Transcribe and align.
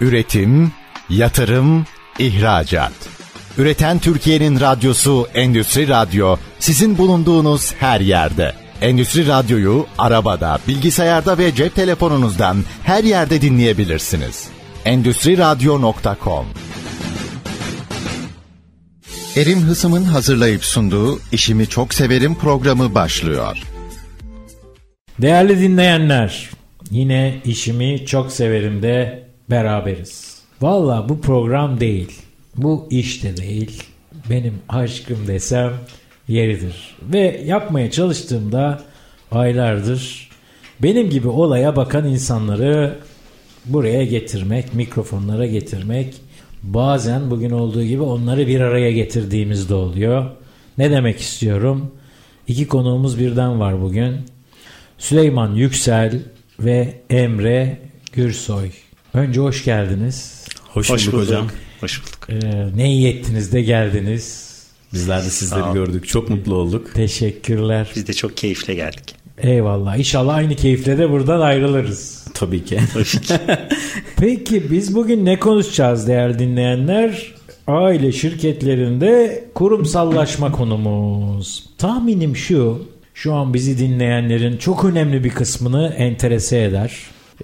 Üretim, 0.00 0.72
yatırım, 1.10 1.86
ihracat. 2.18 2.92
Üreten 3.58 3.98
Türkiye'nin 3.98 4.60
radyosu 4.60 5.28
Endüstri 5.34 5.88
Radyo 5.88 6.36
sizin 6.58 6.98
bulunduğunuz 6.98 7.74
her 7.74 8.00
yerde. 8.00 8.52
Endüstri 8.80 9.26
Radyo'yu 9.26 9.86
arabada, 9.98 10.58
bilgisayarda 10.68 11.38
ve 11.38 11.54
cep 11.54 11.74
telefonunuzdan 11.74 12.56
her 12.82 13.04
yerde 13.04 13.40
dinleyebilirsiniz. 13.40 14.48
Endüstri 14.84 15.38
Radyo.com 15.38 16.46
Erim 19.36 19.60
Hısım'ın 19.60 20.04
hazırlayıp 20.04 20.64
sunduğu 20.64 21.20
İşimi 21.32 21.66
Çok 21.66 21.94
Severim 21.94 22.34
programı 22.34 22.94
başlıyor. 22.94 23.58
Değerli 25.22 25.60
dinleyenler, 25.60 26.50
yine 26.90 27.40
işimi 27.44 28.06
çok 28.06 28.32
severim 28.32 28.82
de 28.82 29.27
beraberiz. 29.50 30.42
Valla 30.60 31.08
bu 31.08 31.20
program 31.20 31.80
değil, 31.80 32.12
bu 32.56 32.86
iş 32.90 33.24
de 33.24 33.36
değil, 33.36 33.82
benim 34.30 34.54
aşkım 34.68 35.26
desem 35.26 35.72
yeridir. 36.28 36.96
Ve 37.02 37.42
yapmaya 37.46 37.90
çalıştığımda 37.90 38.80
aylardır 39.30 40.28
benim 40.82 41.10
gibi 41.10 41.28
olaya 41.28 41.76
bakan 41.76 42.06
insanları 42.06 42.98
buraya 43.64 44.04
getirmek, 44.04 44.74
mikrofonlara 44.74 45.46
getirmek, 45.46 46.14
bazen 46.62 47.30
bugün 47.30 47.50
olduğu 47.50 47.82
gibi 47.82 48.02
onları 48.02 48.46
bir 48.46 48.60
araya 48.60 48.92
getirdiğimizde 48.92 49.74
oluyor. 49.74 50.30
Ne 50.78 50.90
demek 50.90 51.20
istiyorum? 51.20 51.92
İki 52.46 52.68
konuğumuz 52.68 53.18
birden 53.18 53.60
var 53.60 53.82
bugün. 53.82 54.16
Süleyman 54.98 55.54
Yüksel 55.54 56.22
ve 56.60 56.94
Emre 57.10 57.78
Gürsoy. 58.12 58.70
Önce 59.14 59.40
hoş 59.40 59.64
geldiniz. 59.64 60.44
Hoş, 60.68 60.90
Hoş 60.90 61.06
bulduk, 61.06 61.20
hocam. 61.20 61.46
Hoş 61.80 62.02
bulduk. 62.02 62.44
Ee, 62.44 62.66
ne 62.76 62.92
iyi 62.92 63.08
ettiniz 63.08 63.52
de 63.52 63.62
geldiniz. 63.62 64.48
Bizler 64.92 65.24
de 65.24 65.30
sizleri 65.30 65.72
gördük. 65.72 66.08
Çok 66.08 66.28
mutlu 66.30 66.54
olduk. 66.54 66.94
Teşekkürler. 66.94 67.92
Biz 67.96 68.08
de 68.08 68.12
çok 68.12 68.36
keyifle 68.36 68.74
geldik. 68.74 69.14
Eyvallah. 69.38 69.96
İnşallah 69.96 70.34
aynı 70.34 70.56
keyifle 70.56 70.98
de 70.98 71.10
buradan 71.10 71.40
ayrılırız. 71.40 72.24
Tabii 72.34 72.64
ki. 72.64 72.80
Peki 74.16 74.70
biz 74.70 74.94
bugün 74.94 75.24
ne 75.24 75.38
konuşacağız 75.38 76.08
değerli 76.08 76.38
dinleyenler? 76.38 77.34
Aile 77.66 78.12
şirketlerinde 78.12 79.44
kurumsallaşma 79.54 80.52
konumuz. 80.52 81.64
Tahminim 81.78 82.36
şu, 82.36 82.88
şu 83.14 83.34
an 83.34 83.54
bizi 83.54 83.78
dinleyenlerin 83.78 84.56
çok 84.56 84.84
önemli 84.84 85.24
bir 85.24 85.30
kısmını 85.30 85.94
enterese 85.98 86.62
eder. 86.64 86.92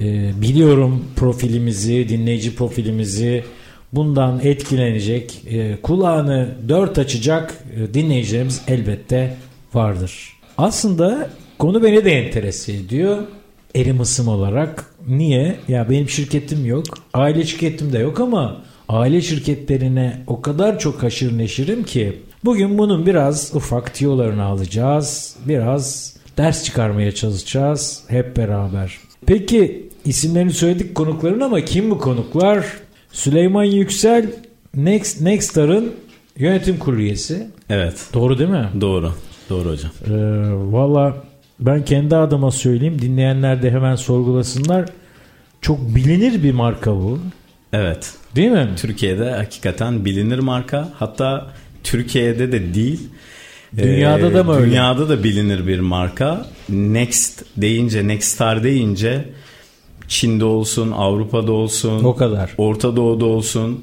Ee, 0.00 0.30
biliyorum 0.42 1.04
profilimizi, 1.16 2.08
dinleyici 2.08 2.56
profilimizi 2.56 3.44
bundan 3.92 4.40
etkilenecek, 4.42 5.42
e, 5.46 5.76
kulağını 5.82 6.48
dört 6.68 6.98
açacak 6.98 7.64
e, 7.76 7.94
dinleyicilerimiz 7.94 8.62
elbette 8.68 9.36
vardır. 9.74 10.32
Aslında 10.58 11.30
konu 11.58 11.82
beni 11.82 12.04
de 12.04 12.12
enterese 12.12 12.72
ediyor. 12.72 13.18
Erim 13.76 14.00
ısım 14.00 14.28
olarak. 14.28 14.94
Niye? 15.08 15.56
Ya 15.68 15.90
benim 15.90 16.08
şirketim 16.08 16.66
yok. 16.66 16.84
Aile 17.14 17.44
şirketim 17.44 17.92
de 17.92 17.98
yok 17.98 18.20
ama 18.20 18.62
aile 18.88 19.20
şirketlerine 19.20 20.22
o 20.26 20.42
kadar 20.42 20.78
çok 20.78 21.02
haşır 21.02 21.38
neşirim 21.38 21.84
ki 21.84 22.18
bugün 22.44 22.78
bunun 22.78 23.06
biraz 23.06 23.54
ufak 23.54 23.94
tiyolarını 23.94 24.44
alacağız. 24.44 25.36
Biraz 25.48 26.16
ders 26.38 26.64
çıkarmaya 26.64 27.12
çalışacağız 27.14 28.02
hep 28.08 28.36
beraber. 28.36 28.98
Peki 29.26 29.88
isimlerini 30.04 30.52
söyledik 30.52 30.94
konukların 30.94 31.40
ama 31.40 31.60
kim 31.60 31.90
bu 31.90 31.98
konuklar? 31.98 32.66
Süleyman 33.12 33.64
Yüksel 33.64 34.26
Next 34.74 35.20
Nextar'ın 35.20 35.92
yönetim 36.38 36.78
kurulu 36.78 37.00
üyesi. 37.00 37.46
Evet. 37.70 38.08
Doğru 38.14 38.38
değil 38.38 38.50
mi? 38.50 38.68
Doğru. 38.80 39.12
Doğru 39.50 39.68
hocam. 39.70 39.90
Ee, 40.06 40.12
Valla 40.72 41.16
ben 41.60 41.84
kendi 41.84 42.16
adıma 42.16 42.50
söyleyeyim. 42.50 43.02
Dinleyenler 43.02 43.62
de 43.62 43.70
hemen 43.70 43.96
sorgulasınlar. 43.96 44.88
Çok 45.60 45.94
bilinir 45.94 46.42
bir 46.42 46.52
marka 46.52 46.94
bu. 46.96 47.18
Evet. 47.72 48.12
Değil 48.36 48.50
mi? 48.50 48.68
Türkiye'de 48.76 49.30
hakikaten 49.30 50.04
bilinir 50.04 50.38
marka. 50.38 50.88
Hatta 50.94 51.50
Türkiye'de 51.84 52.52
de 52.52 52.74
değil. 52.74 53.00
Dünyada 53.78 54.30
Ee, 54.30 54.34
da 54.34 54.44
mı 54.44 54.54
öyle? 54.54 54.66
Dünyada 54.70 55.08
da 55.08 55.24
bilinir 55.24 55.66
bir 55.66 55.80
marka. 55.80 56.46
Next 56.68 57.42
deyince, 57.56 58.08
Nextstar 58.08 58.64
deyince 58.64 59.24
Çin'de 60.08 60.44
olsun, 60.44 60.90
Avrupa'da 60.90 61.52
olsun, 61.52 62.04
O 62.04 62.16
kadar. 62.16 62.50
Orta 62.58 62.96
Doğu'da 62.96 63.24
olsun 63.24 63.80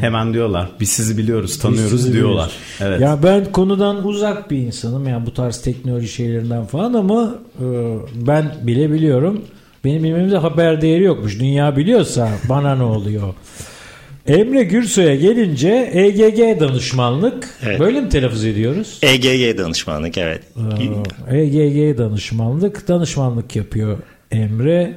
hemen 0.00 0.34
diyorlar. 0.34 0.68
Biz 0.80 0.88
sizi 0.88 1.18
biliyoruz, 1.18 1.58
tanıyoruz 1.58 1.90
sizi 1.90 2.12
diyorlar. 2.12 2.32
biliyoruz. 2.34 2.54
Evet. 2.80 3.00
Ya 3.00 3.18
ben 3.22 3.52
konudan 3.52 4.06
uzak 4.06 4.50
bir 4.50 4.56
insanım. 4.58 5.08
Yani 5.08 5.26
bu 5.26 5.34
tarz 5.34 5.62
teknoloji 5.62 6.08
şeylerinden 6.08 6.64
falan 6.64 6.92
ama 6.94 7.34
e, 7.60 7.64
ben 8.14 8.54
bile 8.62 8.92
biliyorum. 8.92 9.40
Benim 9.84 10.04
bilmemde 10.04 10.36
haber 10.36 10.80
değeri 10.82 11.02
yokmuş. 11.04 11.40
Dünya 11.40 11.76
biliyorsa 11.76 12.28
bana 12.48 12.74
ne 12.74 12.82
oluyor? 12.82 13.34
Emre 14.26 14.62
Gürsoy'a 14.62 15.14
gelince 15.14 15.90
EGG 15.92 16.60
danışmanlık. 16.60 17.48
Evet. 17.66 17.80
Böyle 17.80 18.00
mi 18.00 18.08
telaffuz 18.08 18.44
ediyoruz? 18.44 18.98
EGG 19.02 19.58
danışmanlık 19.58 20.18
evet. 20.18 20.42
EGG 21.30 21.98
danışmanlık. 21.98 22.88
Danışmanlık 22.88 23.56
yapıyor 23.56 23.98
Emre. 24.30 24.94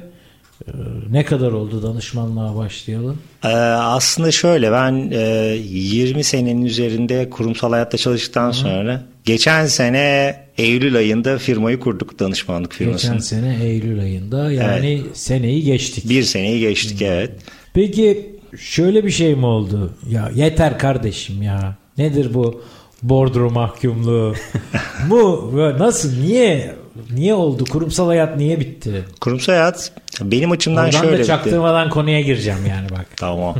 Ee, 0.68 0.70
Ne 1.10 1.24
kadar 1.24 1.52
oldu 1.52 1.82
danışmanlığa 1.82 2.56
başlayalım? 2.56 3.18
Ee, 3.44 3.48
aslında 3.48 4.30
şöyle 4.32 4.72
ben 4.72 5.10
e, 5.12 5.56
20 5.70 6.24
senenin 6.24 6.64
üzerinde 6.64 7.30
kurumsal 7.30 7.70
hayatta 7.70 7.96
çalıştıktan 7.98 8.50
sonra 8.50 9.02
geçen 9.24 9.66
sene 9.66 10.36
Eylül 10.58 10.96
ayında 10.96 11.38
firmayı 11.38 11.80
kurduk 11.80 12.18
danışmanlık 12.18 12.72
firmasını. 12.72 13.12
Geçen 13.12 13.18
sene 13.18 13.58
Eylül 13.64 14.00
ayında 14.00 14.52
yani 14.52 15.02
seneyi 15.14 15.62
geçtik. 15.64 16.08
Bir 16.08 16.22
seneyi 16.22 16.60
geçtik 16.60 17.02
evet. 17.02 17.30
Peki 17.74 18.35
şöyle 18.58 19.04
bir 19.04 19.10
şey 19.10 19.34
mi 19.34 19.46
oldu? 19.46 19.92
Ya 20.08 20.30
yeter 20.34 20.78
kardeşim 20.78 21.42
ya. 21.42 21.74
Nedir 21.98 22.34
bu 22.34 22.62
bordro 23.02 23.50
mahkumluğu? 23.50 24.34
bu 25.10 25.52
nasıl 25.78 26.18
niye 26.20 26.74
niye 27.14 27.34
oldu? 27.34 27.64
Kurumsal 27.64 28.06
hayat 28.06 28.36
niye 28.36 28.60
bitti? 28.60 29.04
Kurumsal 29.20 29.52
hayat 29.52 29.92
benim 30.22 30.50
açımdan 30.50 30.84
Oradan 30.84 30.98
şöyle 31.00 31.12
da 31.12 31.18
bitti. 31.18 31.26
çaktırmadan 31.26 31.90
konuya 31.90 32.20
gireceğim 32.20 32.66
yani 32.68 32.90
bak. 32.90 33.06
Tamam. 33.16 33.54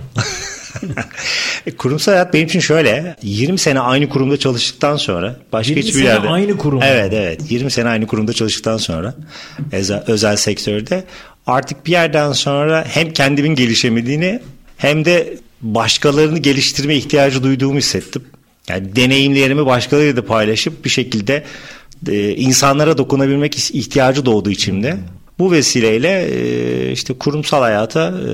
Kurumsal 1.78 2.12
hayat 2.12 2.34
benim 2.34 2.46
için 2.46 2.60
şöyle 2.60 3.16
20 3.22 3.58
sene 3.58 3.80
aynı 3.80 4.08
kurumda 4.08 4.36
çalıştıktan 4.36 4.96
sonra 4.96 5.36
başka 5.52 5.70
20 5.70 5.82
hiçbir 5.82 5.98
sene 5.98 6.04
yerde 6.08 6.28
aynı 6.28 6.56
kurum. 6.56 6.82
Evet 6.82 7.12
evet 7.12 7.50
20 7.50 7.70
sene 7.70 7.88
aynı 7.88 8.06
kurumda 8.06 8.32
çalıştıktan 8.32 8.76
sonra 8.76 9.14
özel, 9.72 10.04
özel 10.06 10.36
sektörde 10.36 11.04
artık 11.46 11.86
bir 11.86 11.92
yerden 11.92 12.32
sonra 12.32 12.84
hem 12.88 13.12
kendimin 13.12 13.54
gelişemediğini 13.54 14.40
hem 14.76 15.04
de 15.04 15.38
başkalarını 15.62 16.38
geliştirme 16.38 16.97
ihtiyacı 16.97 17.42
duyduğumu 17.42 17.78
hissettim. 17.78 18.22
Yani 18.69 18.97
deneyimlerimi 18.97 19.66
başkalarıyla 19.66 20.16
da 20.16 20.26
paylaşıp 20.26 20.84
bir 20.84 20.91
şekilde 20.91 21.44
e, 22.09 22.31
insanlara 22.31 22.98
dokunabilmek 22.98 23.75
ihtiyacı 23.75 24.26
doğdu 24.26 24.50
içimde. 24.50 24.97
Bu 25.38 25.53
vesileyle 25.53 26.28
e, 26.31 26.92
işte 26.92 27.14
kurumsal 27.14 27.60
hayata 27.60 28.09
e, 28.09 28.32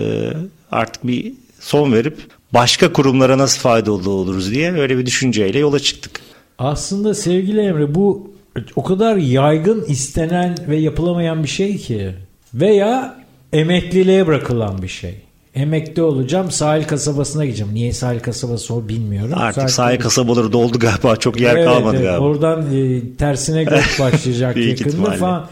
artık 0.70 1.06
bir 1.06 1.32
son 1.60 1.92
verip 1.92 2.19
başka 2.53 2.92
kurumlara 2.92 3.38
nasıl 3.38 3.60
faydalı 3.60 4.10
oluruz 4.10 4.50
diye 4.50 4.72
öyle 4.72 4.98
bir 4.98 5.06
düşünceyle 5.06 5.59
yola 5.59 5.78
çıktık. 5.78 6.20
Aslında 6.59 7.14
sevgili 7.14 7.60
Emre 7.60 7.94
bu 7.94 8.32
o 8.76 8.82
kadar 8.82 9.16
yaygın 9.16 9.84
istenen 9.84 10.56
ve 10.69 10.76
yapılamayan 10.76 11.42
bir 11.42 11.48
şey 11.48 11.76
ki 11.76 12.14
veya 12.54 13.19
emekliliğe 13.53 14.26
bırakılan 14.26 14.82
bir 14.82 14.88
şey. 14.88 15.14
Emekli 15.54 16.02
olacağım 16.02 16.50
sahil 16.50 16.84
kasabasına 16.84 17.44
gideceğim. 17.44 17.74
Niye 17.74 17.92
sahil 17.92 18.21
kasabası 18.21 18.74
o 18.74 18.88
bilmiyorum. 18.88 19.32
Artık 19.36 19.71
sahil 19.71 19.98
kasabaları 20.00 20.53
doldu 20.53 20.78
galiba 20.78 21.16
çok 21.16 21.41
yer 21.41 21.54
Evet, 21.56 21.65
kalmadı 21.65 21.97
evet. 21.97 22.06
galiba. 22.06 22.24
Oradan 22.24 22.66
e, 22.74 23.00
tersine 23.18 23.65
göç 23.65 24.00
başlayacak 24.00 24.56
yakında 24.56 24.88
ihtimalle. 24.91 25.16
falan. 25.16 25.48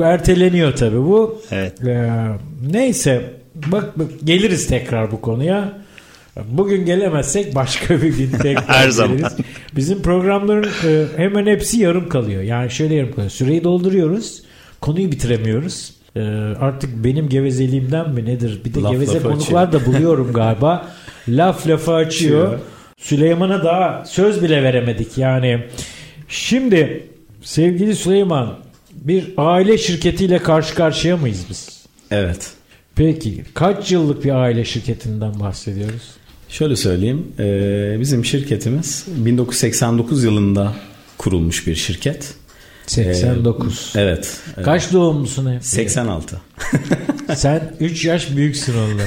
Erteleniyor 0.00 0.72
tabii 0.76 0.98
bu. 0.98 1.42
Evet. 1.50 1.84
Ee, 1.86 2.10
neyse 2.72 3.22
bak, 3.54 3.98
bak 3.98 4.06
geliriz 4.24 4.66
tekrar 4.66 5.12
bu 5.12 5.20
konuya. 5.20 5.78
Bugün 6.50 6.86
gelemezsek 6.86 7.54
başka 7.54 8.02
bir 8.02 8.16
gün 8.16 8.30
tekrar 8.42 8.68
Her 8.68 8.90
zaman. 8.90 9.16
geliriz. 9.16 9.32
Bizim 9.76 10.02
programların 10.02 10.68
e, 10.86 11.04
hemen 11.16 11.46
hepsi 11.46 11.78
yarım 11.80 12.08
kalıyor. 12.08 12.42
Yani 12.42 12.70
şöyle 12.70 12.94
yarım 12.94 13.10
kalıyor. 13.12 13.30
Süreyi 13.30 13.64
dolduruyoruz. 13.64 14.42
Konuyu 14.80 15.12
bitiremiyoruz. 15.12 15.95
E, 16.16 16.20
artık 16.60 17.04
benim 17.04 17.28
gevezeliğimden 17.28 18.10
mi 18.10 18.24
nedir? 18.24 18.60
Bir 18.64 18.74
de 18.74 18.80
Laf 18.82 18.92
geveze 18.92 19.18
konuklar 19.18 19.72
da 19.72 19.86
buluyorum 19.86 20.32
galiba. 20.32 20.88
Laf 21.28 21.66
açıyor. 21.66 21.96
Açıyor. 21.98 22.58
Süleyman'a 22.98 23.64
daha 23.64 24.04
söz 24.06 24.42
bile 24.42 24.62
veremedik 24.62 25.18
yani. 25.18 25.64
Şimdi 26.28 27.06
sevgili 27.42 27.96
Süleyman 27.96 28.54
bir 28.92 29.24
aile 29.36 29.78
şirketiyle 29.78 30.38
karşı 30.38 30.74
karşıya 30.74 31.16
mıyız 31.16 31.46
biz? 31.50 31.86
Evet. 32.10 32.50
Peki 32.94 33.44
kaç 33.54 33.92
yıllık 33.92 34.24
bir 34.24 34.30
aile 34.30 34.64
şirketinden 34.64 35.40
bahsediyoruz? 35.40 36.02
Şöyle 36.48 36.76
söyleyeyim. 36.76 37.26
e, 37.38 37.96
bizim 38.00 38.24
şirketimiz 38.24 39.06
1989 39.16 40.24
yılında 40.24 40.72
kurulmuş 41.18 41.66
bir 41.66 41.74
şirket. 41.74 42.34
89. 42.86 43.92
Ee, 43.96 44.00
Evet. 44.00 44.40
Kaç 44.64 44.92
doğumlusun 44.92 45.54
hep? 45.54 45.64
86. 45.64 46.40
Sen 47.34 47.72
3 47.80 48.04
yaş 48.04 48.36
büyüksün 48.36 48.74
ondan. 48.78 49.06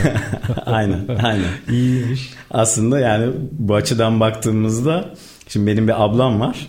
aynen, 0.66 1.08
aynen. 1.24 1.50
İyiymiş. 1.72 2.30
Aslında 2.52 3.00
yani 3.00 3.32
bu 3.52 3.76
açıdan 3.76 4.20
baktığımızda 4.20 5.14
şimdi 5.48 5.68
benim 5.72 5.88
bir 5.88 6.04
ablam 6.06 6.40
var. 6.40 6.68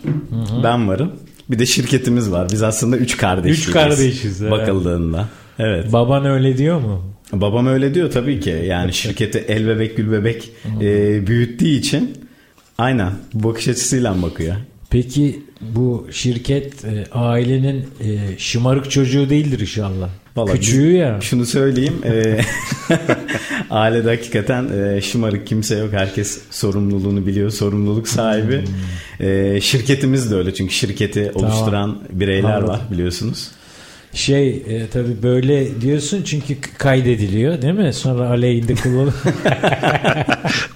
Ben 0.65 0.89
varım. 0.89 1.13
Bir 1.51 1.59
de 1.59 1.67
şirketimiz 1.67 2.31
var. 2.31 2.49
Biz 2.53 2.63
aslında 2.63 2.97
üç 2.97 3.17
kardeşiz. 3.17 3.67
Üç 3.69 3.73
kardeşiz, 3.73 4.43
evet. 4.43 4.53
Bakıldığında. 4.53 5.29
Evet. 5.59 5.93
Baban 5.93 6.25
öyle 6.25 6.59
diyor 6.59 6.81
mu? 6.81 7.05
Babam 7.33 7.67
öyle 7.67 7.95
diyor 7.95 8.11
tabii 8.11 8.41
ki. 8.41 8.65
Yani 8.67 8.93
şirketi 8.93 9.39
el 9.39 9.67
bebek 9.69 9.97
gül 9.97 10.13
bebek 10.13 10.51
e, 10.81 11.27
büyüttüğü 11.27 11.69
için 11.69 12.19
aynen 12.79 13.13
bu 13.35 13.49
bakış 13.49 13.69
açısıyla 13.69 14.23
bakıyor. 14.23 14.57
Peki 14.91 15.43
bu 15.61 16.07
şirket 16.11 16.85
e, 16.85 17.05
ailenin 17.13 17.81
e, 18.01 18.39
şımarık 18.39 18.91
çocuğu 18.91 19.31
değildir 19.31 19.61
inşallah. 19.61 20.09
Vallahi 20.37 20.55
Küçüğü 20.55 20.93
ya. 20.93 21.21
Şunu 21.21 21.47
söyleyeyim. 21.47 21.95
E, 22.05 22.41
ailede 23.71 24.09
hakikaten 24.09 24.69
e, 24.69 25.01
şımarık 25.01 25.47
kimse 25.47 25.77
yok. 25.77 25.93
Herkes 25.93 26.41
sorumluluğunu 26.51 27.27
biliyor. 27.27 27.51
Sorumluluk 27.51 28.09
sahibi. 28.09 28.65
E, 29.21 29.61
şirketimiz 29.61 30.31
de 30.31 30.35
öyle. 30.35 30.55
Çünkü 30.55 30.75
şirketi 30.75 31.31
oluşturan 31.35 31.99
bireyler 32.13 32.51
Anladım. 32.51 32.69
var 32.69 32.81
biliyorsunuz. 32.91 33.49
Şey 34.15 34.49
e, 34.49 34.87
tabii 34.93 35.23
böyle 35.23 35.81
diyorsun 35.81 36.23
çünkü 36.23 36.57
kaydediliyor 36.79 37.63
değil 37.63 37.75
mi? 37.75 37.93
Sonra 37.93 38.29
aleyhinde 38.29 38.75
kullanılıyor. 38.75 39.15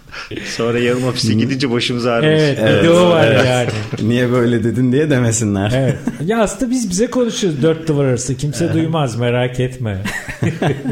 Sonra 0.56 0.78
yarın 0.78 1.02
ofise 1.02 1.34
gidince 1.34 1.70
başımız 1.70 2.06
ağrımış. 2.06 2.40
evet, 2.42 2.82
bir 2.82 2.88
de 2.88 2.90
o 2.90 3.10
var 3.10 3.26
evet. 3.26 3.46
yani. 3.46 3.68
Niye 4.08 4.32
böyle 4.32 4.64
dedin 4.64 4.92
diye 4.92 5.10
demesinler. 5.10 5.72
Evet. 5.74 5.98
Ya 6.24 6.42
aslında 6.42 6.70
biz 6.70 6.90
bize 6.90 7.10
konuşuyoruz 7.10 7.62
dört 7.62 7.88
duvar 7.88 8.04
arası. 8.04 8.36
Kimse 8.36 8.72
duymaz 8.72 9.16
merak 9.16 9.60
etme. 9.60 10.02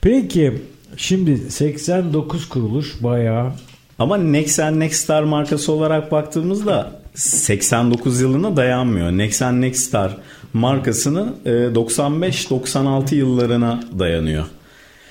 Peki 0.00 0.52
şimdi 0.96 1.50
89 1.50 2.48
kuruluş 2.48 3.02
bayağı 3.02 3.52
Ama 3.98 4.16
Nexen 4.16 4.80
Nexstar 4.80 5.22
markası 5.22 5.72
olarak 5.72 6.12
baktığımızda 6.12 6.92
89 7.14 8.20
yılına 8.20 8.56
dayanmıyor. 8.56 9.10
Nexen 9.10 9.60
Nexstar 9.60 10.16
markasının 10.52 11.36
e, 11.44 11.50
95-96 11.50 13.14
yıllarına 13.14 13.84
dayanıyor. 13.98 14.44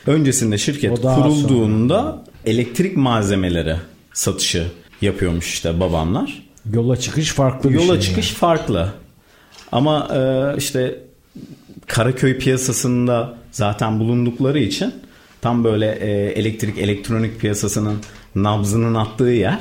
Öncesinde 0.07 0.57
şirket 0.57 1.01
kurulduğunda 1.01 2.23
elektrik 2.45 2.97
malzemeleri 2.97 3.75
satışı 4.13 4.67
yapıyormuş 5.01 5.53
işte 5.53 5.79
babamlar. 5.79 6.43
yola 6.73 6.97
çıkış 6.97 7.29
farklı 7.31 7.69
bir 7.69 7.75
Yola 7.75 7.93
şey. 7.93 8.01
çıkış 8.01 8.29
farklı. 8.29 8.93
Ama 9.71 10.07
e, 10.15 10.57
işte 10.57 10.99
Karaköy 11.87 12.37
piyasasında 12.37 13.33
zaten 13.51 13.99
bulundukları 13.99 14.59
için 14.59 14.93
tam 15.41 15.63
böyle 15.63 15.91
e, 15.91 16.09
elektrik 16.31 16.77
elektronik 16.77 17.39
piyasasının 17.39 17.99
nabzının 18.35 18.95
attığı 18.95 19.23
yer. 19.23 19.59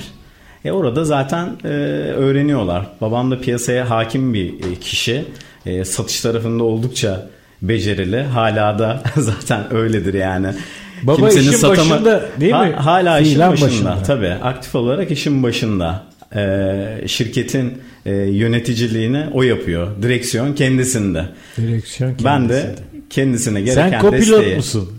E 0.65 0.73
orada 0.73 1.05
zaten 1.05 1.57
e, 1.65 1.69
öğreniyorlar. 2.17 2.87
Babam 3.01 3.31
da 3.31 3.41
piyasaya 3.41 3.91
hakim 3.91 4.35
bir 4.35 4.55
e, 4.55 4.75
kişi. 4.81 5.25
E, 5.67 5.85
satış 5.85 6.21
tarafında 6.21 6.65
oldukça 6.65 7.31
becerili. 7.63 8.23
Hala 8.23 8.79
da 8.79 9.03
zaten 9.17 9.75
öyledir 9.75 10.15
yani. 10.15 10.55
Baba 11.03 11.29
işin 11.31 11.63
başında 11.69 12.23
değil 12.41 12.53
mi? 12.53 12.73
hala 12.77 13.19
işin 13.21 13.31
Fiilen 13.33 13.53
başında. 13.53 13.67
başında. 13.69 14.03
Tabii 14.03 14.29
aktif 14.29 14.75
olarak 14.75 15.11
işin 15.11 15.43
başında. 15.43 16.03
Ee, 16.37 17.03
şirketin 17.07 17.79
e, 18.07 18.13
yöneticiliğini 18.15 19.25
o 19.33 19.43
yapıyor. 19.43 20.03
Direksiyon 20.03 20.53
kendisinde. 20.53 21.25
Direksiyon 21.57 22.17
Ben 22.25 22.49
de 22.49 22.53
kendisi. 22.63 22.83
kendisine 23.11 23.61
gereken 23.61 23.91
Sen 23.91 24.01
kopilot 24.01 24.39
desteği. 24.41 24.57
musun? 24.57 24.91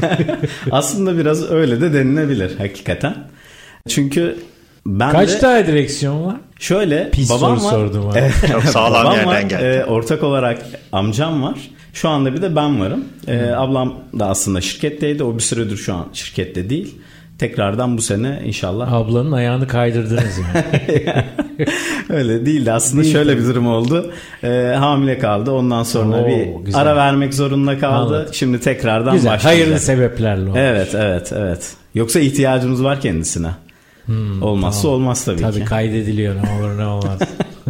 Aslında 0.70 1.18
biraz 1.18 1.50
öyle 1.50 1.80
de 1.80 1.92
denilebilir 1.92 2.56
hakikaten. 2.58 3.14
Çünkü 3.88 4.36
ben 4.86 5.12
Kaç 5.12 5.28
de 5.28 5.38
tane 5.38 5.66
direksiyon 5.66 6.26
var? 6.26 6.36
şöyle 6.58 7.10
Pis 7.10 7.30
babam 7.30 7.56
soru 7.60 7.66
var. 7.66 7.70
sordum 7.70 8.06
ha. 8.06 8.48
Çok 8.52 8.62
sağlam 8.64 8.92
Babam 9.04 9.12
yerden 9.12 9.26
var, 9.28 9.40
geldi. 9.40 9.64
e, 9.64 9.84
ortak 9.84 10.22
olarak 10.22 10.58
amcam 10.92 11.42
var. 11.42 11.58
Şu 11.92 12.08
anda 12.08 12.34
bir 12.34 12.42
de 12.42 12.56
ben 12.56 12.80
varım. 12.80 13.04
E, 13.28 13.50
ablam 13.50 13.94
da 14.18 14.26
aslında 14.26 14.60
şirketteydi. 14.60 15.24
O 15.24 15.34
bir 15.34 15.40
süredir 15.42 15.76
şu 15.76 15.94
an 15.94 16.06
şirkette 16.12 16.70
değil. 16.70 16.94
Tekrardan 17.38 17.98
bu 17.98 18.02
sene 18.02 18.40
inşallah 18.44 18.92
Ablanın 18.92 19.32
ayağını 19.32 19.66
kaydırdınız 19.68 20.38
yani. 20.38 21.24
Öyle 22.08 22.46
değildi. 22.46 22.72
Aslında 22.72 23.02
Değil 23.02 23.14
şöyle 23.14 23.38
bir 23.38 23.44
durum 23.44 23.66
oldu. 23.66 24.12
Ee, 24.44 24.74
hamile 24.78 25.18
kaldı. 25.18 25.50
Ondan 25.50 25.82
sonra 25.82 26.22
Oo, 26.22 26.26
bir 26.26 26.64
güzel. 26.64 26.80
ara 26.82 26.96
vermek 26.96 27.34
zorunda 27.34 27.78
kaldı. 27.78 28.14
Anladım. 28.16 28.34
Şimdi 28.34 28.60
tekrardan 28.60 29.14
Güzel. 29.14 29.32
başlayacak. 29.32 29.52
Hayırlı 29.60 29.78
sebeplerle 29.78 30.42
olmuş. 30.42 30.58
Evet, 30.58 30.94
evet, 30.94 31.32
evet. 31.36 31.72
Yoksa 31.94 32.20
ihtiyacımız 32.20 32.84
var 32.84 33.00
kendisine. 33.00 33.48
Olmazsa 34.40 34.82
tamam. 34.82 34.96
olmaz 34.96 35.24
tabii, 35.24 35.40
Tabii 35.40 35.58
ki. 35.58 35.64
kaydediliyor 35.64 36.34
ne 36.36 36.60
olur 36.60 36.78
ne 36.78 36.86
olmaz. 36.86 37.18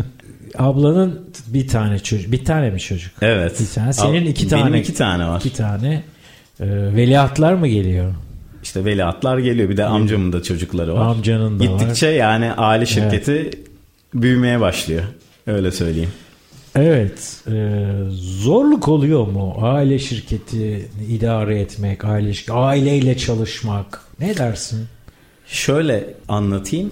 Ablanın 0.58 1.20
bir 1.46 1.68
tane 1.68 1.98
çocuk. 1.98 2.32
Bir 2.32 2.44
tane 2.44 2.70
mi 2.70 2.80
çocuk? 2.80 3.12
Evet. 3.22 3.60
Bir 3.60 3.74
tane. 3.74 3.92
Senin 3.92 4.26
iki 4.26 4.50
Benim 4.50 4.62
tane. 4.64 4.80
iki 4.80 4.94
tane 4.94 5.26
var. 5.28 5.40
İki 5.40 5.52
tane. 5.52 6.02
Ee, 6.60 6.66
veliahtlar 6.68 7.52
mı 7.54 7.68
geliyor? 7.68 8.14
İşte 8.62 8.84
veliahtlar 8.84 9.38
geliyor. 9.38 9.68
Bir 9.68 9.76
de 9.76 9.84
amcamın 9.84 10.32
da 10.32 10.42
çocukları 10.42 10.94
var. 10.94 11.06
Amcanın 11.06 11.60
da 11.60 11.64
var. 11.64 11.78
Gittikçe 11.80 12.06
yani 12.06 12.52
aile 12.52 12.86
şirketi 12.86 13.50
büyümeye 14.14 14.60
başlıyor. 14.60 15.02
Öyle 15.46 15.70
söyleyeyim. 15.72 16.10
Evet. 16.76 17.36
e, 17.48 17.80
zorluk 18.10 18.88
oluyor 18.88 19.26
mu? 19.26 19.56
Aile 19.60 19.98
şirketi 19.98 20.88
idare 21.08 21.60
etmek, 21.60 22.04
aile 22.04 22.34
aileyle 22.50 23.16
çalışmak. 23.16 24.00
Ne 24.20 24.36
dersin? 24.36 24.86
Şöyle 25.52 26.14
anlatayım. 26.28 26.90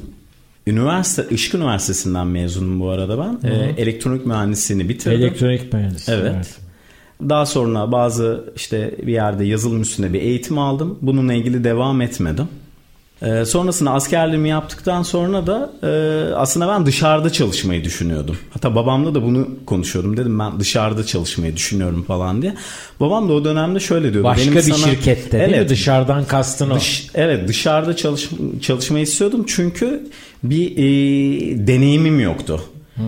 Üniversite, 0.67 1.27
Işık 1.31 1.55
Üniversitesi'nden 1.55 2.27
mezunum 2.27 2.81
bu 2.81 2.89
arada 2.89 3.19
ben. 3.19 3.49
Ee, 3.51 3.75
elektronik 3.77 4.27
mühendisliğini 4.27 4.89
bitirdim. 4.89 5.23
Elektronik 5.23 5.73
mühendisi. 5.73 6.13
Evet. 6.13 6.59
Daha 7.29 7.47
sonra 7.47 7.93
bazı 7.93 8.53
işte 8.57 8.95
bir 9.07 9.13
yerde 9.13 9.45
yazılım 9.45 9.83
üstüne 9.83 10.13
bir 10.13 10.21
eğitim 10.21 10.59
aldım. 10.59 10.99
Bununla 11.03 11.35
ilgili 11.35 11.65
devam 11.65 12.01
etmedim. 12.01 12.49
Ee, 13.23 13.45
sonrasında 13.45 13.91
askerliğimi 13.91 14.49
yaptıktan 14.49 15.03
sonra 15.03 15.47
da 15.47 15.73
e, 15.83 15.89
aslında 16.35 16.69
ben 16.69 16.87
dışarıda 16.87 17.31
çalışmayı 17.31 17.85
düşünüyordum. 17.85 18.39
Hatta 18.51 18.75
babamla 18.75 19.15
da 19.15 19.23
bunu 19.23 19.49
konuşuyordum. 19.67 20.17
Dedim 20.17 20.39
ben 20.39 20.61
dışarıda 20.61 21.05
çalışmayı 21.07 21.57
düşünüyorum 21.57 22.03
falan 22.03 22.43
diye. 22.43 22.55
Babam 23.01 23.29
da 23.29 23.33
o 23.33 23.45
dönemde 23.45 23.81
şöyle 23.81 24.13
diyordu. 24.13 24.25
Başka 24.29 24.43
Benim 24.45 24.57
bir 24.57 24.63
sana- 24.63 24.77
şirkette 24.93 25.39
değil 25.39 25.51
mi? 25.51 25.57
Evet, 25.57 25.71
Dışarıdan 25.71 26.25
kastın 26.25 26.71
o. 26.71 26.75
Dış, 26.77 27.07
evet 27.15 27.49
dışarıda 27.49 27.97
çalış, 27.97 28.29
çalışmayı 28.63 29.03
istiyordum 29.05 29.45
çünkü 29.49 30.11
bir 30.45 30.73
e, 30.77 31.67
deneyimim 31.67 32.21
yoktu. 32.21 32.61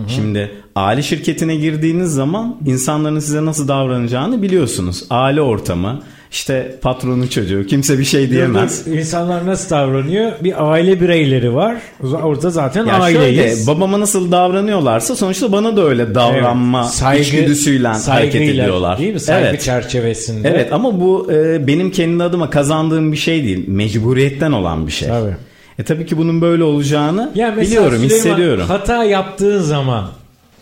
Şimdi 0.07 0.51
aile 0.75 1.01
şirketine 1.01 1.55
girdiğiniz 1.55 2.11
zaman 2.13 2.57
insanların 2.65 3.19
size 3.19 3.45
nasıl 3.45 3.67
davranacağını 3.67 4.41
biliyorsunuz. 4.41 5.03
Aile 5.09 5.41
ortamı, 5.41 6.01
işte 6.33 6.75
patronun 6.81 7.27
çocuğu 7.27 7.65
kimse 7.67 7.99
bir 7.99 8.03
şey 8.03 8.29
diyemez. 8.29 8.85
Dur. 8.85 8.91
İnsanlar 8.91 9.45
nasıl 9.45 9.69
davranıyor? 9.69 10.31
Bir 10.43 10.71
aile 10.71 11.01
bireyleri 11.01 11.55
var. 11.55 11.75
Orada 12.23 12.49
zaten 12.49 12.85
Ya 12.85 12.93
aileyiz. 12.93 13.65
şöyle 13.65 13.67
babama 13.67 13.99
nasıl 13.99 14.31
davranıyorlarsa 14.31 15.15
sonuçta 15.15 15.51
bana 15.51 15.77
da 15.77 15.83
öyle 15.83 16.15
davranma 16.15 16.81
Evet. 16.81 16.91
Saygı- 16.93 17.21
içgüdüsüyle 17.21 17.87
hareket 17.87 18.41
ediyorlar. 18.41 18.99
Değil 18.99 19.13
mi? 19.13 19.19
Saygı 19.19 19.47
evet. 19.47 19.61
çerçevesinde. 19.61 20.49
Evet 20.49 20.73
ama 20.73 20.99
bu 21.01 21.31
e, 21.31 21.67
benim 21.67 21.91
kendi 21.91 22.23
adıma 22.23 22.49
kazandığım 22.49 23.11
bir 23.11 23.17
şey 23.17 23.43
değil. 23.43 23.63
Mecburiyetten 23.67 24.51
olan 24.51 24.87
bir 24.87 24.91
şey. 24.91 25.07
Tabii. 25.07 25.35
E 25.79 25.83
tabii 25.83 26.05
ki 26.05 26.17
bunun 26.17 26.41
böyle 26.41 26.63
olacağını 26.63 27.31
Ya 27.35 27.53
mesela 27.55 27.61
biliyorum, 27.61 27.97
Süleyman, 27.97 28.15
hissediyorum. 28.15 28.65
Hata 28.67 29.03
yaptığın 29.03 29.59
zaman 29.61 30.05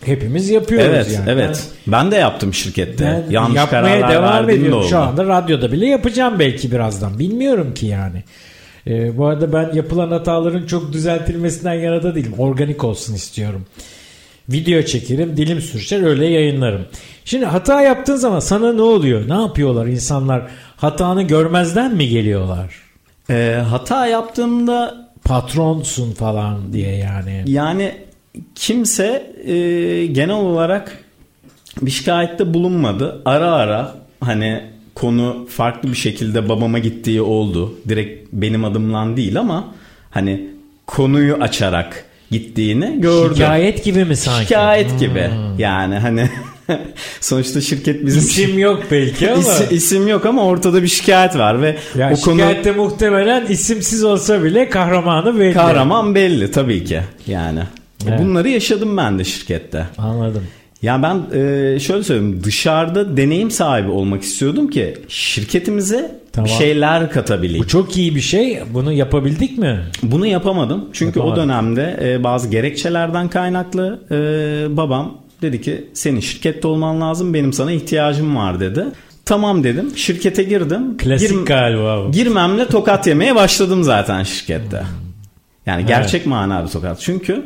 hepimiz 0.04 0.50
yapıyoruz 0.50 0.86
Evet, 0.88 1.12
yani. 1.14 1.30
evet. 1.30 1.68
Ben, 1.86 2.10
de 2.10 2.16
yaptım 2.16 2.54
şirkette. 2.54 3.04
Ben, 3.04 3.24
ben 3.26 3.32
Yanlış 3.32 3.56
yapmaya 3.56 3.82
kararlar 4.00 4.10
devam 4.10 4.48
de 4.48 4.54
ediyorum. 4.54 4.86
Şu 4.90 4.98
anda 4.98 5.24
radyoda 5.24 5.72
bile 5.72 5.86
yapacağım 5.86 6.38
belki 6.38 6.72
birazdan. 6.72 7.18
Bilmiyorum 7.18 7.74
ki 7.74 7.86
yani. 7.86 8.22
Ee, 8.86 9.18
bu 9.18 9.26
arada 9.26 9.52
ben 9.52 9.70
yapılan 9.74 10.10
hataların 10.10 10.66
çok 10.66 10.92
düzeltilmesinden 10.92 11.74
yana 11.74 12.02
da 12.02 12.14
değilim. 12.14 12.34
Organik 12.38 12.84
olsun 12.84 13.14
istiyorum. 13.14 13.66
Video 14.48 14.82
çekerim, 14.82 15.36
dilim 15.36 15.60
sürçer 15.60 16.02
öyle 16.02 16.26
yayınlarım. 16.26 16.86
Şimdi 17.24 17.44
hata 17.44 17.82
yaptığın 17.82 18.16
zaman 18.16 18.40
sana 18.40 18.72
ne 18.72 18.82
oluyor? 18.82 19.28
Ne 19.28 19.34
yapıyorlar 19.34 19.86
insanlar? 19.86 20.42
Hatanı 20.76 21.22
görmezden 21.22 21.94
mi 21.94 22.08
geliyorlar? 22.08 22.74
E, 23.30 23.62
hata 23.70 24.06
yaptığımda 24.06 25.08
Patronsun 25.24 26.12
falan 26.12 26.72
diye 26.72 26.96
yani. 26.96 27.44
yani 27.46 27.94
kimse 28.54 29.32
e, 29.44 29.52
genel 30.06 30.36
olarak 30.36 30.98
bir 31.82 31.90
şikayette 31.90 32.54
bulunmadı. 32.54 33.22
Ara 33.24 33.52
ara 33.52 33.94
hani 34.20 34.60
konu 34.94 35.46
farklı 35.50 35.88
bir 35.88 35.96
şekilde 35.96 36.48
babama 36.48 36.78
gittiği 36.78 37.22
oldu. 37.22 37.74
Direkt 37.88 38.32
benim 38.32 38.64
adımlan 38.64 39.16
değil 39.16 39.38
ama 39.40 39.74
hani 40.10 40.48
konuyu 40.86 41.34
açarak 41.34 42.04
gittiğini 42.30 43.00
gördüm. 43.00 43.34
Hikayet 43.34 43.84
gibi 43.84 44.04
mi 44.04 44.16
sanki? 44.16 44.42
Şikayet 44.42 45.00
gibi. 45.00 45.30
Yani 45.58 45.94
hani 45.94 46.30
sonuçta 47.20 47.60
şirket 47.60 48.06
bizim 48.06 48.20
İsim 48.20 48.58
yok 48.58 48.82
belki 48.90 49.30
ama. 49.30 49.40
İsim, 49.40 49.66
isim 49.70 50.08
yok 50.08 50.26
ama 50.26 50.44
ortada 50.44 50.82
bir 50.82 50.88
şikayet 50.88 51.36
var 51.36 51.62
ve 51.62 51.76
ya 51.98 52.12
o 52.12 52.20
konu 52.20 52.38
şikayette 52.38 52.72
muhtemelen 52.72 53.46
isimsiz 53.46 54.04
olsa 54.04 54.44
bile 54.44 54.68
kahramanı 54.68 55.40
belli. 55.40 55.54
kahraman 55.54 56.14
belli 56.14 56.50
tabii 56.50 56.84
ki. 56.84 57.00
Yani 57.26 57.60
Evet. 58.08 58.20
bunları 58.20 58.48
yaşadım 58.48 58.96
ben 58.96 59.18
de 59.18 59.24
şirkette. 59.24 59.86
Anladım. 59.98 60.42
Ya 60.82 61.02
ben 61.02 61.16
e, 61.38 61.80
şöyle 61.80 62.02
söyleyeyim 62.02 62.40
dışarıda 62.44 63.16
deneyim 63.16 63.50
sahibi 63.50 63.90
olmak 63.90 64.22
istiyordum 64.22 64.70
ki 64.70 64.94
şirketimize 65.08 66.20
Tamam. 66.32 66.46
bir 66.46 66.50
şeyler 66.52 67.10
katabileyim. 67.10 67.62
Bu 67.64 67.68
çok 67.68 67.96
iyi 67.96 68.14
bir 68.16 68.20
şey. 68.20 68.60
Bunu 68.74 68.92
yapabildik 68.92 69.58
mi? 69.58 69.80
Bunu 70.02 70.26
yapamadım 70.26 70.88
çünkü 70.92 71.18
Yapamadın. 71.18 71.40
o 71.42 71.44
dönemde 71.44 72.00
e, 72.02 72.24
bazı 72.24 72.48
gerekçelerden 72.48 73.28
kaynaklı 73.28 74.00
e, 74.10 74.16
babam 74.76 75.18
dedi 75.42 75.60
ki 75.60 75.84
senin 75.94 76.20
şirkette 76.20 76.68
olman 76.68 77.00
lazım 77.00 77.34
benim 77.34 77.52
sana 77.52 77.72
ihtiyacım 77.72 78.36
var 78.36 78.60
dedi. 78.60 78.84
Tamam 79.24 79.64
dedim 79.64 79.92
şirkete 79.96 80.42
girdim. 80.42 80.96
Klasik 80.96 81.30
Girm- 81.30 81.44
galiba 81.44 82.04
bu. 82.06 82.12
Girmemle 82.12 82.66
tokat 82.66 83.06
yemeye 83.06 83.34
başladım 83.34 83.82
zaten 83.84 84.22
şirkette. 84.22 84.82
Yani 85.66 85.86
gerçek 85.86 86.26
manada 86.26 86.68
tokat. 86.68 87.00
Çünkü 87.00 87.42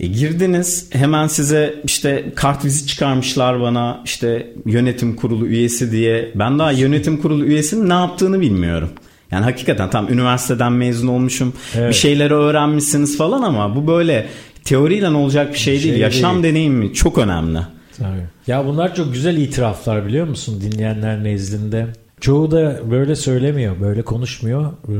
e, 0.00 0.06
girdiniz 0.06 0.88
hemen 0.92 1.26
size 1.26 1.74
işte 1.84 2.32
kart 2.36 2.64
vizit 2.64 2.88
çıkarmışlar 2.88 3.60
bana 3.60 4.02
işte 4.04 4.52
yönetim 4.66 5.16
kurulu 5.16 5.46
üyesi 5.46 5.92
diye. 5.92 6.32
Ben 6.34 6.58
daha 6.58 6.72
yönetim 6.72 7.16
kurulu 7.22 7.44
üyesinin 7.44 7.88
ne 7.88 7.94
yaptığını 7.94 8.40
bilmiyorum. 8.40 8.90
Yani 9.30 9.44
hakikaten 9.44 9.90
tam 9.90 10.12
üniversiteden 10.12 10.72
mezun 10.72 11.08
olmuşum. 11.08 11.52
Evet. 11.74 11.88
Bir 11.88 11.94
şeyleri 11.94 12.34
öğrenmişsiniz 12.34 13.18
falan 13.18 13.42
ama 13.42 13.76
bu 13.76 13.86
böyle 13.86 14.26
teoriyle 14.64 15.08
olacak 15.08 15.52
bir 15.52 15.58
şey, 15.58 15.72
değil. 15.72 15.94
şey 15.94 15.98
Yaşam 15.98 16.42
deneyimi 16.42 16.94
çok 16.94 17.18
önemli. 17.18 17.58
Tabii. 17.98 18.26
Ya 18.46 18.66
bunlar 18.66 18.94
çok 18.94 19.12
güzel 19.12 19.36
itiraflar 19.36 20.06
biliyor 20.06 20.26
musun 20.26 20.60
dinleyenler 20.60 21.24
nezdinde. 21.24 21.86
Çoğu 22.20 22.50
da 22.50 22.80
böyle 22.90 23.16
söylemiyor, 23.16 23.80
böyle 23.80 24.02
konuşmuyor. 24.02 24.72
Ee, 24.88 24.94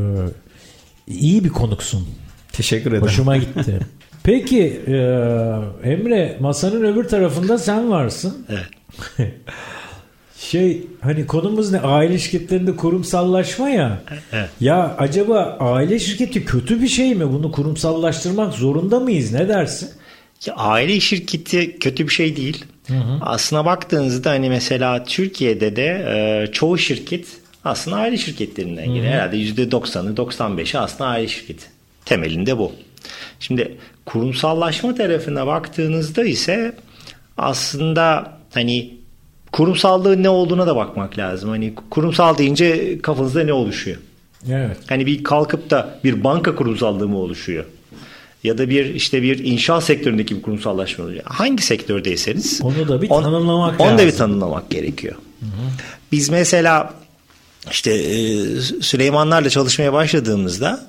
iyi 1.07 1.45
bir 1.45 1.49
konuksun. 1.49 2.09
Teşekkür 2.53 2.91
ederim. 2.91 3.03
Hoşuma 3.03 3.37
gitti. 3.37 3.81
Peki 4.25 4.81
e, 4.87 4.93
Emre 5.91 6.37
masanın 6.41 6.85
öbür 6.85 7.09
tarafında 7.09 7.59
sen 7.59 7.91
varsın. 7.91 8.47
Evet. 8.49 9.31
şey 10.39 10.83
hani 11.01 11.27
konumuz 11.27 11.73
ne? 11.73 11.81
Aile 11.81 12.19
şirketlerinde 12.19 12.77
kurumsallaşma 12.77 13.69
ya. 13.69 14.03
Evet. 14.33 14.49
Ya 14.61 14.97
acaba 14.99 15.57
aile 15.61 15.99
şirketi 15.99 16.45
kötü 16.45 16.83
bir 16.83 16.89
şey 16.89 17.15
mi? 17.15 17.33
Bunu 17.33 17.53
kurumsallaştırmak 17.53 18.55
zorunda 18.55 19.01
mıyız? 19.01 19.33
Ne 19.33 19.49
dersin? 19.49 19.91
Ya 20.47 20.55
aile 20.55 21.01
şirketi 21.01 21.79
kötü 21.79 22.07
bir 22.07 22.13
şey 22.13 22.37
değil. 22.37 22.65
Aslına 23.21 23.65
baktığınızda 23.65 24.31
hani 24.31 24.49
mesela 24.49 25.05
Türkiye'de 25.05 25.77
de 25.77 26.07
e, 26.09 26.53
çoğu 26.53 26.79
şirket 26.79 27.27
aslında 27.65 27.97
aile 27.97 28.17
şirketlerinden 28.17 28.87
geliyor. 28.87 29.13
Herhalde 29.13 29.37
%90'ı 29.37 30.15
95'i 30.15 30.79
aslında 30.79 31.11
aile 31.11 31.29
şirketi. 31.29 31.65
Temelinde 32.05 32.59
bu. 32.59 32.73
Şimdi 33.41 33.77
kurumsallaşma 34.07 34.95
tarafına 34.95 35.47
baktığınızda 35.47 36.25
ise 36.25 36.73
aslında 37.39 38.33
hani 38.55 38.95
kurumsallığın 39.53 40.23
ne 40.23 40.29
olduğuna 40.29 40.67
da 40.67 40.77
bakmak 40.77 41.19
lazım. 41.19 41.51
Hani 41.51 41.75
kurumsal 41.91 42.39
deyince 42.39 42.99
kafanızda 43.03 43.45
ne 43.45 43.53
oluşuyor? 43.53 43.97
Evet. 44.51 44.77
Hani 44.89 45.07
bir 45.07 45.25
kalkıp 45.25 45.71
da 45.71 45.99
bir 46.05 46.25
banka 46.25 46.55
kurumsallığı 46.57 47.09
mı 47.09 47.19
oluşuyor? 47.19 47.65
Ya 48.45 48.59
da 48.59 48.71
bir 48.71 48.95
işte 48.95 49.23
bir 49.23 49.45
inşaat 49.45 49.85
sektöründeki 49.85 50.37
bir 50.37 50.43
kurumsallaşma 50.43 51.05
oluyor. 51.05 51.23
Hangi 51.25 51.63
sektördeyseniz 51.63 52.61
Onu 52.63 52.89
da 52.89 53.03
bir 53.03 53.11
on- 53.11 53.23
tanımlamak 53.23 53.81
Onu 53.81 53.93
da 53.95 53.99
bir 53.99 54.05
lazım. 54.07 54.19
tanımlamak 54.19 54.71
gerekiyor. 54.71 55.15
Biz 56.13 56.29
mesela 56.31 56.95
işte 57.71 57.91
e, 57.95 58.17
Süleymanlarla 58.81 59.51
çalışmaya 59.51 59.93
başladığımızda 59.93 60.87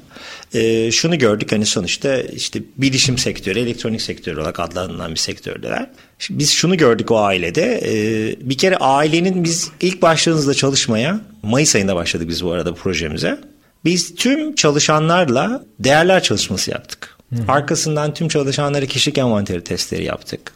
e, 0.54 0.92
şunu 0.92 1.18
gördük 1.18 1.52
hani 1.52 1.66
sonuçta 1.66 2.18
işte 2.18 2.60
bilişim 2.78 3.18
sektörü, 3.18 3.60
elektronik 3.60 4.02
sektörü 4.02 4.40
olarak 4.40 4.60
adlandırılan 4.60 5.12
bir 5.12 5.20
sektördeler. 5.20 5.90
Şimdi 6.20 6.40
biz 6.40 6.52
şunu 6.52 6.78
gördük 6.78 7.12
o 7.12 7.20
ailede. 7.20 7.82
e, 7.86 8.50
bir 8.50 8.58
kere 8.58 8.78
ailenin 8.78 9.44
biz 9.44 9.72
ilk 9.82 10.02
başladığımızda 10.02 10.54
çalışmaya 10.54 11.22
Mayıs 11.44 11.75
ayında 11.75 11.96
başladık 11.96 12.30
biz 12.30 12.44
bu 12.44 12.52
arada 12.52 12.74
projemize. 12.74 13.40
Biz 13.86 14.16
tüm 14.16 14.56
çalışanlarla 14.56 15.66
değerler 15.80 16.24
çalışması 16.24 16.72
yaptık. 16.72 17.18
Arkasından 17.48 18.14
tüm 18.14 18.28
çalışanlara 18.28 18.86
kişilik 18.86 19.18
envanteri 19.18 19.64
testleri 19.64 20.04
yaptık. 20.04 20.54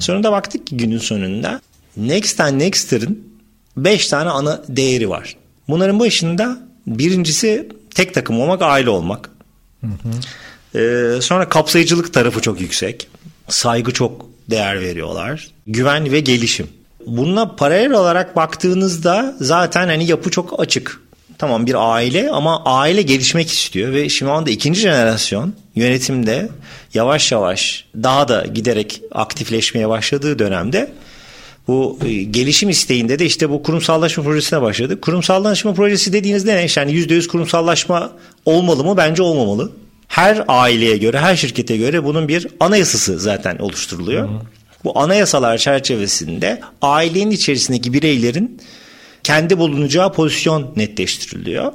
Sonra 0.00 0.22
da 0.22 0.32
baktık 0.32 0.66
ki 0.66 0.76
günün 0.76 0.98
sonunda 0.98 1.60
Next 1.96 2.40
and 2.40 2.60
Next'ın 2.60 3.28
5 3.76 4.08
tane 4.08 4.30
ana 4.30 4.62
değeri 4.68 5.08
var. 5.08 5.36
Bunların 5.68 6.00
başında 6.00 6.58
birincisi 6.86 7.68
tek 7.96 8.14
takım 8.14 8.40
olmak, 8.40 8.62
aile 8.62 8.90
olmak. 8.90 9.30
Ee, 10.74 11.12
sonra 11.20 11.48
kapsayıcılık 11.48 12.14
tarafı 12.14 12.40
çok 12.40 12.60
yüksek. 12.60 13.08
Saygı 13.48 13.92
çok 13.92 14.26
değer 14.50 14.80
veriyorlar. 14.80 15.48
Güven 15.66 16.12
ve 16.12 16.20
gelişim. 16.20 16.68
Bununla 17.06 17.56
paralel 17.56 17.92
olarak 17.92 18.36
baktığınızda 18.36 19.36
zaten 19.40 19.86
hani 19.88 20.06
yapı 20.06 20.30
çok 20.30 20.60
açık. 20.60 21.00
Tamam 21.38 21.66
bir 21.66 21.92
aile 21.94 22.30
ama 22.30 22.64
aile 22.64 23.02
gelişmek 23.02 23.52
istiyor 23.52 23.92
ve 23.92 24.08
şu 24.08 24.30
anda 24.30 24.50
ikinci 24.50 24.80
jenerasyon 24.80 25.54
yönetimde 25.74 26.48
yavaş 26.94 27.32
yavaş 27.32 27.84
daha 28.02 28.28
da 28.28 28.46
giderek 28.46 29.02
aktifleşmeye 29.12 29.88
başladığı 29.88 30.38
dönemde 30.38 30.90
bu 31.68 31.98
e, 32.04 32.22
gelişim 32.22 32.68
isteğinde 32.68 33.18
de 33.18 33.26
işte 33.26 33.50
bu 33.50 33.62
kurumsallaşma 33.62 34.24
projesine 34.24 34.62
başladık. 34.62 35.02
Kurumsallaşma 35.02 35.74
projesi 35.74 36.12
dediğinizde 36.12 36.56
ne? 36.56 36.66
Yani 36.76 36.92
%100 36.92 37.26
kurumsallaşma 37.26 38.12
olmalı 38.44 38.84
mı? 38.84 38.96
Bence 38.96 39.22
olmamalı. 39.22 39.72
Her 40.08 40.44
aileye 40.48 40.96
göre, 40.96 41.18
her 41.18 41.36
şirkete 41.36 41.76
göre 41.76 42.04
bunun 42.04 42.28
bir 42.28 42.46
anayasası 42.60 43.18
zaten 43.18 43.58
oluşturuluyor. 43.58 44.28
Bu 44.84 44.98
anayasalar 44.98 45.58
çerçevesinde 45.58 46.60
ailenin 46.82 47.30
içerisindeki 47.30 47.92
bireylerin 47.92 48.60
kendi 49.22 49.58
bulunacağı 49.58 50.12
pozisyon 50.12 50.72
netleştiriliyor. 50.76 51.72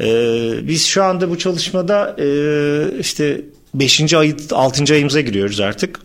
Ee, 0.00 0.68
biz 0.68 0.86
şu 0.86 1.04
anda 1.04 1.30
bu 1.30 1.38
çalışmada 1.38 2.16
e, 2.18 2.26
işte 3.00 3.40
5. 3.74 4.14
ay 4.14 4.36
6. 4.50 4.92
ayımıza 4.94 5.20
giriyoruz 5.20 5.60
artık. 5.60 6.00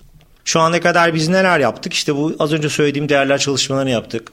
Şu 0.45 0.59
ana 0.59 0.81
kadar 0.81 1.13
biz 1.13 1.27
neler 1.27 1.59
yaptık? 1.59 1.93
İşte 1.93 2.15
bu 2.15 2.35
az 2.39 2.53
önce 2.53 2.69
söylediğim 2.69 3.09
değerler 3.09 3.37
çalışmalarını 3.37 3.89
yaptık. 3.89 4.31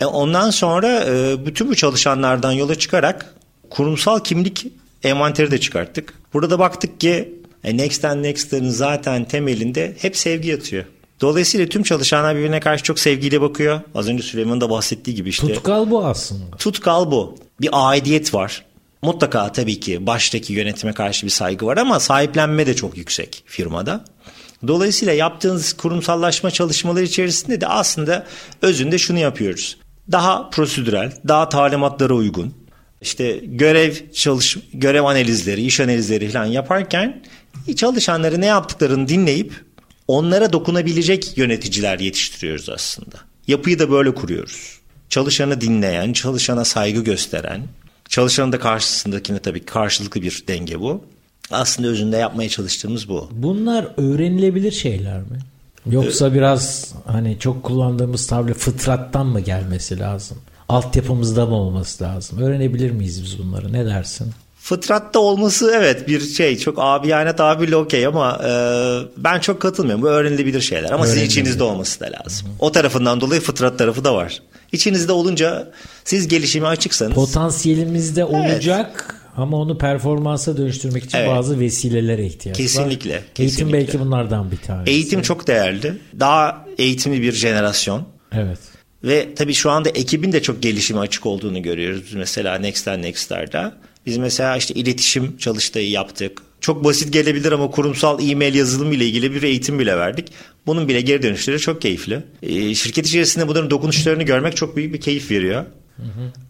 E, 0.00 0.04
ondan 0.04 0.50
sonra 0.50 1.04
e, 1.04 1.46
bütün 1.46 1.68
bu 1.68 1.74
çalışanlardan 1.74 2.52
yola 2.52 2.74
çıkarak 2.74 3.34
kurumsal 3.70 4.20
kimlik 4.20 4.66
envanteri 5.02 5.50
de 5.50 5.60
çıkarttık. 5.60 6.14
Burada 6.32 6.58
baktık 6.58 7.00
ki 7.00 7.34
e, 7.64 7.76
Next 7.76 8.04
and 8.04 8.22
Next'ların 8.22 8.68
zaten 8.68 9.24
temelinde 9.24 9.96
hep 10.00 10.16
sevgi 10.16 10.48
yatıyor. 10.48 10.84
Dolayısıyla 11.20 11.66
tüm 11.66 11.82
çalışanlar 11.82 12.36
birbirine 12.36 12.60
karşı 12.60 12.84
çok 12.84 12.98
sevgiyle 12.98 13.40
bakıyor. 13.40 13.80
Az 13.94 14.08
önce 14.08 14.22
Süleyman'ın 14.22 14.60
da 14.60 14.70
bahsettiği 14.70 15.16
gibi 15.16 15.28
işte. 15.28 15.54
Tutkal 15.54 15.90
bu 15.90 16.06
aslında. 16.06 16.56
Tutkal 16.56 17.10
bu. 17.10 17.38
Bir 17.60 17.68
aidiyet 17.72 18.34
var. 18.34 18.64
Mutlaka 19.02 19.52
tabii 19.52 19.80
ki 19.80 20.06
baştaki 20.06 20.52
yönetime 20.52 20.92
karşı 20.92 21.26
bir 21.26 21.30
saygı 21.30 21.66
var 21.66 21.76
ama 21.76 22.00
sahiplenme 22.00 22.66
de 22.66 22.76
çok 22.76 22.96
yüksek 22.96 23.42
firmada. 23.46 24.04
Dolayısıyla 24.66 25.14
yaptığınız 25.14 25.72
kurumsallaşma 25.72 26.50
çalışmaları 26.50 27.04
içerisinde 27.04 27.60
de 27.60 27.66
aslında 27.66 28.26
özünde 28.62 28.98
şunu 28.98 29.18
yapıyoruz. 29.18 29.76
Daha 30.12 30.50
prosedürel, 30.50 31.12
daha 31.28 31.48
talimatlara 31.48 32.14
uygun. 32.14 32.54
İşte 33.00 33.40
görev 33.44 33.94
çalış 34.12 34.58
görev 34.72 35.04
analizleri, 35.04 35.62
iş 35.62 35.80
analizleri 35.80 36.28
falan 36.28 36.44
yaparken 36.44 37.22
çalışanları 37.76 38.40
ne 38.40 38.46
yaptıklarını 38.46 39.08
dinleyip 39.08 39.64
onlara 40.08 40.52
dokunabilecek 40.52 41.38
yöneticiler 41.38 41.98
yetiştiriyoruz 41.98 42.68
aslında. 42.68 43.16
Yapıyı 43.46 43.78
da 43.78 43.90
böyle 43.90 44.14
kuruyoruz. 44.14 44.80
Çalışanı 45.08 45.60
dinleyen, 45.60 46.12
çalışana 46.12 46.64
saygı 46.64 47.00
gösteren, 47.00 47.62
çalışanın 48.08 48.52
da 48.52 48.58
karşısındakine 48.58 49.38
tabii 49.38 49.64
karşılıklı 49.64 50.22
bir 50.22 50.44
denge 50.48 50.80
bu. 50.80 51.04
Aslında 51.50 51.88
özünde 51.88 52.16
yapmaya 52.16 52.48
çalıştığımız 52.48 53.08
bu. 53.08 53.28
Bunlar 53.32 53.86
öğrenilebilir 53.96 54.72
şeyler 54.72 55.18
mi? 55.18 55.38
Yoksa 55.86 56.34
biraz 56.34 56.94
hani 57.06 57.38
çok 57.38 57.62
kullandığımız 57.62 58.26
tabir 58.26 58.54
fıtrattan 58.54 59.26
mı 59.26 59.40
gelmesi 59.40 59.98
lazım? 59.98 60.38
Altyapımızda 60.68 61.46
mı 61.46 61.54
olması 61.54 62.04
lazım? 62.04 62.42
Öğrenebilir 62.42 62.90
miyiz 62.90 63.24
biz 63.24 63.38
bunları? 63.38 63.72
Ne 63.72 63.86
dersin? 63.86 64.26
Fıtratta 64.60 65.18
olması 65.18 65.72
evet 65.74 66.08
bir 66.08 66.20
şey 66.20 66.58
çok 66.58 66.74
abiyane 66.78 67.36
tabirle 67.36 67.76
okey 67.76 68.06
ama 68.06 68.40
e, 68.44 68.52
ben 69.16 69.40
çok 69.40 69.60
katılmıyorum. 69.60 70.02
Bu 70.02 70.08
öğrenilebilir 70.08 70.60
şeyler 70.60 70.90
ama 70.90 71.06
sizin 71.06 71.24
içinizde 71.24 71.62
olması 71.62 72.00
da 72.00 72.10
lazım. 72.20 72.48
O 72.58 72.72
tarafından 72.72 73.20
dolayı 73.20 73.40
fıtrat 73.40 73.78
tarafı 73.78 74.04
da 74.04 74.14
var. 74.14 74.42
İçinizde 74.72 75.12
olunca 75.12 75.70
siz 76.04 76.28
gelişime 76.28 76.66
açıksanız. 76.66 77.14
Potansiyelimizde 77.14 78.24
olacak 78.24 79.19
ama 79.40 79.56
onu 79.56 79.78
performansa 79.78 80.56
dönüştürmek 80.56 81.04
için 81.04 81.18
Evet. 81.18 81.28
bazı 81.28 81.60
vesilelere 81.60 82.26
ihtiyaç 82.26 82.56
Kesinlikle, 82.56 83.10
var. 83.10 83.16
Eğitim 83.16 83.34
kesinlikle. 83.34 83.78
belki 83.78 84.00
bunlardan 84.00 84.50
bir 84.50 84.56
tanesi. 84.56 84.90
Eğitim 84.90 85.22
çok 85.22 85.46
değerli. 85.46 85.92
Daha 86.20 86.66
eğitimli 86.78 87.22
bir 87.22 87.32
jenerasyon. 87.32 88.06
Evet. 88.32 88.58
Ve 89.04 89.34
tabii 89.34 89.54
şu 89.54 89.70
anda 89.70 89.88
ekibin 89.88 90.32
de 90.32 90.42
çok 90.42 90.62
gelişime 90.62 91.00
açık 91.00 91.26
olduğunu 91.26 91.62
görüyoruz. 91.62 92.02
Biz 92.06 92.14
mesela 92.14 92.58
Next'ten 92.58 93.02
Next'larda. 93.02 93.76
Biz 94.06 94.18
mesela 94.18 94.56
işte 94.56 94.74
iletişim 94.74 95.36
çalıştayı 95.36 95.90
yaptık. 95.90 96.42
Çok 96.60 96.84
basit 96.84 97.12
gelebilir 97.12 97.52
ama 97.52 97.70
kurumsal 97.70 98.28
e-mail 98.30 98.54
yazılımı 98.54 98.94
ile 98.94 99.06
ilgili 99.06 99.34
bir 99.34 99.42
eğitim 99.42 99.78
bile 99.78 99.96
verdik. 99.96 100.28
Bunun 100.66 100.88
bile 100.88 101.00
geri 101.00 101.22
dönüşleri 101.22 101.58
çok 101.58 101.82
keyifli. 101.82 102.22
Ee, 102.42 102.74
şirket 102.74 103.06
içerisinde 103.06 103.48
bunların 103.48 103.70
dokunuşlarını 103.70 104.22
görmek 104.22 104.56
çok 104.56 104.76
büyük 104.76 104.94
bir 104.94 105.00
keyif 105.00 105.30
veriyor. 105.30 105.64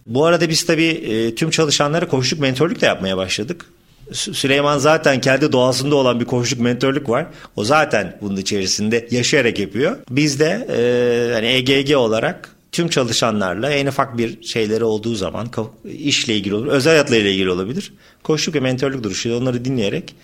Bu 0.06 0.24
arada 0.24 0.48
biz 0.48 0.66
tabii 0.66 0.84
e, 0.86 1.34
tüm 1.34 1.50
çalışanlara 1.50 2.08
koçluk 2.08 2.40
mentorluk 2.40 2.80
da 2.80 2.86
yapmaya 2.86 3.16
başladık. 3.16 3.66
Sü- 4.10 4.34
Süleyman 4.34 4.78
zaten 4.78 5.20
kendi 5.20 5.52
doğasında 5.52 5.94
olan 5.94 6.20
bir 6.20 6.24
koçluk 6.24 6.60
mentorluk 6.60 7.08
var. 7.08 7.26
O 7.56 7.64
zaten 7.64 8.18
bunun 8.20 8.36
içerisinde 8.36 9.08
yaşayarak 9.10 9.58
yapıyor. 9.58 9.96
Biz 10.10 10.40
de 10.40 10.66
e, 10.70 11.34
hani 11.34 11.46
EGG 11.46 11.96
olarak 11.96 12.56
tüm 12.72 12.88
çalışanlarla 12.88 13.70
en 13.70 13.86
ufak 13.86 14.18
bir 14.18 14.42
şeyleri 14.42 14.84
olduğu 14.84 15.14
zaman 15.14 15.48
işle 15.84 16.36
ilgili 16.36 16.54
olur, 16.54 16.66
özel 16.66 16.92
hayatla 16.92 17.16
ilgili 17.16 17.50
olabilir. 17.50 17.92
Koçluk 18.22 18.54
ve 18.54 18.60
mentorluk 18.60 19.04
duruşuyla 19.04 19.38
onları 19.38 19.64
dinleyerek 19.64 20.14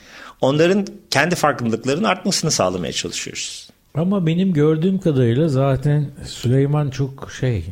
onların 0.40 0.86
kendi 1.10 1.34
farkındalıklarının 1.34 2.04
artmasını 2.04 2.50
sağlamaya 2.50 2.92
çalışıyoruz. 2.92 3.68
Ama 3.94 4.26
benim 4.26 4.52
gördüğüm 4.52 4.98
kadarıyla 4.98 5.48
zaten 5.48 6.10
Süleyman 6.26 6.90
çok 6.90 7.32
şey 7.40 7.64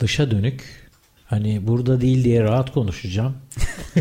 dışa 0.00 0.30
dönük. 0.30 0.77
Hani 1.28 1.66
burada 1.66 2.00
değil 2.00 2.24
diye 2.24 2.42
rahat 2.42 2.72
konuşacağım. 2.72 3.34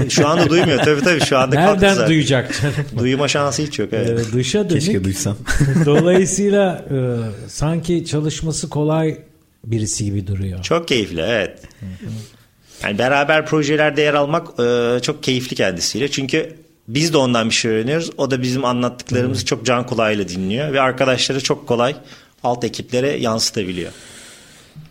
Şu 0.10 0.28
anda 0.28 0.50
duymuyor 0.50 0.80
tabii 0.84 1.02
tabii 1.02 1.26
şu 1.26 1.38
anda 1.38 1.56
Nereden 1.56 1.94
zaten. 1.94 2.10
duyacak 2.10 2.62
canım? 2.62 2.76
Duyma 3.00 3.28
şansı 3.28 3.62
hiç 3.62 3.80
yok. 3.80 3.90
Evet. 3.92 4.10
Ee, 4.10 4.34
dışa 4.34 4.70
dönük. 4.70 4.82
Keşke 4.82 5.04
duysam. 5.04 5.38
Dolayısıyla 5.86 6.86
e, 6.92 6.98
sanki 7.48 8.06
çalışması 8.06 8.70
kolay 8.70 9.18
birisi 9.66 10.06
gibi 10.06 10.28
duruyor. 10.28 10.64
Çok 10.64 10.88
keyifli 10.88 11.22
evet. 11.22 11.60
Yani 12.84 12.98
beraber 12.98 13.46
projelerde 13.46 14.02
yer 14.02 14.14
almak 14.14 14.60
e, 14.60 15.00
çok 15.02 15.24
keyifli 15.24 15.56
kendisiyle. 15.56 16.12
Çünkü 16.12 16.56
biz 16.88 17.14
de 17.14 17.18
ondan 17.18 17.50
bir 17.50 17.56
şey 17.56 17.72
öğreniyoruz. 17.72 18.12
O 18.18 18.32
da 18.32 18.42
bizim 18.42 18.66
anlattıklarımızı 18.66 19.46
çok 19.46 19.66
can 19.66 19.86
kulağıyla 19.86 20.28
dinliyor 20.28 20.74
ve 20.74 20.82
arkadaşları 20.82 21.44
çok 21.44 21.68
kolay 21.68 21.96
alt 22.44 22.64
ekiplere 22.64 23.18
yansıtabiliyor. 23.18 23.92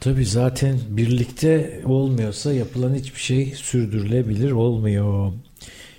Tabii 0.00 0.26
zaten 0.26 0.78
birlikte 0.88 1.80
olmuyorsa 1.84 2.52
yapılan 2.52 2.94
hiçbir 2.94 3.20
şey 3.20 3.46
sürdürülebilir 3.46 4.50
olmuyor. 4.50 5.32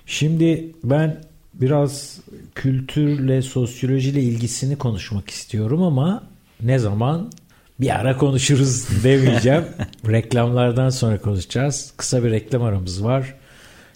Şimdi 0.05 0.75
ben 0.83 1.21
biraz 1.53 2.19
kültürle, 2.55 3.41
sosyolojiyle 3.41 4.21
ilgisini 4.21 4.77
konuşmak 4.77 5.29
istiyorum 5.29 5.83
ama 5.83 6.23
ne 6.61 6.79
zaman 6.79 7.31
bir 7.79 7.99
ara 7.99 8.17
konuşuruz 8.17 8.87
demeyeceğim. 9.03 9.63
Reklamlardan 10.07 10.89
sonra 10.89 11.21
konuşacağız. 11.21 11.93
Kısa 11.97 12.23
bir 12.23 12.31
reklam 12.31 12.63
aramız 12.63 13.03
var. 13.03 13.33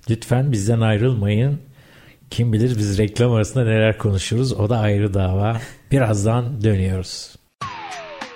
Lütfen 0.09 0.51
bizden 0.51 0.81
ayrılmayın. 0.81 1.59
Kim 2.29 2.53
bilir 2.53 2.77
biz 2.77 2.97
reklam 2.97 3.31
arasında 3.31 3.63
neler 3.63 3.97
konuşuruz 3.97 4.53
o 4.53 4.69
da 4.69 4.79
ayrı 4.79 5.13
dava. 5.13 5.61
Birazdan 5.91 6.63
dönüyoruz. 6.63 7.35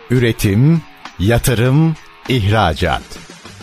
Üretim, 0.10 0.82
yatırım, 1.20 1.96
ihracat. 2.30 3.02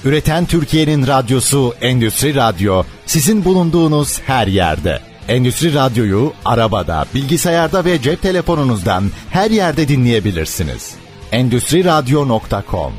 Üreten 0.04 0.46
Türkiye'nin 0.46 1.06
radyosu 1.06 1.74
Endüstri 1.80 2.34
Radyo 2.34 2.82
sizin 3.06 3.44
bulunduğunuz 3.44 4.20
her 4.20 4.46
yerde. 4.46 5.00
Endüstri 5.28 5.74
Radyo'yu 5.74 6.32
arabada, 6.44 7.04
bilgisayarda 7.14 7.84
ve 7.84 8.02
cep 8.02 8.22
telefonunuzdan 8.22 9.04
her 9.30 9.50
yerde 9.50 9.88
dinleyebilirsiniz. 9.88 10.94
Endüstri 11.32 11.84
Radyo.com 11.84 12.92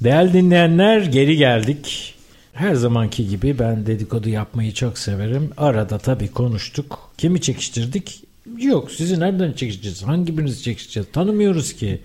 Değerli 0.00 0.32
dinleyenler 0.32 1.00
geri 1.00 1.36
geldik. 1.36 2.14
Her 2.52 2.74
zamanki 2.74 3.28
gibi 3.28 3.58
ben 3.58 3.86
dedikodu 3.86 4.28
yapmayı 4.28 4.74
çok 4.74 4.98
severim. 4.98 5.50
Arada 5.56 5.98
tabii 5.98 6.32
konuştuk. 6.32 7.10
Kimi 7.18 7.40
çekiştirdik? 7.40 8.23
Yok 8.58 8.90
sizi 8.90 9.20
nereden 9.20 9.52
çekiştireceğiz? 9.52 10.02
Hangi 10.02 10.38
birinizi 10.38 10.62
çekiştireceğiz? 10.62 11.08
Tanımıyoruz 11.12 11.72
ki. 11.72 12.00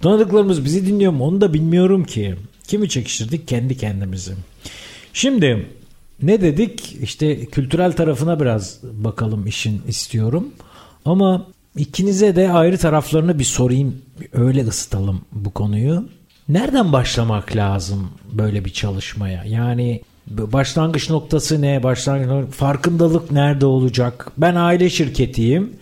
Tanıdıklarımız 0.00 0.64
bizi 0.64 0.86
dinliyor 0.86 1.12
mu? 1.12 1.24
Onu 1.24 1.40
da 1.40 1.54
bilmiyorum 1.54 2.04
ki. 2.04 2.34
Kimi 2.68 2.88
çekiştirdik? 2.88 3.48
Kendi 3.48 3.76
kendimizi. 3.76 4.32
Şimdi 5.12 5.66
ne 6.22 6.40
dedik? 6.40 6.96
İşte 7.02 7.46
kültürel 7.46 7.92
tarafına 7.92 8.40
biraz 8.40 8.78
bakalım 8.82 9.46
işin 9.46 9.82
istiyorum. 9.88 10.48
Ama 11.04 11.46
ikinize 11.76 12.36
de 12.36 12.52
ayrı 12.52 12.78
taraflarını 12.78 13.38
bir 13.38 13.44
sorayım. 13.44 14.02
Öyle 14.32 14.66
ısıtalım 14.66 15.20
bu 15.32 15.50
konuyu. 15.50 16.08
Nereden 16.48 16.92
başlamak 16.92 17.56
lazım 17.56 18.10
böyle 18.32 18.64
bir 18.64 18.70
çalışmaya? 18.70 19.44
Yani 19.44 20.02
başlangıç 20.26 21.10
noktası 21.10 21.62
ne? 21.62 21.82
Başlangıç 21.82 22.54
farkındalık 22.54 23.32
nerede 23.32 23.66
olacak? 23.66 24.32
Ben 24.38 24.54
aile 24.54 24.90
şirketiyim. 24.90 25.81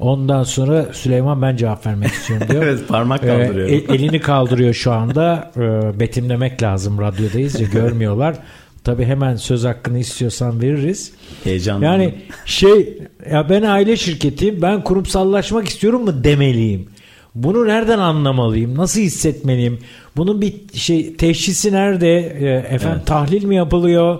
Ondan 0.00 0.42
sonra 0.42 0.86
Süleyman 0.92 1.42
ben 1.42 1.56
cevap 1.56 1.86
vermek 1.86 2.10
istiyorum 2.10 2.46
diyor. 2.50 2.62
Evet, 2.66 2.88
parmak 2.88 3.24
Ee, 3.24 3.26
kaldırıyorum. 3.26 3.74
e- 3.74 3.94
elini 3.94 4.20
kaldırıyor 4.20 4.74
şu 4.74 4.92
anda. 4.92 5.50
Ee, 5.56 6.00
betimlemek 6.00 6.62
lazım 6.62 6.98
radyodayız 7.00 7.60
ya 7.60 7.68
görmüyorlar. 7.68 8.36
Tabii 8.84 9.04
hemen 9.04 9.36
söz 9.36 9.64
hakkını 9.64 9.98
istiyorsan 9.98 10.62
veririz. 10.62 11.12
Heyecanlı. 11.44 11.84
Yani 11.84 12.14
şey 12.44 12.98
ya 13.30 13.48
ben 13.48 13.62
aile 13.62 13.96
şirketiyim 13.96 14.62
ben 14.62 14.84
kurumsallaşmak 14.84 15.68
istiyorum 15.68 16.04
mu 16.04 16.24
demeliyim. 16.24 16.88
Bunu 17.34 17.66
nereden 17.68 17.98
anlamalıyım? 17.98 18.78
Nasıl 18.78 19.00
hissetmeliyim? 19.00 19.78
Bunun 20.16 20.40
bir 20.40 20.54
şey 20.74 21.16
teşhisi 21.16 21.72
nerede? 21.72 22.18
Ee, 22.18 22.74
efendim 22.74 23.02
tahlil 23.06 23.44
mi 23.44 23.56
yapılıyor? 23.56 24.18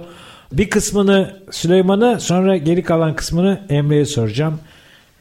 Bir 0.52 0.70
kısmını 0.70 1.36
Süleyman'a 1.50 2.20
sonra 2.20 2.56
geri 2.56 2.82
kalan 2.82 3.16
kısmını 3.16 3.60
Emre'ye 3.68 4.04
soracağım. 4.04 4.58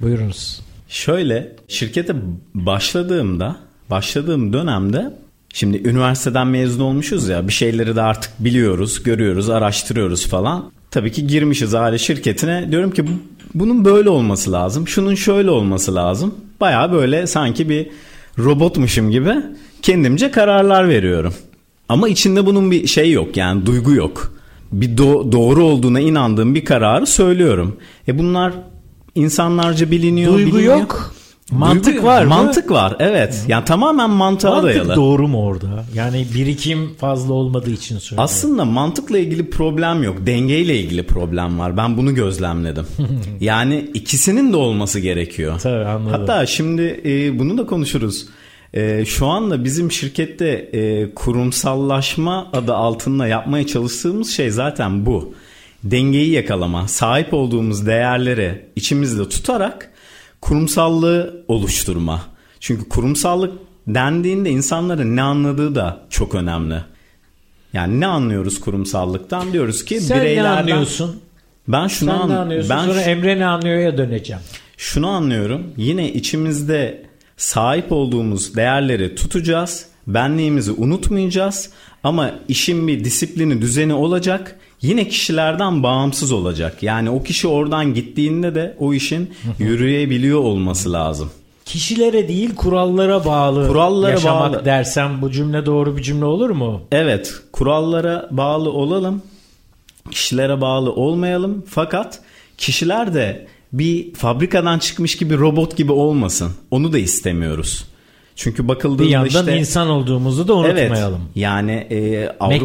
Buyurunuz. 0.02 0.62
Şöyle 0.88 1.56
şirkete 1.68 2.16
başladığımda 2.56 3.56
başladığım 3.90 4.54
dönemde 4.54 5.14
şimdi 5.54 5.78
üniversiteden 5.90 6.48
mezun 6.48 6.84
olmuşuz 6.84 7.28
ya 7.30 7.48
bir 7.48 7.54
şeyleri 7.54 7.96
de 7.96 8.02
artık 8.02 8.32
biliyoruz, 8.40 9.04
görüyoruz, 9.04 9.50
araştırıyoruz 9.50 10.28
falan. 10.28 10.72
Tabii 10.92 11.12
ki 11.12 11.28
girmişiz 11.28 11.74
aile 11.74 11.98
şirketine. 11.98 12.72
Diyorum 12.72 12.92
ki 12.92 13.08
bu- 13.08 13.12
bunun 13.54 13.86
böyle 13.86 14.10
olması 14.10 14.52
lazım. 14.52 14.88
Şunun 14.88 15.16
şöyle 15.16 15.50
olması 15.52 15.96
lazım. 15.96 16.36
Baya 16.62 16.92
böyle 16.92 17.28
sanki 17.28 17.70
bir 17.70 17.88
robotmuşum 18.38 19.12
gibi 19.12 19.34
kendimce 19.82 20.32
kararlar 20.32 20.90
veriyorum. 20.90 21.34
Ama 21.90 22.10
içinde 22.10 22.46
bunun 22.46 22.72
bir 22.72 22.88
şey 22.88 23.12
yok 23.12 23.38
yani 23.38 23.66
duygu 23.66 23.94
yok. 23.94 24.34
Bir 24.72 24.98
do- 24.98 25.32
doğru 25.32 25.64
olduğuna 25.64 26.00
inandığım 26.00 26.56
bir 26.56 26.66
kararı 26.66 27.06
söylüyorum. 27.06 27.78
E 28.08 28.20
bunlar 28.20 28.54
insanlarca 29.20 29.92
biliniyor. 29.92 30.34
Duygu 30.34 30.52
biliniyor. 30.58 30.78
yok. 30.80 31.14
Mantık 31.52 31.96
Duygu- 31.96 32.04
var 32.04 32.24
mı? 32.24 32.30
Mantık 32.30 32.72
var 32.72 32.96
evet. 33.00 33.46
Yani 33.48 33.66
tamamen 33.66 34.10
mantığa 34.10 34.52
Mantık 34.52 34.70
dayalı. 34.70 34.96
doğru 34.96 35.28
mu 35.28 35.46
orada? 35.46 35.86
Yani 35.94 36.26
birikim 36.36 36.90
fazla 36.98 37.34
olmadığı 37.34 37.72
için 37.72 37.98
söylüyorum. 38.00 38.24
Aslında 38.24 38.66
mantıkla 38.66 39.18
ilgili 39.18 39.50
problem 39.50 40.04
yok. 40.04 40.18
Dengeyle 40.26 40.80
ilgili 40.80 41.04
problem 41.04 41.60
var. 41.60 41.78
Ben 41.78 41.98
bunu 41.98 42.16
gözlemledim. 42.16 42.86
yani 43.40 43.90
ikisinin 43.94 44.54
de 44.54 44.58
olması 44.58 45.00
gerekiyor. 45.00 45.60
Tabii, 45.60 45.86
anladım. 45.86 46.20
Hatta 46.20 46.46
şimdi 46.46 47.02
e, 47.06 47.40
bunu 47.40 47.58
da 47.58 47.66
konuşuruz. 47.66 48.26
E, 48.74 49.06
şu 49.06 49.28
anda 49.28 49.64
bizim 49.64 49.92
şirkette 49.92 50.48
e, 50.74 51.14
kurumsallaşma 51.16 52.48
adı 52.54 52.74
altında 52.76 53.28
yapmaya 53.28 53.68
çalıştığımız 53.68 54.30
şey 54.32 54.50
zaten 54.50 55.06
bu. 55.06 55.34
Dengeyi 55.84 56.30
yakalama, 56.32 56.88
sahip 56.88 57.34
olduğumuz 57.34 57.86
değerleri 57.86 58.66
içimizde 58.76 59.30
tutarak 59.30 59.92
kurumsallığı 60.42 61.44
oluşturma. 61.48 62.22
Çünkü 62.60 62.90
kurumsallık 62.90 63.54
dendiğinde 63.88 64.50
insanların 64.50 65.16
ne 65.16 65.22
anladığı 65.22 65.76
da 65.76 66.02
çok 66.10 66.36
önemli. 66.36 66.76
Yani 67.74 68.00
ne 68.00 68.08
anlıyoruz 68.08 68.60
kurumsallıktan? 68.60 69.54
Diyoruz 69.54 69.86
ki 69.86 70.02
Sen 70.02 70.18
ne 70.18 70.22
bireylerden 70.22 70.58
anlıyorsun? 70.62 71.20
Ben 71.68 71.88
şunu 71.88 72.10
Sen 72.10 72.20
ne 72.20 72.24
an- 72.24 72.30
anlıyorsun? 72.30 72.70
ben 72.70 72.86
Sonra 72.86 73.04
şu- 73.04 73.10
Emre 73.10 73.40
ne 73.40 73.46
anlıyor'ya 73.46 73.98
döneceğim. 73.98 74.42
şunu 74.78 75.08
anlıyorum. 75.08 75.64
Yine 75.78 76.14
içimizde 76.14 77.06
sahip 77.38 77.92
olduğumuz 77.92 78.56
değerleri 78.56 79.16
tutacağız. 79.16 79.86
Benliğimizi 80.08 80.72
unutmayacağız. 80.72 81.70
Ama 82.04 82.32
işin 82.48 82.88
bir 82.88 83.04
disiplini, 83.04 83.62
düzeni 83.62 83.94
olacak. 83.94 84.60
Yine 84.82 85.08
kişilerden 85.08 85.84
bağımsız 85.84 86.32
olacak. 86.32 86.84
Yani 86.84 87.10
o 87.10 87.24
kişi 87.24 87.48
oradan 87.48 87.94
gittiğinde 87.94 88.56
de 88.56 88.76
o 88.80 88.94
işin 88.94 89.34
yürüyebiliyor 89.60 90.40
olması 90.40 90.94
lazım. 90.94 91.32
Kişilere 91.66 92.28
değil 92.28 92.56
kurallara 92.56 93.26
bağlı 93.26 93.68
Kurallara 93.68 94.12
yaşamak 94.12 94.54
bağlı. 94.54 94.66
dersem 94.66 95.22
bu 95.22 95.32
cümle 95.32 95.66
doğru 95.66 95.98
bir 95.98 96.02
cümle 96.02 96.26
olur 96.26 96.50
mu? 96.50 96.82
Evet, 96.92 97.34
kurallara 97.52 98.28
bağlı 98.32 98.72
olalım. 98.72 99.22
Kişilere 100.12 100.62
bağlı 100.62 100.92
olmayalım. 100.94 101.64
Fakat 101.70 102.20
kişiler 102.58 103.14
de 103.14 103.48
bir 103.74 104.14
fabrikadan 104.14 104.80
çıkmış 104.80 105.18
gibi 105.18 105.38
robot 105.38 105.78
gibi 105.78 105.92
olmasın. 105.92 106.52
Onu 106.72 106.94
da 106.94 106.98
istemiyoruz. 107.00 107.86
Çünkü 108.40 108.68
bakıldığında 108.68 109.04
Bir 109.04 109.10
yandan 109.10 109.30
işte 109.30 109.58
insan 109.58 109.90
olduğumuzu 109.90 110.48
da 110.48 110.54
unutmayalım. 110.54 111.22
Evet. 111.26 111.36
Yani 111.36 111.72
e, 111.72 112.30
Avrupa. 112.40 112.56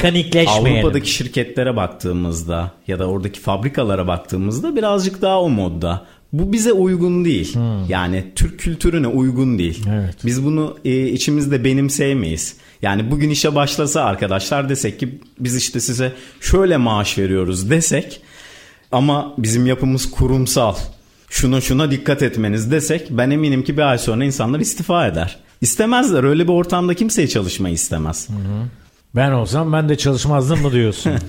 Avrupa'daki 0.50 1.10
şirketlere 1.10 1.76
baktığımızda 1.76 2.70
ya 2.88 2.98
da 2.98 3.06
oradaki 3.06 3.40
fabrikalara 3.40 4.06
baktığımızda 4.06 4.76
birazcık 4.76 5.22
daha 5.22 5.40
o 5.40 5.48
modda. 5.48 6.06
Bu 6.32 6.52
bize 6.52 6.72
uygun 6.72 7.24
değil. 7.24 7.56
Yani 7.88 8.24
Türk 8.34 8.60
kültürüne 8.60 9.06
uygun 9.06 9.58
değil. 9.58 9.84
Evet. 9.92 10.16
Biz 10.24 10.44
bunu 10.44 10.76
e, 10.84 11.08
içimizde 11.08 11.64
benimseyemeyiz. 11.64 12.56
Yani 12.82 13.10
bugün 13.10 13.30
işe 13.30 13.54
başlasa 13.54 14.04
arkadaşlar 14.04 14.68
desek 14.68 15.00
ki 15.00 15.18
biz 15.40 15.56
işte 15.56 15.80
size 15.80 16.12
şöyle 16.40 16.76
maaş 16.76 17.18
veriyoruz 17.18 17.70
desek 17.70 18.20
ama 18.92 19.34
bizim 19.38 19.66
yapımız 19.66 20.10
kurumsal. 20.10 20.74
Şuna 21.28 21.60
şuna 21.60 21.90
dikkat 21.90 22.22
etmeniz 22.22 22.70
desek 22.70 23.06
ben 23.10 23.30
eminim 23.30 23.64
ki 23.64 23.76
bir 23.76 23.82
ay 23.82 23.98
sonra 23.98 24.24
insanlar 24.24 24.60
istifa 24.60 25.06
eder. 25.06 25.43
İstemezler. 25.60 26.24
Öyle 26.24 26.44
bir 26.48 26.52
ortamda 26.52 26.94
kimseye 26.94 27.28
çalışmayı 27.28 27.74
istemez. 27.74 28.28
Ben 29.16 29.32
olsam 29.32 29.72
ben 29.72 29.88
de 29.88 29.98
çalışmazdım 29.98 30.62
mı 30.62 30.72
diyorsun? 30.72 31.12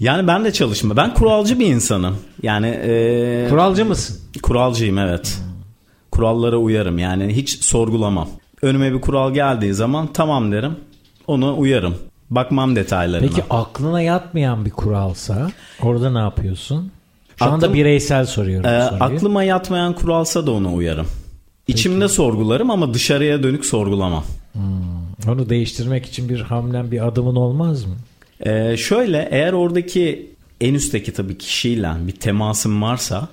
Yani 0.00 0.26
ben 0.26 0.44
de 0.44 0.52
çalışma. 0.52 0.96
Ben 0.96 1.14
kuralcı 1.14 1.58
bir 1.58 1.66
insanım. 1.66 2.16
Yani 2.42 2.66
e, 2.66 3.46
Kuralcı 3.50 3.84
mısın? 3.84 4.20
kuralcıyım 4.42 4.98
evet. 4.98 5.38
Kurallara 6.10 6.56
uyarım. 6.56 6.98
Yani 6.98 7.36
hiç 7.36 7.64
sorgulamam. 7.64 8.28
Önüme 8.62 8.92
bir 8.92 9.00
kural 9.00 9.34
geldiği 9.34 9.74
zaman 9.74 10.12
tamam 10.12 10.52
derim. 10.52 10.76
Ona 11.26 11.54
uyarım. 11.54 11.94
Bakmam 12.30 12.76
detaylarına. 12.76 13.28
Peki 13.28 13.42
aklına 13.50 14.00
yatmayan 14.02 14.64
bir 14.64 14.70
kuralsa 14.70 15.50
orada 15.82 16.10
ne 16.10 16.18
yapıyorsun? 16.18 16.90
Şu 17.36 17.44
anda 17.44 17.66
Aklım- 17.66 17.74
bireysel 17.74 18.26
soruyorum 18.26 18.70
soruyu. 18.70 19.04
aklıma 19.04 19.42
yatmayan 19.44 19.92
kuralsa 19.94 20.46
da 20.46 20.50
ona 20.50 20.72
uyarım. 20.72 21.06
İçimde 21.68 22.08
sorgularım 22.08 22.70
ama 22.70 22.94
dışarıya 22.94 23.42
dönük 23.42 23.64
sorgulamam. 23.64 24.24
Onu 25.28 25.48
değiştirmek 25.48 26.06
için 26.06 26.28
bir 26.28 26.40
hamlen 26.40 26.90
bir 26.90 27.06
adımın 27.06 27.36
olmaz 27.36 27.84
mı? 27.84 27.94
Ee, 28.46 28.76
şöyle 28.76 29.28
eğer 29.30 29.52
oradaki 29.52 30.30
en 30.60 30.74
üstteki 30.74 31.12
tabii 31.12 31.38
kişiyle 31.38 31.90
bir 32.00 32.12
temasım 32.12 32.82
varsa 32.82 33.28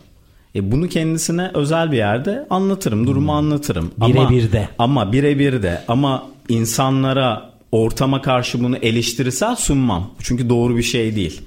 e, 0.55 0.71
bunu 0.71 0.87
kendisine 0.89 1.51
özel 1.53 1.91
bir 1.91 1.97
yerde 1.97 2.47
anlatırım, 2.49 3.07
durumu 3.07 3.31
anlatırım. 3.33 3.91
Ama- 4.01 4.29
Birebir 4.29 4.51
de. 4.51 4.69
Ama 4.79 5.11
birebir 5.11 5.63
de 5.63 5.83
ama 5.87 6.23
insanlara 6.49 7.49
ortama 7.71 8.21
karşı 8.21 8.63
bunu 8.63 8.77
eleştirisel 8.77 9.55
sunmam. 9.55 10.11
Çünkü 10.19 10.49
doğru 10.49 10.77
bir 10.77 10.83
şey 10.83 11.15
değil. 11.15 11.41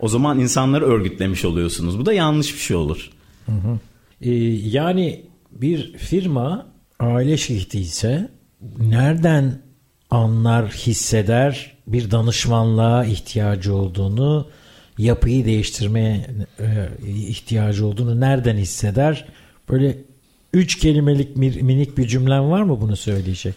O 0.00 0.08
zaman 0.08 0.38
insanları 0.40 0.84
örgütlemiş 0.84 1.44
oluyorsunuz. 1.44 1.98
Bu 1.98 2.06
da 2.06 2.12
yanlış 2.12 2.54
bir 2.54 2.60
şey 2.60 2.76
olur. 2.76 3.10
Ee, 4.22 4.30
yani 4.70 5.20
bir 5.52 5.92
firma 5.92 6.66
aile 7.00 7.36
şirketi 7.36 7.80
ise 7.80 8.28
nereden 8.78 9.62
anlar, 10.10 10.70
hisseder 10.70 11.76
bir 11.86 12.10
danışmanlığa 12.10 13.04
ihtiyacı 13.04 13.74
olduğunu, 13.74 14.48
yapıyı 14.98 15.44
değiştirmeye 15.44 16.26
e, 16.58 16.88
ihtiyacı 17.08 17.86
olduğunu 17.86 18.20
nereden 18.20 18.56
hisseder? 18.56 19.24
Böyle 19.70 19.96
üç 20.52 20.78
kelimelik 20.78 21.36
bir, 21.36 21.60
minik 21.60 21.98
bir 21.98 22.06
cümlen 22.06 22.50
var 22.50 22.62
mı 22.62 22.80
bunu 22.80 22.96
söyleyecek? 22.96 23.54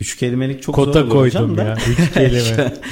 Üç 0.00 0.16
kelimelik 0.16 0.62
çok 0.62 0.74
Kota 0.74 1.00
zor 1.00 1.10
koydum 1.10 1.56
da. 1.56 1.62
ya. 1.64 1.76
Üç 1.90 2.12
kelime. 2.12 2.74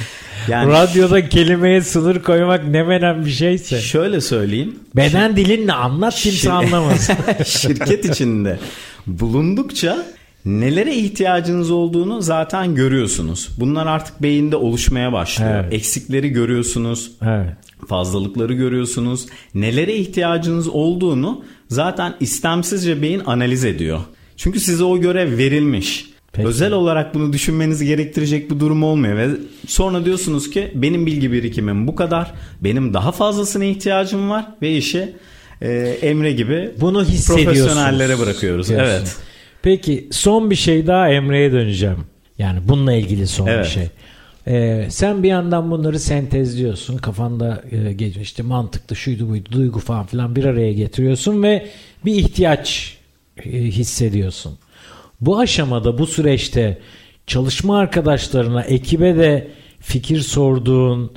yani 0.47 0.71
Radyoda 0.71 1.29
kelimeye 1.29 1.81
sınır 1.81 2.21
koymak 2.23 2.67
ne 2.67 2.83
menen 2.83 3.25
bir 3.25 3.31
şeyse. 3.31 3.81
şöyle 3.81 4.21
söyleyeyim. 4.21 4.75
Beden 4.95 5.35
dilinle 5.35 5.73
anlat 5.73 6.15
kimse 6.15 6.37
Şey- 6.37 6.51
anlamaz. 6.51 7.09
şirket 7.45 8.05
içinde 8.05 8.59
bulundukça 9.07 10.05
nelere 10.45 10.95
ihtiyacınız 10.95 11.71
olduğunu 11.71 12.21
zaten 12.21 12.75
görüyorsunuz. 12.75 13.49
Bunlar 13.59 13.87
artık 13.87 14.21
beyinde 14.21 14.55
oluşmaya 14.55 15.13
başlıyor. 15.13 15.63
Evet. 15.63 15.73
Eksikleri 15.73 16.29
görüyorsunuz. 16.29 17.11
evet. 17.21 17.49
Fazlalıkları 17.87 18.53
görüyorsunuz. 18.53 19.25
Nelere 19.55 19.95
ihtiyacınız 19.95 20.67
olduğunu 20.67 21.43
zaten 21.69 22.13
istemsizce 22.19 23.01
beyin 23.01 23.21
analiz 23.25 23.65
ediyor. 23.65 23.99
Çünkü 24.37 24.59
size 24.59 24.83
o 24.83 24.97
görev 24.97 25.37
verilmiş. 25.37 26.12
Peki. 26.33 26.47
Özel 26.47 26.71
olarak 26.71 27.15
bunu 27.15 27.33
düşünmenizi 27.33 27.85
gerektirecek 27.85 28.51
bir 28.51 28.59
durum 28.59 28.83
olmuyor 28.83 29.17
ve 29.17 29.29
sonra 29.67 30.05
diyorsunuz 30.05 30.49
ki 30.49 30.71
benim 30.75 31.05
bilgi 31.05 31.31
birikimim 31.31 31.87
bu 31.87 31.95
kadar. 31.95 32.33
Benim 32.61 32.93
daha 32.93 33.11
fazlasına 33.11 33.63
ihtiyacım 33.65 34.29
var 34.29 34.45
ve 34.61 34.77
işi 34.77 35.13
e, 35.61 35.71
Emre 36.01 36.31
gibi 36.31 36.71
Bunu 36.81 37.05
profesyonellere 37.27 38.19
bırakıyoruz. 38.19 38.69
diyorsun. 38.69 38.87
Evet. 38.87 39.15
Peki 39.61 40.07
son 40.11 40.49
bir 40.49 40.55
şey 40.55 40.87
daha 40.87 41.09
Emre'ye 41.09 41.51
döneceğim. 41.51 41.97
Yani 42.37 42.59
bununla 42.67 42.93
ilgili 42.93 43.27
son 43.27 43.47
Evet. 43.47 43.65
bir 43.65 43.69
şey. 43.71 43.87
Ee, 44.47 44.87
sen 44.89 45.23
bir 45.23 45.27
yandan 45.27 45.71
bunları 45.71 45.99
sentezliyorsun. 45.99 46.97
Kafanda 46.97 47.63
e, 47.71 47.93
gece 47.93 48.21
işte 48.21 48.43
mantıklı 48.43 48.95
şuydu 48.95 49.29
buydu 49.29 49.49
duygu 49.51 49.79
falan 49.79 50.05
filan 50.05 50.35
bir 50.35 50.45
araya 50.45 50.73
getiriyorsun 50.73 51.43
ve 51.43 51.67
bir 52.05 52.15
ihtiyaç 52.15 52.97
e, 53.45 53.49
hissediyorsun. 53.51 54.57
Bu 55.25 55.39
aşamada 55.39 55.97
bu 55.97 56.07
süreçte 56.07 56.77
çalışma 57.27 57.77
arkadaşlarına 57.77 58.61
ekibe 58.63 59.15
de 59.15 59.47
fikir 59.79 60.19
sorduğun 60.19 61.11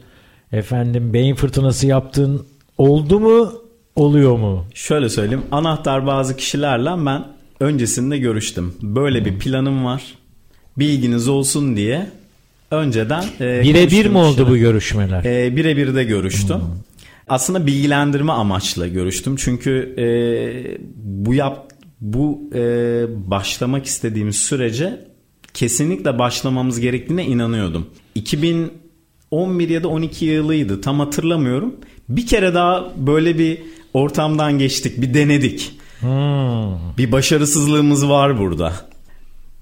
efendim 0.53 1.13
beyin 1.13 1.35
fırtınası 1.35 1.87
yaptığın 1.87 2.47
oldu 2.79 3.21
mu 3.21 3.53
oluyor 3.97 4.37
mu? 4.39 4.65
Şöyle 4.75 5.09
söyleyeyim. 5.09 5.43
Anahtar 5.51 6.07
bazı 6.07 6.37
kişilerle 6.37 7.07
ben 7.07 7.25
öncesinde 7.61 8.19
görüştüm. 8.19 8.75
Böyle 8.83 9.19
Hmm. 9.19 9.25
bir 9.27 9.39
planım 9.39 9.85
var. 9.85 10.03
Bilginiz 10.79 11.29
olsun 11.29 11.77
diye 11.77 12.07
önceden 12.71 13.25
e, 13.41 13.63
Birebir 13.63 14.07
mi 14.07 14.19
oldu 14.19 14.31
kişiler. 14.31 14.51
bu 14.51 14.57
görüşmeler? 14.57 15.25
E, 15.25 15.57
birebir 15.57 15.95
de 15.95 16.05
görüştüm. 16.05 16.57
Aslında 17.29 17.67
bilgilendirme 17.67 18.33
amaçlı 18.33 18.87
görüştüm. 18.89 19.37
Çünkü 19.37 19.95
e, 19.99 20.07
bu 21.05 21.35
yap 21.35 21.66
bu 22.01 22.51
e, 22.55 22.61
başlamak 23.31 23.87
istediğimiz 23.87 24.37
sürece 24.37 25.01
kesinlikle 25.55 26.19
başlamamız 26.19 26.81
gerektiğine 26.81 27.25
inanıyordum. 27.25 27.87
2011 28.15 29.69
ya 29.69 29.83
da 29.83 29.89
12 29.89 30.25
yılıydı 30.25 30.81
tam 30.81 31.01
hatırlamıyorum. 31.01 31.75
Bir 32.09 32.27
kere 32.27 32.55
daha 32.55 32.93
böyle 32.97 33.39
bir 33.39 33.59
ortamdan 33.95 34.59
geçtik, 34.59 35.01
bir 35.01 35.15
denedik. 35.15 35.73
Hmm. 36.01 36.97
Bir 36.99 37.13
başarısızlığımız 37.13 38.09
var 38.09 38.39
burada. 38.39 38.73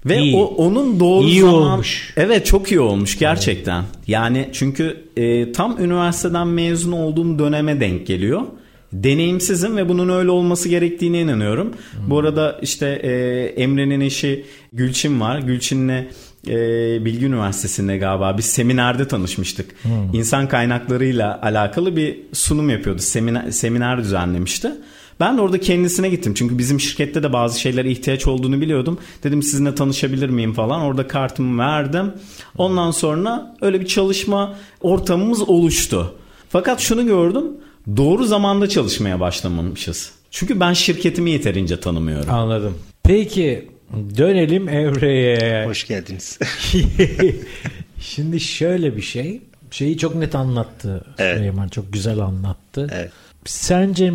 Ve 0.05 0.17
İyi. 0.17 0.35
o 0.35 0.43
onun 0.43 0.99
doğru 0.99 1.27
İyi 1.27 1.41
zaman 1.41 1.53
olmuş. 1.53 2.13
Evet 2.17 2.45
çok 2.45 2.71
iyi 2.71 2.79
olmuş 2.79 3.19
gerçekten. 3.19 3.83
Yani 4.07 4.49
çünkü 4.53 5.03
e, 5.17 5.51
tam 5.51 5.83
üniversiteden 5.83 6.47
mezun 6.47 6.91
olduğum 6.91 7.39
döneme 7.39 7.79
denk 7.79 8.07
geliyor. 8.07 8.41
Deneyimsizim 9.03 9.77
ve 9.77 9.89
bunun 9.89 10.09
öyle 10.09 10.31
olması 10.31 10.69
gerektiğine 10.69 11.21
inanıyorum. 11.21 11.73
Bu 12.07 12.19
arada 12.19 12.59
işte 12.61 12.87
e, 12.87 13.11
Emre'nin 13.63 14.01
eşi 14.01 14.45
Gülçin 14.73 15.19
var. 15.19 15.39
Gülçin'le 15.39 16.07
e, 16.47 16.55
Bilgi 17.05 17.25
Üniversitesi'nde 17.25 17.97
galiba 17.97 18.37
bir 18.37 18.43
seminerde 18.43 19.07
tanışmıştık. 19.07 19.75
İnsan 20.13 20.47
kaynaklarıyla 20.47 21.39
alakalı 21.41 21.95
bir 21.95 22.17
sunum 22.33 22.69
yapıyordu. 22.69 23.01
Seminer, 23.01 23.51
seminer 23.51 23.97
düzenlemişti. 23.97 24.71
Ben 25.19 25.37
de 25.37 25.41
orada 25.41 25.59
kendisine 25.59 26.09
gittim. 26.09 26.33
Çünkü 26.33 26.57
bizim 26.57 26.79
şirkette 26.79 27.23
de 27.23 27.33
bazı 27.33 27.59
şeylere 27.59 27.91
ihtiyaç 27.91 28.27
olduğunu 28.27 28.61
biliyordum. 28.61 28.99
Dedim 29.23 29.43
sizinle 29.43 29.75
tanışabilir 29.75 30.29
miyim 30.29 30.53
falan. 30.53 30.81
Orada 30.81 31.07
kartımı 31.07 31.57
verdim. 31.57 32.13
Ondan 32.57 32.91
sonra 32.91 33.55
öyle 33.61 33.81
bir 33.81 33.85
çalışma 33.85 34.55
ortamımız 34.81 35.49
oluştu. 35.49 36.15
Fakat 36.49 36.79
şunu 36.79 37.05
gördüm. 37.05 37.43
Doğru 37.97 38.25
zamanda 38.25 38.69
çalışmaya 38.69 39.19
başlamamışız. 39.19 40.11
Çünkü 40.31 40.59
ben 40.59 40.73
şirketimi 40.73 41.31
yeterince 41.31 41.79
tanımıyorum. 41.79 42.29
Anladım. 42.29 42.77
Peki 43.03 43.69
dönelim 44.17 44.69
Evre'ye. 44.69 45.65
Hoş 45.65 45.87
geldiniz. 45.87 46.39
Şimdi 47.99 48.39
şöyle 48.39 48.95
bir 48.95 49.01
şey. 49.01 49.41
Şeyi 49.71 49.97
çok 49.97 50.15
net 50.15 50.35
anlattı 50.35 51.05
Evet. 51.17 51.37
Süleyman. 51.37 51.67
Çok 51.67 51.93
güzel 51.93 52.19
anlattı. 52.19 52.87
Evet. 52.93 53.11
Sence 53.45 54.13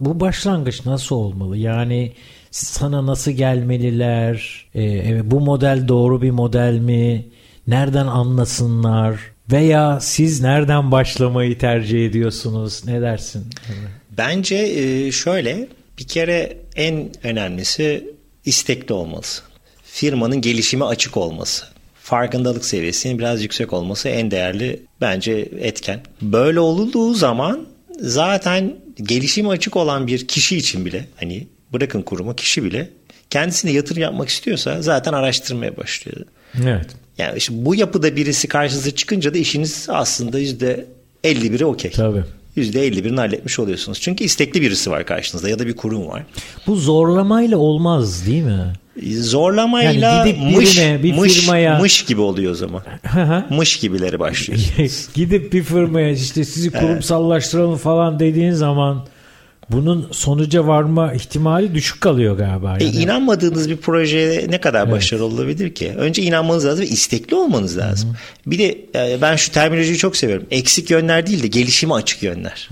bu 0.00 0.20
başlangıç 0.20 0.86
nasıl 0.86 1.16
olmalı? 1.16 1.56
Yani 1.56 2.12
sana 2.50 3.06
nasıl 3.06 3.30
gelmeliler? 3.30 4.66
Evet, 4.74 5.22
bu 5.24 5.40
model 5.40 5.88
doğru 5.88 6.22
bir 6.22 6.30
model 6.30 6.78
mi? 6.78 7.26
Nereden 7.66 8.06
anlasınlar? 8.06 9.20
Veya 9.52 10.00
siz 10.00 10.40
nereden 10.40 10.90
başlamayı 10.90 11.58
tercih 11.58 12.06
ediyorsunuz? 12.06 12.82
Ne 12.86 13.00
dersin? 13.00 13.46
Bence 14.10 14.56
e, 14.56 15.12
şöyle 15.12 15.68
bir 15.98 16.08
kere 16.08 16.56
en 16.76 17.10
önemlisi 17.22 18.14
istekli 18.44 18.92
olması. 18.92 19.42
Firmanın 19.84 20.40
gelişime 20.40 20.84
açık 20.84 21.16
olması. 21.16 21.64
Farkındalık 22.02 22.64
seviyesinin 22.64 23.18
biraz 23.18 23.42
yüksek 23.42 23.72
olması 23.72 24.08
en 24.08 24.30
değerli 24.30 24.82
bence 25.00 25.48
etken. 25.60 26.00
Böyle 26.22 26.60
olduğu 26.60 27.14
zaman 27.14 27.66
zaten 28.00 28.76
gelişime 29.02 29.48
açık 29.48 29.76
olan 29.76 30.06
bir 30.06 30.28
kişi 30.28 30.56
için 30.56 30.84
bile 30.84 31.06
hani 31.16 31.46
bırakın 31.72 32.02
kurumu 32.02 32.36
kişi 32.36 32.64
bile 32.64 32.90
kendisine 33.30 33.70
yatırım 33.70 34.02
yapmak 34.02 34.28
istiyorsa 34.28 34.82
zaten 34.82 35.12
araştırmaya 35.12 35.76
başlıyor. 35.76 36.26
Evet. 36.64 36.86
Yani 37.20 37.38
işte 37.38 37.54
bu 37.56 37.74
yapıda 37.74 38.16
birisi 38.16 38.48
karşınıza 38.48 38.90
çıkınca 38.90 39.34
da 39.34 39.38
işiniz 39.38 39.86
aslında 39.90 40.38
yüzde 40.38 40.86
51'i 41.24 41.64
okey. 41.64 41.90
Tabii. 41.90 42.22
%51'ini 42.56 43.16
halletmiş 43.16 43.58
oluyorsunuz. 43.58 44.00
Çünkü 44.00 44.24
istekli 44.24 44.62
birisi 44.62 44.90
var 44.90 45.06
karşınızda 45.06 45.48
ya 45.48 45.58
da 45.58 45.66
bir 45.66 45.76
kurum 45.76 46.06
var. 46.08 46.22
Bu 46.66 46.76
zorlamayla 46.76 47.58
olmaz 47.58 48.26
değil 48.26 48.42
mi? 48.42 48.72
Zorlamayla 49.20 49.92
Yani 50.12 50.30
gidip 50.30 50.56
mış, 50.56 50.78
birine, 50.78 51.02
bir 51.02 51.14
mış, 51.14 51.32
firmaya- 51.38 51.78
mış 51.80 52.02
gibi 52.04 52.20
oluyor 52.20 52.52
o 52.52 52.54
zaman. 52.54 52.82
mış 53.50 53.76
gibileri 53.78 54.18
başlıyor. 54.20 54.60
Gidip 55.14 55.52
bir 55.52 55.62
firmaya 55.62 56.10
işte 56.10 56.44
sizi 56.44 56.70
kurumsallaştıralım 56.70 57.76
falan 57.76 58.20
dediğin 58.20 58.52
zaman 58.52 59.06
bunun 59.72 60.08
sonuca 60.12 60.66
varma 60.66 61.12
ihtimali 61.14 61.74
düşük 61.74 62.00
kalıyor 62.00 62.36
galiba. 62.38 62.76
E, 62.80 62.84
Yani. 62.84 62.96
inanmadığınız 62.96 63.70
bir 63.70 63.76
projeye 63.76 64.46
ne 64.50 64.60
kadar 64.60 64.90
başarılı 64.90 65.24
olabilir 65.24 65.74
ki? 65.74 65.92
Önce 65.96 66.22
inanmanız 66.22 66.66
lazım 66.66 66.80
ve 66.84 66.88
istekli 66.88 67.34
olmanız 67.36 67.78
lazım. 67.78 68.16
Bir 68.46 68.58
de 68.58 68.78
e, 68.94 69.18
ben 69.22 69.36
şu 69.36 69.52
terminolojiyi 69.52 69.96
çok 69.98 70.16
seviyorum. 70.16 70.46
Eksik 70.50 70.90
yönler 70.90 71.26
değil 71.26 71.42
de 71.42 71.46
gelişime 71.46 71.94
açık 71.94 72.22
yönler. 72.22 72.68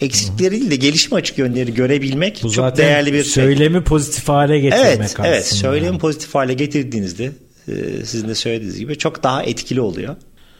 Eksikleri 0.00 0.50
değil 0.50 0.70
de 0.70 0.76
gelişime 0.76 1.18
açık 1.18 1.38
yönleri 1.38 1.74
görebilmek 1.74 2.40
Bu 2.42 2.50
çok 2.52 2.76
değerli 2.76 3.12
bir 3.12 3.22
şey. 3.22 3.32
söylemi 3.32 3.84
pozitif 3.84 4.28
hale 4.28 4.58
getirmek 4.60 4.86
Evet, 4.86 5.00
aslında. 5.00 5.28
evet. 5.28 5.46
Söylemi 5.46 5.98
pozitif 5.98 6.34
hale 6.34 6.54
getirdiğinizde 6.54 7.32
e, 7.68 7.72
sizin 8.04 8.28
de 8.28 8.34
söylediğiniz 8.34 8.78
gibi 8.78 8.98
çok 8.98 9.22
daha 9.22 9.42
etkili 9.42 9.80
oluyor. 9.80 10.16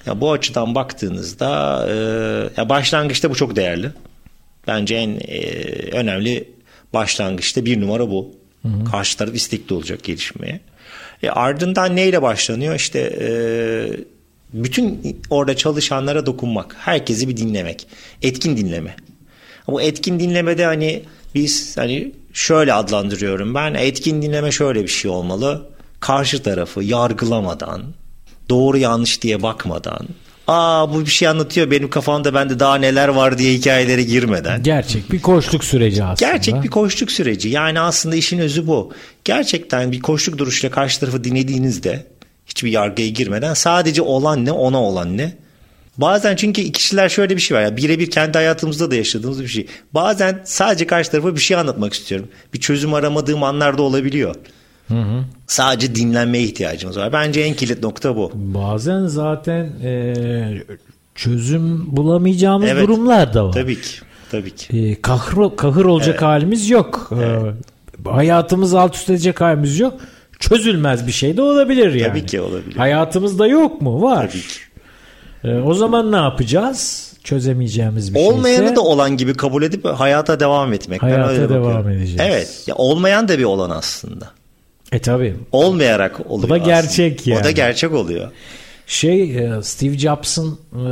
Ya 0.07 0.21
bu 0.21 0.33
açıdan 0.33 0.75
baktığınızda 0.75 1.79
e, 1.91 1.95
ya 2.61 2.69
başlangıçta 2.69 3.31
bu 3.31 3.35
çok 3.35 3.57
değerli. 3.57 3.91
Bence 4.67 4.95
en 4.95 5.21
e, 5.29 5.41
önemli 5.93 6.49
başlangıçta 6.95 7.65
bir 7.65 7.81
numara 7.81 8.11
bu. 8.11 8.35
Karşı 8.91 9.19
taraf 9.19 9.35
istekli 9.35 9.75
olacak 9.75 10.03
gelişmeye. 10.03 10.61
E, 11.23 11.31
ardından 11.31 11.97
neyle 11.97 12.23
başlanıyor? 12.23 12.75
İşte 12.75 13.19
e, 13.21 13.29
bütün 14.53 15.19
orada 15.31 15.57
çalışanlara 15.57 16.27
dokunmak. 16.27 16.77
Herkesi 16.79 17.29
bir 17.29 17.37
dinlemek. 17.37 17.87
Etkin 18.23 18.57
dinleme. 18.57 18.97
Bu 19.67 19.83
etkin 19.83 20.21
dinlemede 20.21 20.65
hani 20.65 21.03
biz 21.35 21.77
hani 21.77 22.13
şöyle 22.33 22.73
adlandırıyorum 22.73 23.55
ben. 23.55 23.75
Etkin 23.75 24.23
dinleme 24.23 24.51
şöyle 24.53 24.83
bir 24.83 24.89
şey 24.89 25.11
olmalı. 25.11 25.71
Karşı 26.01 26.43
tarafı 26.43 26.83
yargılamadan, 26.83 27.83
doğru 28.49 28.79
yanlış 28.79 29.23
diye 29.23 29.43
bakmadan, 29.43 30.09
aa 30.49 30.95
bu 30.95 31.01
bir 31.01 31.11
şey 31.11 31.29
anlatıyor 31.29 31.71
benim 31.71 31.91
kafamda 31.91 32.35
bende 32.35 32.61
daha 32.61 32.77
neler 32.77 33.09
var 33.09 33.39
diye 33.39 33.55
hikayelere 33.55 34.03
girmeden. 34.03 34.63
Gerçek 34.63 35.13
bir 35.13 35.23
koçluk 35.23 35.65
süreci 35.65 36.05
aslında. 36.05 36.31
Gerçek 36.31 36.63
bir 36.63 36.69
koçluk 36.69 37.13
süreci. 37.13 37.49
Yani 37.49 37.81
aslında 37.81 38.17
işin 38.17 38.39
özü 38.39 38.67
bu. 38.67 38.93
Gerçekten 39.25 39.93
bir 39.93 40.01
koçluk 40.01 40.39
duruşuyla 40.39 40.75
karşı 40.75 41.01
tarafı 41.01 41.25
dinlediğinizde 41.25 42.07
hiçbir 42.47 42.71
yargıya 42.71 43.09
girmeden 43.09 43.55
sadece 43.55 44.03
olan 44.03 44.45
ne 44.45 44.53
ona 44.53 44.83
olan 44.83 45.17
ne. 45.17 45.33
Bazen 45.99 46.37
çünkü 46.37 46.73
kişiler 46.73 47.09
şöyle 47.09 47.37
bir 47.37 47.41
şey 47.41 47.57
var. 47.57 47.63
ya 47.63 47.77
birebir 47.77 48.11
kendi 48.11 48.39
hayatımızda 48.39 48.91
da 48.91 48.95
yaşadığımız 48.95 49.43
bir 49.43 49.49
şey. 49.49 49.67
Bazen 49.93 50.43
sadece 50.45 50.87
karşı 50.87 51.11
tarafa 51.11 51.35
bir 51.35 51.41
şey 51.41 51.57
anlatmak 51.57 51.93
istiyorum. 51.95 52.29
Bir 52.55 52.61
çözüm 52.61 52.95
aramadığım 52.95 53.43
anlarda 53.43 53.83
olabiliyor. 53.83 54.35
Sadece 55.47 55.95
dinlenmeye 55.95 56.45
ihtiyacımız 56.45 56.97
var. 56.97 57.13
Bence 57.13 57.41
en 57.41 57.55
kilit 57.55 57.83
nokta 57.83 58.17
bu. 58.17 58.31
Bazen 58.35 59.07
zaten 59.07 59.65
e, 59.83 60.15
çözüm 61.15 61.97
bulamayacağımız 61.97 62.69
Evet. 62.69 62.83
durumlar 62.83 63.35
da 63.35 63.47
var. 63.47 63.53
Tabii 63.53 63.81
ki. 63.81 63.89
Tabii 64.31 64.51
ki. 64.55 64.79
E, 64.79 65.01
kahır, 65.03 65.57
kahır 65.57 65.85
olacak 65.85 66.23
halimiz 66.23 66.71
yok. 66.71 67.11
E, 67.21 68.09
hayatımızı 68.11 68.81
alt 68.81 68.95
üst 68.97 69.11
edecek 69.11 69.41
halimiz 69.41 69.79
yok. 69.81 69.95
Çözülmez 70.39 71.07
bir 71.07 71.13
şey 71.13 71.37
de 71.37 71.43
olabilir 71.43 71.95
yani. 71.95 72.09
Tabii 72.09 72.27
ki 72.27 72.41
olabilir. 72.41 72.77
Hayatımızda 72.77 73.47
yok 73.47 73.81
mu? 73.81 74.03
Var. 74.03 74.29
Tabii 74.31 74.41
ki. 74.43 74.59
E, 75.45 75.55
o 75.61 75.75
zaman 75.75 76.13
ne 76.13 76.17
yapacağız? 76.17 77.13
Çözemeyeceğimiz 77.25 78.15
bir 78.15 78.21
Olmayanı 78.21 78.59
şeyse. 78.59 78.77
da 78.77 78.81
olan 78.81 79.17
gibi 79.17 79.35
kabul 79.35 79.63
edip 79.63 79.85
hayata 79.85 80.41
devam 80.41 80.73
etmek. 80.73 81.03
Hayata 81.03 81.49
devam 81.49 81.63
bakıyorum. 81.65 81.89
edeceğiz. 81.89 82.21
Evet. 82.25 82.65
Ya 82.67 82.75
olmayan 82.75 83.29
da 83.29 83.39
bir 83.39 83.45
olan 83.45 83.71
aslında. 83.71 84.31
E 84.95 84.99
tabi. 84.99 85.35
Olmayarak 85.53 86.21
oluyor. 86.31 86.49
da 86.49 86.55
aslında. 86.55 86.71
gerçek 86.71 87.21
O 87.27 87.31
da 87.31 87.33
yani. 87.35 87.55
gerçek 87.55 87.93
oluyor. 87.93 88.31
Şey 88.87 89.39
e, 89.39 89.63
Steve 89.63 89.99
Jobs'ın 89.99 90.59
e, 90.73 90.85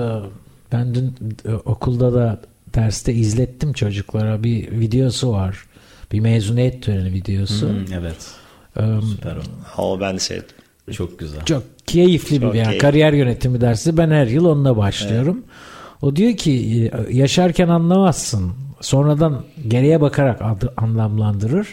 ben 0.72 0.94
dün 0.94 1.14
e, 1.48 1.52
okulda 1.54 2.14
da 2.14 2.40
derste 2.74 3.12
izlettim 3.12 3.72
çocuklara 3.72 4.42
bir 4.44 4.80
videosu 4.80 5.32
var. 5.32 5.64
Bir 6.12 6.20
mezuniyet 6.20 6.82
töreni 6.82 7.12
videosu. 7.12 7.68
Hmm, 7.68 7.92
evet. 7.94 8.16
E, 8.76 8.82
Süper 9.10 9.36
o. 9.76 9.82
O 9.82 10.00
ben 10.00 10.14
de 10.14 10.18
sevdim. 10.18 10.44
Çok 10.92 11.18
güzel. 11.18 11.44
Çok 11.44 11.62
keyifli 11.86 12.36
bir 12.36 12.46
Çok 12.46 12.54
yani 12.54 12.64
keyifli. 12.64 12.78
kariyer 12.86 13.12
yönetimi 13.12 13.60
dersi. 13.60 13.96
Ben 13.96 14.10
her 14.10 14.26
yıl 14.26 14.44
onunla 14.44 14.76
başlıyorum. 14.76 15.42
O 16.02 16.16
diyor 16.16 16.36
ki 16.36 16.90
yaşarken 17.10 17.68
anlamazsın. 17.68 18.52
Sonradan 18.80 19.44
geriye 19.68 20.00
bakarak 20.00 20.40
anlamlandırır. 20.76 21.66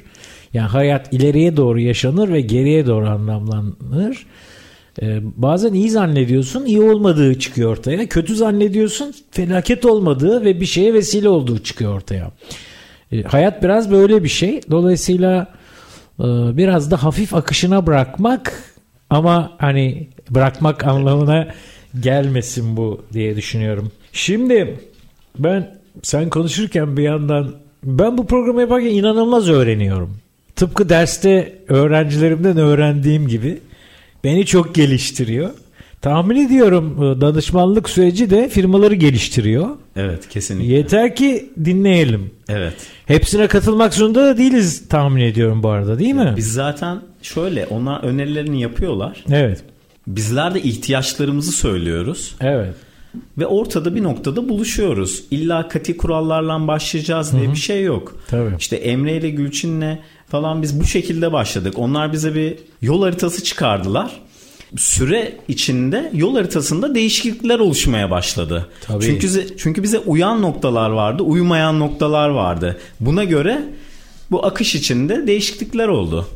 Yani 0.53 0.67
hayat 0.67 1.13
ileriye 1.13 1.57
doğru 1.57 1.79
yaşanır 1.79 2.29
ve 2.29 2.41
geriye 2.41 2.85
doğru 2.85 3.09
anlamlanır. 3.09 4.25
E, 5.01 5.19
bazen 5.35 5.73
iyi 5.73 5.89
zannediyorsun, 5.89 6.65
iyi 6.65 6.81
olmadığı 6.81 7.39
çıkıyor 7.39 7.71
ortaya. 7.71 8.07
Kötü 8.07 8.35
zannediyorsun, 8.35 9.13
felaket 9.31 9.85
olmadığı 9.85 10.45
ve 10.45 10.61
bir 10.61 10.65
şeye 10.65 10.93
vesile 10.93 11.29
olduğu 11.29 11.59
çıkıyor 11.59 11.95
ortaya. 11.95 12.31
E, 13.11 13.23
hayat 13.23 13.63
biraz 13.63 13.91
böyle 13.91 14.23
bir 14.23 14.29
şey. 14.29 14.61
Dolayısıyla 14.71 15.47
e, 16.19 16.23
biraz 16.57 16.91
da 16.91 17.03
hafif 17.03 17.33
akışına 17.33 17.87
bırakmak 17.87 18.63
ama 19.09 19.51
hani 19.57 20.07
bırakmak 20.29 20.87
anlamına 20.87 21.47
gelmesin 21.99 22.77
bu 22.77 23.01
diye 23.13 23.35
düşünüyorum. 23.35 23.91
Şimdi 24.13 24.79
ben 25.39 25.79
sen 26.03 26.29
konuşurken 26.29 26.97
bir 26.97 27.03
yandan 27.03 27.55
ben 27.83 28.17
bu 28.17 28.27
programı 28.27 28.61
yaparken 28.61 28.89
inanılmaz 28.89 29.49
öğreniyorum. 29.49 30.17
Tıpkı 30.59 30.89
derste 30.89 31.59
öğrencilerimden 31.67 32.57
öğrendiğim 32.57 33.27
gibi 33.27 33.59
beni 34.23 34.45
çok 34.45 34.75
geliştiriyor. 34.75 35.49
Tahmin 36.01 36.47
ediyorum 36.47 37.03
e, 37.03 37.21
danışmanlık 37.21 37.89
süreci 37.89 38.29
de 38.29 38.49
firmaları 38.49 38.95
geliştiriyor. 38.95 39.69
Evet 39.95 40.29
kesinlikle. 40.29 40.73
Yeter 40.73 41.15
ki 41.15 41.49
dinleyelim. 41.65 42.31
Evet. 42.49 42.73
Hepsine 43.05 43.47
katılmak 43.47 43.93
zorunda 43.93 44.25
da 44.25 44.37
değiliz 44.37 44.87
tahmin 44.89 45.21
ediyorum 45.21 45.63
bu 45.63 45.69
arada 45.69 45.99
değil 45.99 46.13
mi? 46.13 46.33
Biz 46.37 46.53
zaten 46.53 47.01
şöyle 47.21 47.65
onlar 47.65 48.03
önerilerini 48.03 48.61
yapıyorlar. 48.61 49.23
Evet. 49.31 49.63
Bizler 50.07 50.53
de 50.53 50.61
ihtiyaçlarımızı 50.61 51.51
söylüyoruz. 51.51 52.35
Evet. 52.41 52.75
Ve 53.37 53.47
ortada 53.47 53.95
bir 53.95 54.03
noktada 54.03 54.49
buluşuyoruz. 54.49 55.23
İlla 55.31 55.67
katı 55.67 55.97
kurallarla 55.97 56.67
başlayacağız 56.67 57.33
diye 57.33 57.51
bir 57.51 57.57
şey 57.57 57.83
yok. 57.83 58.15
Tabii. 58.27 58.55
İşte 58.59 58.75
Emre 58.75 59.17
ile 59.17 59.29
Gülçin'le 59.29 59.97
falan 60.29 60.61
biz 60.61 60.79
bu 60.79 60.85
şekilde 60.85 61.31
başladık. 61.31 61.73
Onlar 61.77 62.13
bize 62.13 62.35
bir 62.35 62.57
yol 62.81 63.03
haritası 63.03 63.43
çıkardılar. 63.43 64.11
Süre 64.77 65.37
içinde 65.47 66.11
yol 66.13 66.35
haritasında 66.35 66.95
değişiklikler 66.95 67.59
oluşmaya 67.59 68.11
başladı. 68.11 68.69
Tabii. 68.81 69.05
Çünkü 69.05 69.57
çünkü 69.57 69.83
bize 69.83 69.99
uyan 69.99 70.41
noktalar 70.41 70.89
vardı, 70.89 71.23
uymayan 71.23 71.79
noktalar 71.79 72.29
vardı. 72.29 72.77
Buna 72.99 73.23
göre 73.23 73.63
bu 74.31 74.45
akış 74.45 74.75
içinde 74.75 75.27
değişiklikler 75.27 75.87
oldu. 75.87 76.27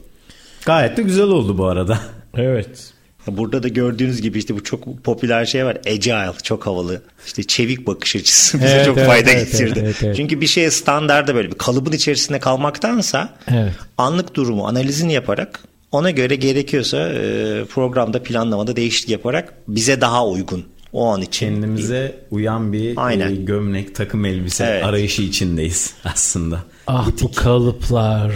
Gayet 0.65 0.97
de 0.97 1.01
güzel 1.01 1.27
oldu 1.27 1.58
bu 1.58 1.65
arada. 1.65 1.99
Evet. 2.36 2.92
Burada 3.27 3.63
da 3.63 3.67
gördüğünüz 3.67 4.21
gibi 4.21 4.38
işte 4.39 4.55
bu 4.55 4.63
çok 4.63 5.03
popüler 5.03 5.45
şey 5.45 5.65
var. 5.65 5.77
Agile 5.88 6.31
çok 6.43 6.65
havalı. 6.65 7.01
İşte 7.25 7.43
çevik 7.43 7.88
bakış 7.88 8.15
açısı 8.15 8.57
bize 8.62 8.67
Evet, 8.67 8.86
çok 8.86 8.97
evet, 8.97 9.07
fayda 9.07 9.29
evet, 9.31 9.51
getirdi. 9.51 9.79
evet, 9.83 9.95
evet. 10.03 10.15
Çünkü 10.15 10.41
bir 10.41 10.47
şeye 10.47 10.71
standarda 10.71 11.36
böyle 11.36 11.51
bir 11.51 11.57
kalıbın 11.57 11.91
içerisinde 11.91 12.39
kalmaktansa 12.39 13.33
Evet. 13.47 13.73
anlık 13.97 14.36
durumu 14.36 14.67
analizini 14.67 15.13
yaparak 15.13 15.59
ona 15.91 16.12
göre 16.12 16.36
gerekiyorsa 16.36 16.97
e, 17.09 17.65
programda 17.65 18.23
planlamada 18.23 18.75
değişiklik 18.75 19.09
yaparak 19.09 19.53
bize 19.67 20.01
daha 20.01 20.27
uygun 20.27 20.65
o 20.93 21.05
an 21.05 21.21
için. 21.21 21.45
Kendimize 21.49 22.15
uyan 22.31 22.73
bir 22.73 22.93
Aynen. 22.97 23.31
e, 23.31 23.36
gömlek, 23.36 23.95
takım 23.95 24.25
elbise 24.25 24.65
Evet. 24.65 24.83
arayışı 24.86 25.21
içindeyiz 25.21 25.93
aslında. 26.03 26.63
Ah 26.88 27.09
bu 27.21 27.31
kalıplar. 27.31 28.31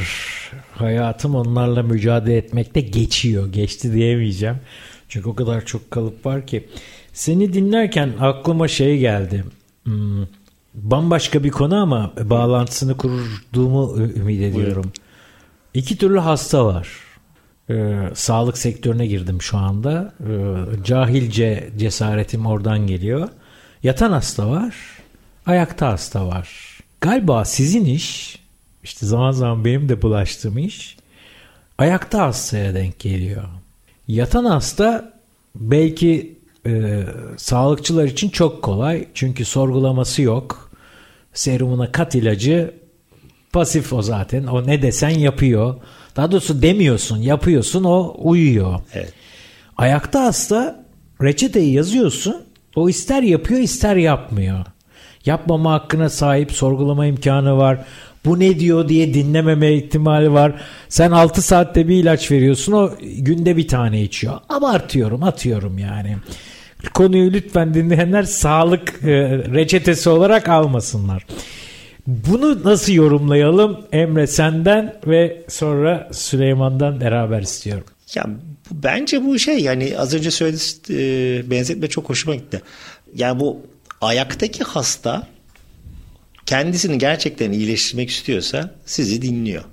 Hayatım 0.78 1.36
onlarla 1.36 1.84
mücadele 1.84 2.38
etmekte 2.38 2.82
geçiyor. 2.82 3.52
Geçti 3.54 3.94
diyemeyeceğim. 3.94 4.58
Çünkü 5.10 5.30
o 5.30 5.36
kadar 5.36 5.66
çok 5.66 5.92
kalıp 5.92 6.26
var 6.26 6.48
ki. 6.48 6.68
Seni 7.14 7.54
dinlerken 7.54 8.14
aklıma 8.20 8.68
şey 8.68 9.00
geldi. 9.00 9.44
Hmm, 9.84 10.26
bambaşka 10.74 11.44
bir 11.44 11.50
konu 11.50 11.76
ama 11.76 12.14
bağlantısını 12.24 12.98
kurduğumu 12.98 13.98
ümit 14.00 14.42
ediyorum. 14.42 14.92
iki 15.74 15.98
türlü 15.98 16.20
hasta 16.20 16.66
var. 16.66 16.88
Ee, 17.70 17.98
sağlık 18.14 18.58
sektörüne 18.58 19.08
girdim 19.08 19.42
şu 19.42 19.58
anda. 19.58 20.14
Ee, 20.20 20.84
cahilce 20.84 21.70
cesaretim 21.78 22.46
oradan 22.46 22.88
geliyor. 22.88 23.30
Yatan 23.84 24.12
hasta 24.12 24.50
var. 24.50 24.76
Ayakta 25.46 25.88
hasta 25.88 26.28
var. 26.28 26.50
Galiba 27.02 27.46
sizin 27.46 27.86
iş 27.86 28.40
işte 28.88 29.06
zaman 29.06 29.32
zaman 29.32 29.66
benim 29.66 29.90
de 29.90 30.02
bulaştığım 30.02 30.58
iş 30.58 30.98
ayakta 31.78 32.22
hastaya 32.22 32.76
denk 32.76 33.00
geliyor. 33.00 33.44
Yatan 34.08 34.46
hasta 34.46 35.14
belki 35.56 36.38
e, 36.66 37.04
sağlıkçılar 37.38 38.06
için 38.06 38.30
çok 38.30 38.62
kolay. 38.62 39.08
Çünkü 39.14 39.46
sorgulaması 39.46 40.22
yok. 40.22 40.72
Serumuna 41.34 41.92
kat 41.92 42.16
ilacı 42.16 42.74
pasif 43.54 43.94
o 43.94 44.02
zaten. 44.02 44.44
O 44.44 44.68
ne 44.68 44.82
desen 44.82 45.10
yapıyor. 45.10 45.76
Daha 46.16 46.32
doğrusu 46.32 46.62
demiyorsun, 46.62 47.18
yapıyorsun 47.18 47.84
o 47.84 48.16
uyuyor. 48.18 48.80
Evet. 48.94 49.14
Ayakta 49.78 50.24
hasta 50.24 50.86
reçeteyi 51.22 51.74
yazıyorsun. 51.74 52.44
O 52.76 52.90
ister 52.90 53.24
yapıyor 53.24 53.60
ister 53.60 53.96
yapmıyor. 53.96 54.66
Yapmama 55.26 55.74
hakkına 55.74 56.10
sahip 56.10 56.52
sorgulama 56.52 57.06
imkanı 57.06 57.58
var. 57.58 57.86
Bu 58.28 58.40
ne 58.40 58.60
diyor 58.60 58.90
diye 58.90 59.14
dinlememe 59.14 59.74
ihtimali 59.74 60.34
var. 60.34 60.62
Sen 60.90 61.12
6 61.12 61.42
saatte 61.42 61.88
bir 61.88 61.96
ilaç 61.96 62.32
veriyorsun 62.32 62.72
o 62.74 62.92
günde 63.00 63.58
bir 63.58 63.68
tane 63.68 64.02
içiyor. 64.02 64.34
Abartıyorum 64.50 65.24
atıyorum 65.24 65.78
yani. 65.78 66.18
Konuyu 66.94 67.34
lütfen 67.34 67.74
dinleyenler 67.74 68.24
sağlık 68.24 68.90
e, 69.04 69.08
reçetesi 69.54 70.10
olarak 70.10 70.50
almasınlar. 70.50 71.26
Bunu 72.08 72.64
nasıl 72.64 72.94
yorumlayalım 72.94 73.78
Emre 73.92 74.28
senden 74.28 74.96
ve 75.08 75.44
sonra 75.50 76.10
Süleyman'dan 76.12 77.02
beraber 77.02 77.42
istiyorum. 77.42 77.84
Ya 78.16 78.26
bence 78.72 79.26
bu 79.26 79.40
şey 79.40 79.60
yani 79.60 79.94
az 79.98 80.14
önce 80.14 80.32
söylediğiniz 80.32 80.82
e, 80.90 81.52
benzetme 81.52 81.88
çok 81.88 82.10
hoşuma 82.10 82.36
gitti. 82.36 82.62
Yani 83.16 83.40
bu 83.40 83.62
ayaktaki 84.02 84.64
hasta 84.64 85.28
kendisini 86.48 86.98
gerçekten 86.98 87.52
iyileştirmek 87.52 88.10
istiyorsa 88.10 88.72
sizi 88.86 89.22
dinliyor. 89.22 89.64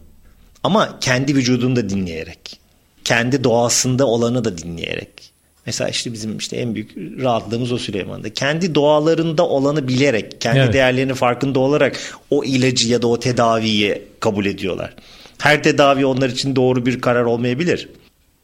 Ama 0.62 0.98
kendi 1.00 1.34
vücudunu 1.36 1.76
da 1.76 1.88
dinleyerek. 1.88 2.60
Kendi 3.04 3.44
doğasında 3.44 4.06
olanı 4.06 4.44
da 4.44 4.58
dinleyerek. 4.58 5.08
Mesela 5.66 5.90
işte 5.90 6.12
bizim 6.12 6.38
işte 6.38 6.56
en 6.56 6.74
büyük 6.74 6.96
rahatlığımız 6.96 7.72
o 7.72 7.78
Süleyman'da. 7.78 8.32
Kendi 8.32 8.74
doğalarında 8.74 9.48
olanı 9.48 9.88
bilerek, 9.88 10.40
kendi 10.40 10.58
Evet. 10.58 10.72
değerlerinin 10.72 11.14
farkında 11.14 11.58
olarak 11.58 12.00
o 12.30 12.44
ilacı 12.44 12.88
ya 12.88 13.02
da 13.02 13.06
o 13.06 13.20
tedaviyi 13.20 14.02
kabul 14.20 14.46
ediyorlar. 14.46 14.94
Her 15.38 15.62
tedavi 15.62 16.06
onlar 16.06 16.28
için 16.28 16.56
doğru 16.56 16.86
bir 16.86 17.00
karar 17.00 17.24
olmayabilir. 17.24 17.88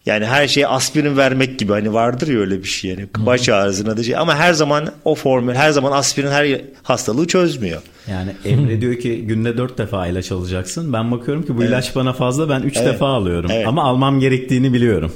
Yani 0.06 0.26
her 0.26 0.48
şeye 0.48 0.66
aspirin 0.66 1.16
vermek 1.16 1.58
gibi 1.58 1.72
hani 1.72 1.92
vardır 1.92 2.28
ya 2.28 2.38
öyle 2.40 2.58
bir 2.58 2.68
şey 2.68 2.90
yani 2.90 3.06
baş 3.18 3.48
ağrısına 3.48 3.96
da 3.96 4.02
şey 4.02 4.16
ama 4.16 4.36
her 4.36 4.52
zaman 4.52 4.88
o 5.04 5.14
formül 5.14 5.54
her 5.54 5.70
zaman 5.70 5.92
aspirin 5.92 6.30
her 6.30 6.60
hastalığı 6.82 7.26
çözmüyor. 7.26 7.82
Yani 8.10 8.30
Emre 8.44 8.80
diyor 8.80 8.94
ki 8.94 9.26
günde 9.26 9.56
4 9.56 9.78
defa 9.78 10.06
ilaç 10.06 10.32
alacaksın. 10.32 10.92
Ben 10.92 11.10
bakıyorum 11.10 11.42
ki 11.46 11.56
bu 11.58 11.64
ilaç 11.64 11.96
bana 11.96 12.12
fazla 12.12 12.48
ben 12.48 12.62
3 12.62 12.76
Evet. 12.76 12.86
defa 12.86 13.06
alıyorum. 13.06 13.50
Evet. 13.54 13.66
Ama 13.66 13.84
almam 13.84 14.20
gerektiğini 14.20 14.72
biliyorum. 14.72 15.12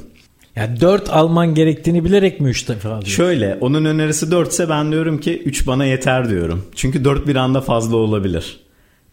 Ya 0.56 0.80
4 0.80 1.10
alman 1.10 1.54
gerektiğini 1.54 2.04
bilerek 2.04 2.40
mi 2.40 2.50
3 2.50 2.68
defa 2.68 2.88
alıyorsun? 2.88 3.10
Şöyle 3.10 3.58
onun 3.60 3.84
önerisi 3.84 4.30
4 4.30 4.52
ise 4.52 4.68
ben 4.68 4.92
diyorum 4.92 5.18
ki 5.20 5.42
3 5.44 5.66
bana 5.66 5.84
yeter 5.84 6.30
diyorum. 6.30 6.66
Çünkü 6.76 7.04
4 7.04 7.26
bir 7.26 7.36
anda 7.36 7.60
fazla 7.60 7.96
olabilir. 7.96 8.60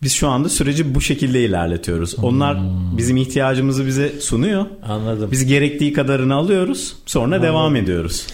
Biz 0.03 0.13
şu 0.13 0.27
anda 0.27 0.49
süreci 0.49 0.95
bu 0.95 1.01
şekilde 1.01 1.43
ilerletiyoruz. 1.43 2.15
Onlar 2.21 2.57
bizim 2.97 3.17
ihtiyacımızı 3.17 3.85
bize 3.85 4.21
sunuyor. 4.21 4.65
Anladım. 4.83 5.31
Biz 5.31 5.45
gerektiği 5.45 5.93
kadarını 5.93 6.35
alıyoruz. 6.35 6.95
Sonra 7.05 7.41
devam 7.41 7.75
ediyoruz. 7.75 8.27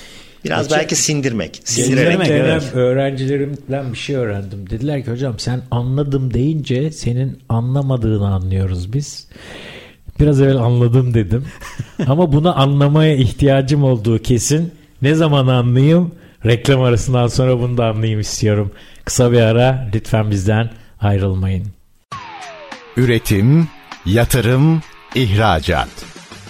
Biraz 0.46 0.72
belki 0.72 0.96
sindirmek. 0.96 1.62
Sindirmek, 1.64 2.12
Sindirerek. 2.12 2.30
Dönem 2.30 2.46
evet. 2.46 2.76
öğrencilerimden 2.76 3.94
bir 3.94 3.98
şey 3.98 4.16
öğrendim. 4.16 4.70
Dediler 4.70 5.06
ki 5.06 5.12
hocam 5.12 5.40
sen 5.40 5.62
anladım 5.72 6.34
deyince 6.34 6.92
senin 6.92 7.40
anlamadığını 7.50 8.28
anlıyoruz 8.28 8.94
biz. 8.94 9.28
Biraz 10.20 10.42
evvel 10.42 10.58
anladım 10.58 11.14
dedim. 11.14 11.46
Ama 12.08 12.34
bunu 12.34 12.60
anlamaya 12.60 13.16
ihtiyacım 13.16 13.84
olduğu 13.84 14.20
kesin. 14.20 14.72
Ne 15.02 15.16
zaman 15.16 15.48
anlayayım? 15.48 16.12
Reklam 16.46 16.82
arasından 16.82 17.28
sonra 17.28 17.60
bunu 17.60 17.78
da 17.78 17.86
anlayayım 17.86 18.20
istiyorum. 18.20 18.72
Kısa 19.06 19.32
bir 19.32 19.42
ara 19.42 19.90
lütfen 19.96 20.32
bizden 20.32 20.70
ayrılmayın. 21.02 21.68
Üretim, 22.98 23.68
yatırım, 24.06 24.82
ihracat. 25.16 25.90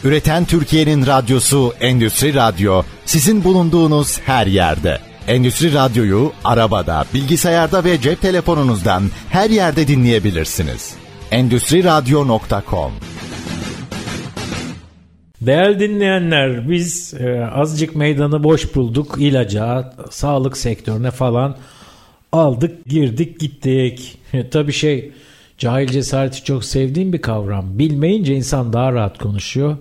Üreten 0.03 0.45
Türkiye'nin 0.45 1.05
radyosu 1.05 1.73
Endüstri 1.79 2.33
Radyo 2.33 2.83
sizin 3.05 3.43
bulunduğunuz 3.43 4.19
her 4.19 4.47
yerde. 4.47 4.97
Endüstri 5.27 5.73
Radyo'yu 5.73 6.31
arabada, 6.43 7.05
bilgisayarda 7.13 7.83
ve 7.83 8.01
cep 8.01 8.21
telefonunuzdan 8.21 9.03
her 9.29 9.49
yerde 9.49 9.87
dinleyebilirsiniz. 9.87 10.95
Endüstri 11.31 11.83
Radyo.com 11.83 12.91
Değerli 15.41 15.79
dinleyenler 15.79 16.69
biz 16.69 17.13
e, 17.13 17.45
azıcık 17.45 17.95
meydanı 17.95 18.43
boş 18.43 18.75
bulduk 18.75 19.15
ilaca, 19.19 19.93
sağlık 20.09 20.57
sektörüne 20.57 21.11
falan 21.11 21.55
aldık 22.31 22.85
girdik 22.85 23.39
gittik. 23.39 24.17
Tabii 24.51 24.73
şey 24.73 25.11
cahil 25.57 25.87
cesareti 25.87 26.43
çok 26.43 26.65
sevdiğim 26.65 27.13
bir 27.13 27.21
kavram. 27.21 27.79
Bilmeyince 27.79 28.35
insan 28.35 28.73
daha 28.73 28.93
rahat 28.93 29.17
konuşuyor. 29.17 29.77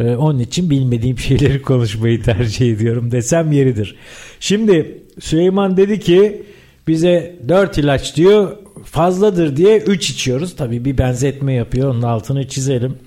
E, 0.00 0.16
onun 0.16 0.38
için 0.38 0.70
bilmediğim 0.70 1.18
şeyleri 1.28 1.62
konuşmayı 1.62 2.22
tercih 2.22 2.72
ediyorum 2.72 3.10
desem 3.10 3.52
yeridir. 3.52 3.96
Şimdi 4.40 5.02
Süleyman 5.20 5.76
dedi 5.76 6.00
ki 6.00 6.42
bize 6.88 7.36
4 7.48 7.78
ilaç 7.78 8.16
diyor 8.16 8.56
fazladır 8.84 9.56
diye 9.56 9.78
3 9.78 10.10
içiyoruz. 10.10 10.56
Tabii 10.56 10.84
bir 10.84 10.98
benzetme 10.98 11.52
yapıyor 11.52 11.88
onun 11.90 12.02
altını 12.02 12.48
çizelim. 12.48 12.98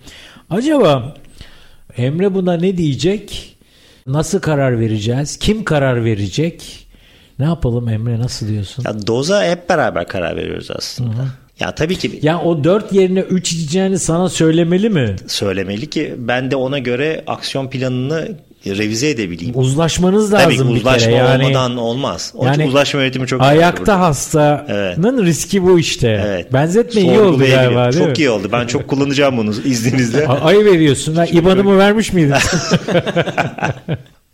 Acaba 0.49 1.15
Emre 1.97 2.33
buna 2.33 2.53
ne 2.53 2.77
diyecek? 2.77 3.55
Nasıl 4.07 4.39
karar 4.39 4.79
vereceğiz? 4.79 5.37
Kim 5.37 5.63
karar 5.63 6.05
verecek? 6.05 6.82
Ne 7.39 7.45
yapalım 7.45 7.89
Emre 7.89 8.19
nasıl 8.19 8.47
diyorsun? 8.47 8.83
Ya 8.87 9.07
doza 9.07 9.45
hep 9.45 9.69
beraber 9.69 10.07
karar 10.07 10.35
veriyoruz 10.35 10.67
aslında. 10.75 11.25
Ya 11.59 11.75
tabii 11.75 11.95
ki 11.95 12.19
Ya 12.21 12.41
o 12.41 12.63
4 12.63 12.93
yerine 12.93 13.19
3 13.19 13.53
içeceğini 13.53 13.99
sana 13.99 14.29
söylemeli 14.29 14.89
mi? 14.89 15.15
söylemeli 15.27 15.89
ki 15.89 16.15
ben 16.17 16.51
de 16.51 16.55
ona 16.55 16.79
göre 16.79 17.23
aksiyon 17.27 17.67
planını 17.69 18.27
revize 18.67 19.09
edebileyim. 19.09 19.53
Uzlaşmanız 19.57 20.31
Tabii 20.31 20.53
lazım 20.53 20.69
bir 20.69 20.75
uzlaşma 20.75 21.07
kere 21.07 21.15
yani. 21.15 21.43
olmadan 21.45 21.77
olmaz. 21.77 22.33
O 22.35 22.45
Yani 22.45 22.65
uzlaşma 22.67 23.01
yönetimi 23.01 23.27
çok 23.27 23.41
Ayakta 23.41 23.99
hastanın 23.99 25.25
riski 25.25 25.63
bu 25.63 25.79
işte. 25.79 26.21
Evet. 26.25 26.53
Benzetme 26.53 27.01
iyi 27.01 27.19
oldu 27.19 27.37
galiba 27.45 27.91
değil 27.91 28.03
Çok 28.05 28.17
mi? 28.17 28.23
iyi 28.23 28.29
oldu. 28.29 28.49
Ben 28.51 28.67
çok 28.67 28.87
kullanacağım 28.87 29.37
bunu 29.37 29.49
izninizle. 29.65 30.27
A- 30.27 30.39
Ayı 30.45 30.65
veriyorsun. 30.65 31.15
Ben 31.17 31.25
İban'ımı 31.37 31.77
vermiş 31.77 32.13
miydin? 32.13 32.33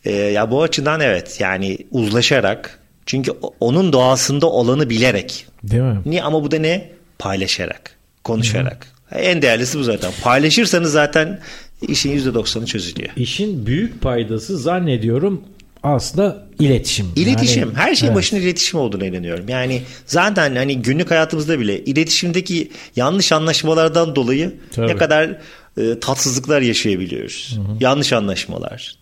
Ee, 0.05 0.11
ya 0.11 0.51
bu 0.51 0.63
açıdan 0.63 0.99
evet 0.99 1.37
yani 1.39 1.77
uzlaşarak 1.91 2.78
çünkü 3.09 3.31
onun 3.59 3.93
doğasında 3.93 4.47
olanı 4.49 4.89
bilerek. 4.89 5.45
değil 5.63 5.83
mi? 5.83 6.01
Niye 6.05 6.23
ama 6.23 6.43
bu 6.43 6.51
da 6.51 6.59
ne? 6.59 6.89
Paylaşarak, 7.19 7.91
konuşarak. 8.23 8.87
En 9.11 9.41
değerlisi 9.41 9.79
bu 9.79 9.83
zaten. 9.83 10.11
Paylaşırsanız 10.23 10.91
zaten 10.91 11.39
işin 11.87 12.19
%90'ı 12.19 12.65
çözülüyor. 12.65 13.09
İşin 13.15 13.65
büyük 13.65 14.01
paydası 14.01 14.57
zannediyorum 14.57 15.41
aslında 15.83 16.47
iletişim. 16.59 17.05
İletişim. 17.15 17.61
Yani- 17.61 17.73
her 17.75 17.95
şeyin 17.95 18.11
Evet. 18.11 18.17
başında 18.17 18.39
iletişim 18.39 18.79
olduğunu 18.79 19.05
inanıyorum. 19.05 19.49
Yani 19.49 19.81
zaten 20.05 20.55
hani 20.55 20.81
günlük 20.81 21.11
hayatımızda 21.11 21.59
bile 21.59 21.83
iletişimdeki 21.83 22.71
yanlış 22.95 23.31
anlaşmalardan 23.31 24.15
dolayı 24.15 24.55
Tabii. 24.75 24.87
ne 24.87 24.95
kadar 24.95 25.37
e, 25.77 25.99
tatsızlıklar 25.99 26.61
yaşayabiliyoruz. 26.61 27.59
Yanlış 27.79 28.13
anlaşmalar. 28.13 28.98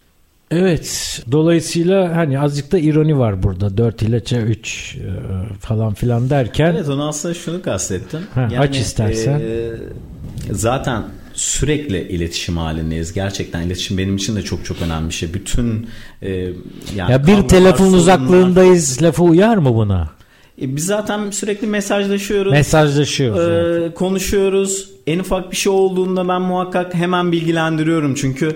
Evet. 0.52 1.20
Dolayısıyla 1.32 2.16
hani 2.16 2.40
azıcık 2.40 2.72
da 2.72 2.80
ironi 2.80 3.18
var 3.20 3.44
burada. 3.44 3.78
4 3.78 4.02
ilaça 4.02 4.38
3 4.38 4.98
falan 5.60 5.94
filan 5.94 6.30
derken 6.30 6.72
Evet 6.76 6.90
onu 6.90 7.08
aslında 7.08 7.34
şunu 7.34 7.62
kastettim. 7.62 8.20
Ha, 8.36 8.50
aç 8.60 8.78
istersen. 8.78 9.40
e, 9.40 9.70
zaten 10.52 11.04
sürekli 11.34 12.08
iletişim 12.08 12.58
halindeyiz. 12.58 13.14
Gerçekten 13.14 13.62
iletişim 13.62 13.98
benim 13.98 14.16
için 14.16 14.36
de 14.36 14.42
çok 14.42 14.66
çok 14.66 14.82
önemli 14.82 15.10
bir 15.10 15.14
şey. 15.14 15.34
Bütün 15.34 15.88
e, 16.22 16.30
yani 16.96 17.12
ya 17.12 17.28
bir 17.28 17.42
telefon 17.48 17.86
sorunlar- 17.86 17.98
uzaklığındayız 17.98 19.02
lafı 19.04 19.24
uyar 19.24 19.58
mı 19.58 19.76
buna? 19.76 20.10
E, 20.62 20.76
biz 20.76 20.86
zaten 20.86 21.32
sürekli 21.32 21.68
mesajlaşıyoruz. 21.68 22.52
Mesajlaşıyoruz. 22.52 23.42
Ee, 23.92 23.94
konuşuyoruz. 23.94 24.90
En 25.08 25.20
ufak 25.20 25.52
bir 25.52 25.56
şey 25.58 25.72
olduğunda 25.72 26.28
ben 26.28 26.42
muhakkak 26.42 26.94
hemen 26.96 27.32
bilgilendiriyorum. 27.32 28.16
Çünkü 28.16 28.56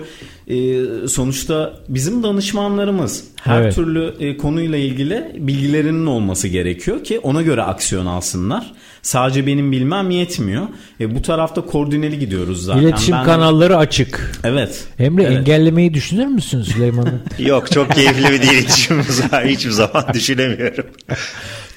e, 0.52 1.08
sonuçta 1.08 1.74
bizim 1.88 2.22
danışmanlarımız 2.22 3.24
her 3.42 3.60
Evet. 3.62 3.74
türlü 3.74 4.14
e, 4.20 4.36
konuyla 4.36 4.78
ilgili 4.78 5.24
bilgilerinin 5.38 6.06
olması 6.06 6.48
gerekiyor 6.48 7.04
ki 7.04 7.18
ona 7.18 7.42
göre 7.42 7.62
aksiyon 7.62 8.06
alsınlar. 8.06 8.72
Sadece 9.02 9.46
benim 9.46 9.72
bilmem 9.72 10.10
yetmiyor. 10.10 10.66
E, 11.00 11.14
bu 11.14 11.22
tarafta 11.22 11.60
koordineli 11.60 12.18
gidiyoruz 12.18 12.64
zaten. 12.64 12.82
İletişim 12.82 13.14
Ben- 13.14 13.24
kanalları 13.24 13.76
açık. 13.76 14.40
Evet. 14.44 14.84
Emre 14.98 15.22
Evet. 15.22 15.36
engellemeyi 15.38 15.94
düşünür 15.94 16.26
müsün 16.26 16.62
Süleyman'ın? 16.62 17.20
Yok 17.38 17.72
çok 17.72 17.90
keyifli 17.90 18.24
bir 18.30 18.40
iletişimimiz 18.52 19.32
var. 19.32 19.46
Hiçbir 19.46 19.70
zaman 19.70 20.04
düşünemiyorum. 20.14 20.86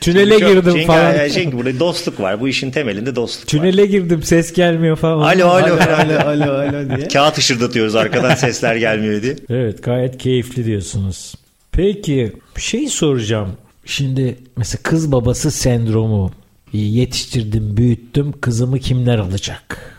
Tünele 0.01 0.39
Çok- 0.39 0.49
girdim 0.49 0.73
çünkü, 0.73 0.85
falan. 0.85 1.29
Çünkü 1.33 1.57
burada 1.57 1.79
dostluk 1.79 2.19
var. 2.19 2.39
Bu 2.39 2.47
işin 2.47 2.71
temelinde 2.71 3.15
dostluk 3.15 3.43
var. 3.43 3.47
Tünele 3.47 3.85
girdim 3.85 4.23
ses 4.23 4.53
gelmiyor 4.53 4.95
falan. 4.95 5.35
Alo 5.35 5.47
alo 5.47 5.65
alo. 5.65 5.73
alo 5.73 6.29
alo 6.29 6.53
alo 6.53 6.97
diye. 6.97 7.07
Kağıt 7.13 7.37
ışırdatıyoruz 7.37 7.95
arkadan 7.95 8.35
sesler 8.35 8.75
gelmiyor 8.75 9.21
diye. 9.21 9.35
Evet 9.49 9.83
gayet 9.83 10.17
keyifli 10.17 10.65
diyorsunuz. 10.65 11.35
Peki 11.71 12.33
bir 12.57 12.61
şey 12.61 12.87
soracağım. 12.87 13.51
Şimdi 13.85 14.37
mesela 14.57 14.79
kız 14.83 15.11
babası 15.11 15.51
sendromu 15.51 16.31
yetiştirdim 16.73 17.77
büyüttüm 17.77 18.31
kızımı 18.41 18.79
kimler 18.79 19.17
alacak? 19.17 19.91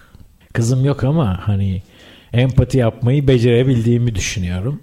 Kızım 0.53 0.85
yok 0.85 1.05
ama 1.05 1.41
hani 1.43 1.83
empati 2.33 2.79
yapmayı 2.79 3.29
becerebildiğimi 3.29 4.15
düşünüyorum. 4.15 4.81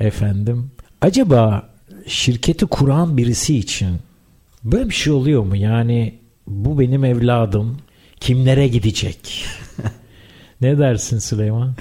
Efendim 0.00 0.70
acaba 1.00 1.68
şirketi 2.06 2.66
kuran 2.66 3.16
birisi 3.16 3.58
için 3.58 3.98
böyle 4.72 4.88
bir 4.88 4.94
şey 4.94 5.12
oluyor 5.12 5.42
mu? 5.42 5.56
Yani 5.56 6.14
bu 6.46 6.80
benim 6.80 7.04
evladım 7.04 7.76
kimlere 8.20 8.68
gidecek? 8.68 9.44
ne 10.60 10.78
dersin 10.78 11.18
Süleyman? 11.18 11.72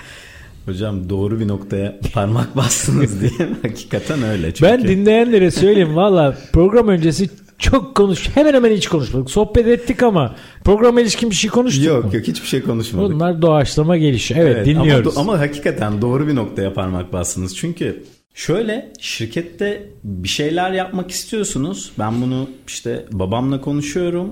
Hocam 0.65 1.09
doğru 1.09 1.39
bir 1.39 1.47
noktaya 1.47 1.99
parmak 2.13 2.57
bastınız 2.57 3.21
diye 3.39 3.49
hakikaten 3.61 4.23
öyle. 4.23 4.53
Çünkü 4.53 4.71
Ben 4.71 4.87
dinleyenlere 4.87 5.51
söyleyeyim 5.51 5.95
valla 5.95 6.37
program 6.53 6.87
öncesi 6.87 7.29
çok 7.59 7.95
konuş 7.95 8.29
hemen 8.35 8.53
hemen 8.53 8.71
hiç 8.71 8.87
konuşmadık. 8.87 9.29
Sohbet 9.29 9.67
ettik 9.67 10.03
ama 10.03 10.35
programa 10.63 11.01
ilişkin 11.01 11.29
bir 11.29 11.35
şey 11.35 11.49
konuştuk 11.49 11.85
Yok 11.85 12.05
mu? 12.05 12.15
yok 12.15 12.27
hiçbir 12.27 12.47
şey 12.47 12.61
konuşmadık. 12.61 13.15
Bunlar 13.15 13.41
doğaçlama 13.41 13.97
gelişi. 13.97 14.33
Evet, 14.37 14.55
Evet, 14.55 14.65
dinliyoruz. 14.65 15.17
Ama, 15.17 15.31
ama 15.33 15.41
hakikaten 15.41 16.01
doğru 16.01 16.27
bir 16.27 16.35
noktaya 16.35 16.73
parmak 16.73 17.13
bastınız. 17.13 17.55
Çünkü 17.57 18.03
şöyle 18.35 18.91
şirkette 18.99 19.83
bir 20.03 20.27
şeyler 20.27 20.71
yapmak 20.71 21.11
istiyorsunuz. 21.11 21.91
Ben 21.99 22.21
bunu 22.21 22.49
işte 22.67 23.05
babamla 23.11 23.61
konuşuyorum. 23.61 24.29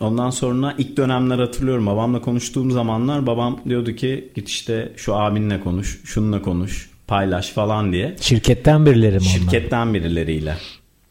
Ondan 0.00 0.30
sonra 0.30 0.74
ilk 0.78 0.96
dönemler 0.96 1.38
hatırlıyorum 1.38 1.86
babamla 1.86 2.20
konuştuğum 2.20 2.70
zamanlar 2.70 3.26
babam 3.26 3.60
diyordu 3.68 3.92
ki 3.92 4.28
git 4.34 4.48
işte 4.48 4.92
şu 4.96 5.14
abinle 5.14 5.60
konuş, 5.60 6.00
şununla 6.04 6.42
konuş, 6.42 6.90
paylaş 7.06 7.48
falan 7.50 7.92
diye. 7.92 8.16
Şirketten 8.20 8.86
birileri 8.86 9.14
mi 9.14 9.20
onlar? 9.22 9.28
Şirketten 9.30 9.94
birileriyle. 9.94 10.56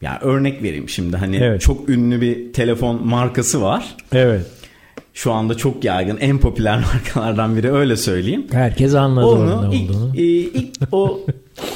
Yani 0.02 0.18
örnek 0.20 0.62
vereyim 0.62 0.88
şimdi 0.88 1.16
hani 1.16 1.36
Evet. 1.36 1.60
çok 1.60 1.88
ünlü 1.88 2.20
bir 2.20 2.52
telefon 2.52 3.06
markası 3.06 3.62
var. 3.62 3.96
Evet. 4.12 4.46
Şu 5.14 5.32
anda 5.32 5.54
çok 5.56 5.84
yaygın 5.84 6.16
en 6.20 6.38
popüler 6.38 6.78
markalardan 6.94 7.56
biri 7.56 7.72
öyle 7.72 7.96
söyleyeyim. 7.96 8.46
Herkes 8.52 8.94
anladı 8.94 9.26
Onu 9.26 9.74
ilk, 9.74 9.90
olduğunu. 9.90 10.16
e, 10.16 10.22
ilk 10.22 10.68
o 10.92 11.20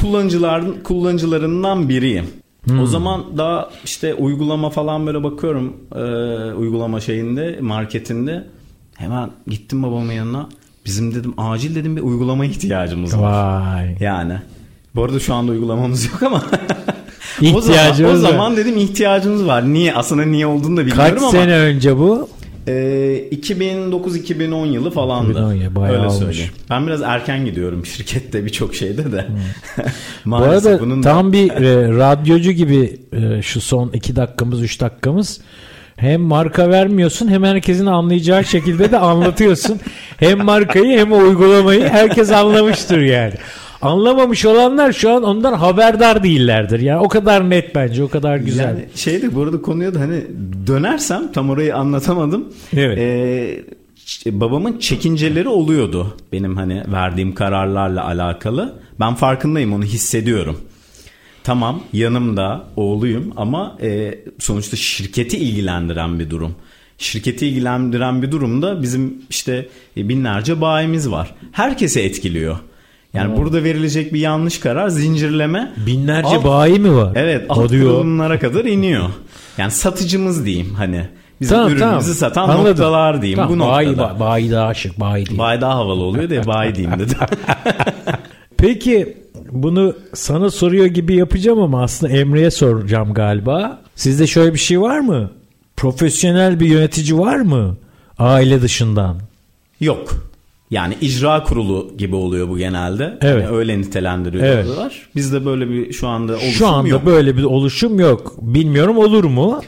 kullanıcıların 0.00 0.76
kullanıcılarından 0.84 1.88
biriyim. 1.88 2.26
Hmm. 2.64 2.80
O 2.80 2.86
zaman 2.86 3.24
daha 3.38 3.70
işte 3.84 4.14
uygulama 4.14 4.70
falan 4.70 5.06
böyle 5.06 5.22
bakıyorum 5.24 5.76
e, 5.94 5.98
uygulama 6.54 7.00
şeyinde 7.00 7.58
marketinde 7.60 8.44
hemen 8.94 9.30
gittim 9.46 9.82
babamın 9.82 10.12
yanına. 10.12 10.48
Bizim 10.86 11.14
dedim 11.14 11.34
acil 11.36 11.74
dedim 11.74 11.96
bir 11.96 12.02
uygulama 12.02 12.44
ihtiyacımız 12.44 13.18
var. 13.18 13.62
Vay. 13.76 13.96
Yani. 14.00 14.34
Bu 14.94 15.04
arada 15.04 15.20
şu 15.20 15.34
anda 15.34 15.52
uygulamamız 15.52 16.04
yok 16.04 16.22
ama 16.22 16.42
o 17.54 17.60
zaman, 17.60 18.04
o 18.04 18.16
zaman 18.16 18.56
dedim 18.56 18.76
ihtiyacımız 18.76 19.46
var. 19.46 19.72
Niye? 19.72 19.94
Aslında 19.94 20.24
niye 20.24 20.46
olduğunu 20.46 20.76
da 20.76 20.86
bilmiyorum 20.86 21.14
Kaç 21.14 21.22
ama. 21.22 21.30
sene 21.30 21.52
önce 21.52 21.96
bu? 21.96 22.28
Ee, 22.68 23.28
2009-2010 23.32 24.66
yılı 24.72 24.90
falandı. 24.90 25.30
2010 25.30 25.52
ya, 25.52 25.74
bayağı 25.74 25.96
Öyle 25.96 26.06
olmuş. 26.06 26.18
söyleyeyim. 26.24 26.50
Ben 26.70 26.86
biraz 26.86 27.02
erken 27.02 27.44
gidiyorum 27.44 27.86
şirkette 27.86 28.44
birçok 28.44 28.74
şeyde 28.74 29.12
de. 29.12 29.26
Bu 30.24 30.28
Maalesef 30.30 30.66
arada 30.72 30.80
bunun 30.80 31.02
da- 31.02 31.08
tam 31.08 31.32
bir 31.32 31.50
e, 31.62 31.88
radyocu 31.98 32.50
gibi 32.52 32.96
e, 33.12 33.42
şu 33.42 33.60
son 33.60 33.88
2 33.92 34.16
dakikamız 34.16 34.62
3 34.62 34.80
dakikamız 34.80 35.40
hem 35.96 36.20
marka 36.20 36.70
vermiyorsun 36.70 37.28
hem 37.28 37.44
herkesin 37.44 37.86
anlayacağı 37.86 38.44
şekilde 38.44 38.92
de 38.92 38.98
anlatıyorsun. 38.98 39.80
hem 40.16 40.44
markayı 40.44 40.98
hem 40.98 41.12
uygulamayı 41.12 41.88
herkes 41.88 42.32
anlamıştır 42.32 43.00
yani. 43.00 43.34
Anlamamış 43.82 44.44
olanlar 44.44 44.92
şu 44.92 45.10
an 45.10 45.22
ondan 45.22 45.52
haberdar 45.52 46.22
değillerdir. 46.22 46.80
Yani 46.80 47.00
o 47.00 47.08
kadar 47.08 47.50
net 47.50 47.74
bence, 47.74 48.02
o 48.02 48.08
kadar 48.08 48.36
güzel. 48.36 48.64
Yani 48.64 48.84
şeydi 48.94 49.34
bu 49.34 49.42
arada 49.42 49.62
konuya 49.62 49.94
da 49.94 50.00
hani 50.00 50.22
dönersem 50.66 51.32
tam 51.32 51.50
orayı 51.50 51.76
anlatamadım. 51.76 52.44
Evet. 52.76 52.98
Ee, 52.98 53.64
babamın 54.40 54.78
çekinceleri 54.78 55.48
oluyordu 55.48 56.16
benim 56.32 56.56
hani 56.56 56.82
verdiğim 56.92 57.34
kararlarla 57.34 58.06
alakalı. 58.06 58.74
Ben 59.00 59.14
farkındayım 59.14 59.72
onu 59.72 59.84
hissediyorum. 59.84 60.60
Tamam 61.44 61.82
yanımda 61.92 62.64
oğluyum 62.76 63.32
ama 63.36 63.78
e, 63.82 64.18
sonuçta 64.38 64.76
şirketi 64.76 65.36
ilgilendiren 65.38 66.18
bir 66.18 66.30
durum. 66.30 66.54
Şirketi 66.98 67.46
ilgilendiren 67.46 68.22
bir 68.22 68.32
durumda 68.32 68.82
bizim 68.82 69.14
işte 69.30 69.68
e, 69.96 70.08
binlerce 70.08 70.60
bayimiz 70.60 71.10
var. 71.10 71.34
Herkesi 71.52 72.00
etkiliyor. 72.00 72.58
Yani 73.16 73.36
burada 73.36 73.64
verilecek 73.64 74.12
bir 74.14 74.20
yanlış 74.20 74.60
karar 74.60 74.88
zincirleme. 74.88 75.72
Binlerce 75.86 76.28
alt- 76.28 76.44
bayi 76.44 76.78
mi 76.78 76.94
var? 76.96 77.12
Evet 77.14 77.46
alt 77.48 77.68
kurulumlara 77.68 78.38
kadar 78.38 78.64
iniyor. 78.64 79.04
Yani 79.58 79.70
satıcımız 79.70 80.44
diyeyim 80.46 80.74
hani. 80.74 81.08
Bizim 81.40 81.56
Tamam, 81.56 81.72
ürünümüzü 81.72 81.80
tamam. 81.88 82.02
satan 82.02 82.48
Anladım. 82.48 82.70
noktalar 82.70 83.22
diyeyim 83.22 83.36
Tamam, 83.38 83.58
bu 83.60 83.62
bayi, 83.72 83.88
noktada. 83.88 84.06
ba- 84.06 84.20
bayi 84.20 84.50
daha 84.50 84.74
şık, 84.74 85.00
bayi 85.00 85.26
değil. 85.26 85.38
Bay 85.38 85.60
daha 85.60 85.74
havalı 85.74 86.02
oluyor 86.02 86.30
diye 86.30 86.46
bay 86.46 86.74
diyeyim 86.74 86.98
dedim. 86.98 87.16
Peki 88.56 89.16
bunu 89.50 89.94
sana 90.14 90.50
soruyor 90.50 90.86
gibi 90.86 91.14
yapacağım 91.16 91.58
ama 91.60 91.82
aslında 91.82 92.12
Emre'ye 92.12 92.50
soracağım 92.50 93.14
galiba. 93.14 93.78
Sizde 93.94 94.26
şöyle 94.26 94.54
bir 94.54 94.58
şey 94.58 94.80
var 94.80 94.98
mı? 95.00 95.30
Profesyonel 95.76 96.60
bir 96.60 96.66
yönetici 96.66 97.18
var 97.18 97.36
mı? 97.36 97.76
Aile 98.18 98.62
dışından. 98.62 99.16
Yok. 99.80 100.08
Yani 100.70 100.94
icra 101.00 101.42
kurulu 101.44 101.94
gibi 101.98 102.16
oluyor 102.16 102.48
bu 102.48 102.58
genelde. 102.58 103.18
Evet. 103.22 103.44
Yani 103.44 103.56
öyle 103.56 103.78
nitelendiriyorlar. 103.78 105.08
Bizde 105.16 105.44
böyle 105.46 105.70
bir 105.70 105.92
şu 105.92 106.08
anda 106.08 106.32
oluşum 106.32 106.50
Şu 106.50 106.66
anda 106.68 106.88
yok. 106.88 107.06
böyle 107.06 107.36
bir 107.36 107.42
oluşum 107.44 108.00
yok. 108.00 108.34
Bilmiyorum 108.40 108.98
olur 108.98 109.24
mu? 109.24 109.62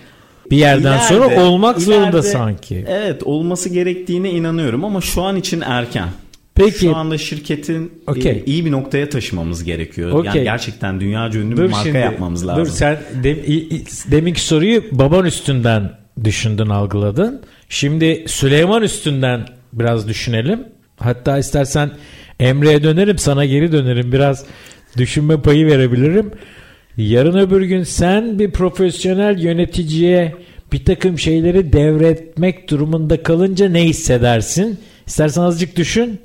Bir 0.50 0.56
yerden 0.56 0.92
İleride- 0.98 1.08
sonra 1.08 1.42
olmak 1.44 1.80
zorunda 1.80 2.08
ileride- 2.18 2.22
sanki. 2.22 2.84
Evet 2.88 3.22
olması 3.22 3.68
gerektiğine 3.68 4.30
inanıyorum 4.30 4.84
ama 4.84 5.00
şu 5.00 5.22
an 5.22 5.36
için 5.36 5.60
erken. 5.60 6.08
Peki. 6.54 6.78
Şu 6.78 6.96
anda 6.96 7.18
şirketin 7.18 7.92
e, 8.08 8.10
Okey. 8.10 8.42
iyi 8.46 8.64
bir 8.64 8.70
noktaya 8.72 9.08
taşımamız 9.08 9.64
gerekiyor. 9.64 10.10
Okey. 10.10 10.24
Yani 10.34 10.44
gerçekten 10.44 11.00
dünya 11.00 11.30
ünlü 11.32 11.56
bir 11.58 11.70
marka 11.70 11.98
yapmamız 11.98 12.46
lazım. 12.46 12.64
Dur 12.64 12.70
sen 12.70 12.98
de, 13.22 13.30
i- 13.46 13.84
deminki 14.10 14.40
soruyu 14.44 14.82
baban 14.92 15.24
üstünden 15.24 15.92
düşündün 16.24 16.68
algıladın. 16.68 17.42
Şimdi 17.68 18.24
Süleyman 18.28 18.82
üstünden 18.82 19.46
biraz 19.72 20.08
düşünelim. 20.08 20.60
Hatta 20.98 21.38
istersen 21.38 21.90
Emre'ye 22.40 22.82
dönerim 22.82 23.18
sana 23.18 23.44
geri 23.44 23.72
dönerim. 23.72 24.12
Biraz 24.12 24.44
düşünme 24.96 25.42
payı 25.42 25.66
verebilirim. 25.66 26.30
Yarın 26.96 27.38
öbür 27.38 27.62
gün 27.62 27.82
sen 27.82 28.38
bir 28.38 28.50
profesyonel 28.50 29.38
yöneticiye 29.38 30.34
bir 30.72 30.84
takım 30.84 31.18
şeyleri 31.18 31.72
devretmek 31.72 32.70
durumunda 32.70 33.22
kalınca 33.22 33.68
ne 33.68 33.84
hissedersin? 33.84 34.78
İstersen 35.06 35.42
azıcık 35.42 35.76
düşün. 35.76 36.20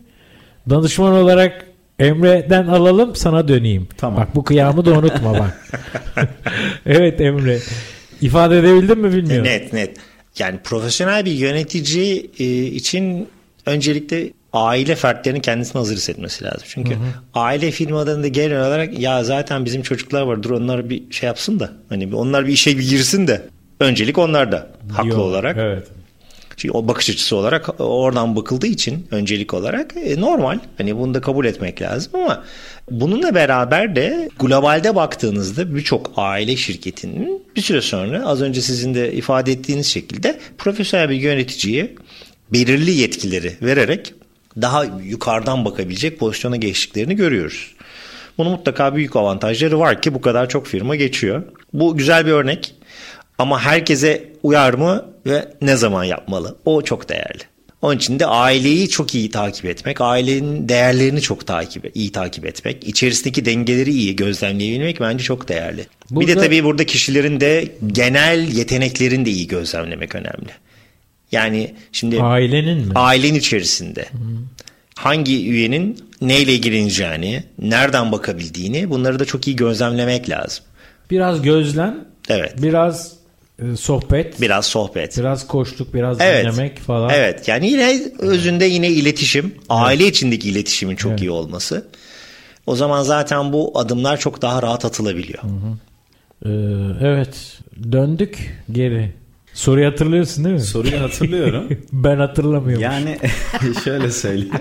Danışman 0.69 1.13
olarak 1.13 1.65
Emre'den 1.99 2.67
alalım 2.67 3.15
sana 3.15 3.47
döneyim. 3.47 3.88
Tamam. 3.97 4.19
Bak 4.19 4.36
bu 4.36 4.43
kıyamı 4.43 4.86
da 4.86 4.91
unutma 4.91 5.34
bak. 5.34 5.69
evet 6.86 7.21
Emre. 7.21 7.59
İfade 8.21 8.59
edebildin 8.59 8.99
mi 8.99 9.13
bilmiyorum. 9.13 9.45
Net 9.45 9.74
net. 9.74 9.97
Yani 10.39 10.59
profesyonel 10.63 11.26
bir 11.26 11.32
yönetici 11.32 12.32
e, 12.39 12.63
için 12.63 13.28
öncelikle 13.65 14.30
aile 14.54 14.95
fertlerinin 14.95 15.39
kendisini 15.41 15.80
hazır 15.80 15.95
hissetmesi 15.95 16.43
lazım. 16.43 16.64
Çünkü 16.66 16.97
aile 17.34 17.72
firmalarında 17.72 18.28
genel 18.28 18.68
olarak 18.68 18.99
ya 18.99 19.24
zaten 19.24 19.66
bizim 19.66 19.82
çocuklar 19.82 20.22
var 20.22 20.43
dur 20.43 20.51
onlar 20.51 20.89
bir 20.89 21.12
şey 21.12 21.28
yapsın 21.28 21.60
da 21.60 21.72
hani 21.89 22.16
onlar 22.16 22.47
bir 22.47 22.51
işe 22.51 22.78
bir 22.78 22.89
girsin 22.89 23.28
de 23.28 23.41
öncelik 23.80 24.18
onlarda 24.18 24.68
haklı 24.91 25.10
Yok, 25.10 25.20
olarak. 25.20 25.58
Evet. 25.58 25.88
Çünkü 26.58 26.78
o 26.78 26.88
bakış 26.88 27.10
açısı 27.10 27.36
olarak 27.36 27.82
oradan 27.82 28.36
bakıldığı 28.36 28.68
için 28.68 29.08
öncelik 29.12 29.54
olarak 29.54 29.93
e, 30.06 30.22
normal. 30.22 30.60
Hani 30.78 30.97
bunu 30.97 31.14
da 31.14 31.22
kabul 31.22 31.45
etmek 31.45 31.82
lazım 31.82 32.12
ama 32.16 32.43
bununla 32.91 33.36
beraber 33.36 33.95
de 33.95 34.30
globalde 34.39 34.95
baktığınızda 34.95 35.76
birçok 35.76 36.12
aile 36.18 36.56
şirketinin 36.56 37.43
bir 37.56 37.62
süre 37.62 37.82
sonra 37.82 38.26
az 38.26 38.41
önce 38.41 38.62
sizin 38.62 38.93
de 38.93 39.14
ifade 39.14 39.51
ettiğiniz 39.51 39.88
şekilde 39.88 40.39
profesyonel 40.58 41.10
bir 41.10 41.16
yöneticiye 41.16 41.95
belirli 42.54 42.91
yetkileri 42.91 43.54
vererek 43.62 44.14
daha 44.62 44.86
yukarıdan 45.04 45.66
bakabilecek 45.66 46.20
pozisyona 46.20 46.56
geçtiklerini 46.56 47.16
görüyoruz. 47.16 47.74
Bunun 48.38 48.51
mutlaka 48.51 48.95
büyük 48.95 49.16
avantajları 49.16 49.80
var 49.80 50.01
ki 50.01 50.14
bu 50.14 50.22
kadar 50.22 50.49
çok 50.49 50.68
firma 50.68 50.95
geçiyor. 50.95 51.43
Bu 51.74 51.97
güzel 51.97 52.26
bir 52.26 52.32
örnek 52.32 52.76
ama 53.38 53.62
herkese 53.62 54.30
uyar 54.43 54.74
mı 54.74 55.06
ve 55.26 55.54
ne 55.62 55.76
zaman 55.76 56.04
yapmalı? 56.04 56.56
O 56.66 56.82
çok 56.82 57.10
değerli. 57.10 57.43
Onun 57.82 57.97
için 57.97 58.20
de 58.20 58.26
aileyi 58.26 58.89
çok 58.89 59.16
iyi 59.16 59.32
takip 59.32 59.66
etmek, 59.66 60.01
ailenin 60.01 60.70
değerlerini 60.70 61.22
çok 61.22 61.47
takip 61.47 61.91
iyi 61.95 62.12
takip 62.12 62.45
etmek, 62.45 62.88
içerisindeki 62.88 63.45
dengeleri 63.45 63.91
iyi 63.91 64.16
gözlemleyebilmek 64.16 64.99
bence 65.01 65.24
çok 65.24 65.49
değerli. 65.49 65.86
Burada... 66.10 66.28
Bir 66.28 66.36
de 66.36 66.39
tabii 66.39 66.64
burada 66.64 66.86
kişilerin 66.86 67.39
de 67.39 67.68
genel 67.88 68.47
yeteneklerini 68.47 69.26
de 69.26 69.30
iyi 69.30 69.47
gözlemlemek 69.47 70.16
önemli. 70.16 70.49
Yani 71.34 71.73
şimdi 71.91 72.21
ailenin 72.21 72.88
mi? 72.88 72.91
Ailenin 72.95 73.39
içerisinde. 73.39 74.05
Hmm. 74.11 74.19
Hangi 74.95 75.49
üyenin 75.49 75.97
neyle 76.21 76.53
ilgileneceğini, 76.53 77.43
nereden 77.59 78.11
bakabildiğini 78.11 78.89
bunları 78.89 79.19
da 79.19 79.25
çok 79.25 79.47
iyi 79.47 79.55
gözlemlemek 79.55 80.29
lazım. 80.29 80.65
Biraz 81.11 81.41
gözlem, 81.41 82.05
evet. 82.29 82.53
biraz 82.61 83.13
e, 83.59 83.75
sohbet. 83.75 84.41
Biraz 84.41 84.65
sohbet. 84.65 85.17
Biraz 85.17 85.47
koştuk, 85.47 85.93
biraz 85.93 86.21
evet. 86.21 86.45
dinlemek 86.45 86.79
falan. 86.79 87.09
Evet. 87.09 87.47
Yani 87.47 87.69
yine 87.69 88.01
özünde 88.19 88.65
yine 88.65 88.89
iletişim, 88.89 89.55
aile 89.69 90.03
evet. 90.03 90.15
içindeki 90.15 90.49
iletişimin 90.49 90.95
çok 90.95 91.11
evet. 91.11 91.21
iyi 91.21 91.31
olması. 91.31 91.88
O 92.65 92.75
zaman 92.75 93.03
zaten 93.03 93.53
bu 93.53 93.79
adımlar 93.79 94.19
çok 94.19 94.41
daha 94.41 94.61
rahat 94.61 94.86
atılabiliyor. 94.86 95.43
Hı 95.43 95.47
hı. 95.47 95.77
Ee, 96.45 96.49
evet. 97.07 97.59
Döndük 97.91 98.63
geri. 98.71 99.22
Soruyu 99.54 99.88
hatırlıyorsun 99.88 100.43
değil 100.43 100.56
mi? 100.56 100.62
Soruyu 100.62 101.01
hatırlıyorum. 101.01 101.68
ben 101.91 102.18
hatırlamıyorum. 102.18 102.84
Yani 102.84 103.18
şöyle 103.84 104.12
söyleyeyim. 104.12 104.54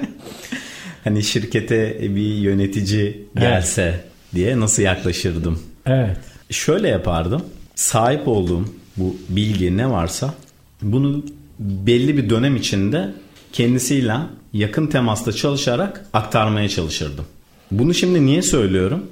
hani 1.05 1.23
şirkete 1.23 1.99
bir 2.01 2.35
yönetici 2.35 3.25
gelse 3.37 3.83
evet. 3.83 4.05
diye 4.35 4.61
nasıl 4.61 4.83
yaklaşırdım? 4.83 5.63
Evet. 5.87 6.17
Şöyle 6.51 6.89
yapardım. 6.89 7.45
Sahip 7.75 8.29
olduğum 8.29 8.65
bu 8.97 9.17
bilgi 9.29 9.77
ne 9.77 9.91
varsa 9.91 10.35
bunu 10.83 11.25
belli 11.59 12.17
bir 12.17 12.31
dönem 12.31 12.57
içinde 12.57 13.11
kendisiyle 13.53 14.17
yakın 14.53 14.87
temasta 14.87 15.33
çalışarak 15.33 16.07
aktarmaya 16.13 16.69
çalışırdım. 16.69 17.25
Bunu 17.71 17.95
şimdi 17.95 18.27
niye 18.27 18.43
söylüyorum? 18.43 19.07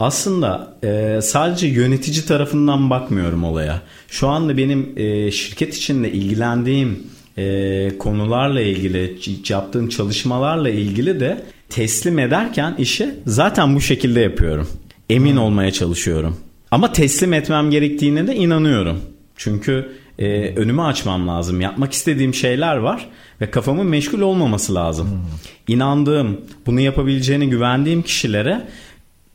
Aslında 0.00 0.76
e, 0.84 1.20
sadece 1.22 1.66
yönetici 1.66 2.26
tarafından 2.26 2.90
bakmıyorum 2.90 3.44
olaya. 3.44 3.82
Şu 4.08 4.28
anda 4.28 4.56
benim 4.56 4.92
e, 4.96 5.30
şirket 5.30 5.76
içinde 5.76 6.12
ilgilendiğim 6.12 7.06
e, 7.38 7.98
konularla 7.98 8.60
ilgili, 8.60 9.18
yaptığım 9.48 9.88
çalışmalarla 9.88 10.70
ilgili 10.70 11.20
de 11.20 11.44
teslim 11.68 12.18
ederken 12.18 12.74
işi 12.78 13.14
zaten 13.26 13.74
bu 13.74 13.80
şekilde 13.80 14.20
yapıyorum. 14.20 14.68
Emin 15.10 15.32
hmm. 15.32 15.42
olmaya 15.42 15.70
çalışıyorum. 15.70 16.36
Ama 16.70 16.92
teslim 16.92 17.32
etmem 17.32 17.70
gerektiğine 17.70 18.26
de 18.26 18.36
inanıyorum. 18.36 19.00
Çünkü 19.36 19.88
e, 20.18 20.54
önümü 20.56 20.82
açmam 20.82 21.28
lazım. 21.28 21.60
Yapmak 21.60 21.92
istediğim 21.92 22.34
şeyler 22.34 22.76
var 22.76 23.08
ve 23.40 23.50
kafamın 23.50 23.86
meşgul 23.86 24.20
olmaması 24.20 24.74
lazım. 24.74 25.10
Hmm. 25.10 25.74
İnandığım, 25.74 26.40
bunu 26.66 26.80
yapabileceğine 26.80 27.46
güvendiğim 27.46 28.02
kişilere 28.02 28.62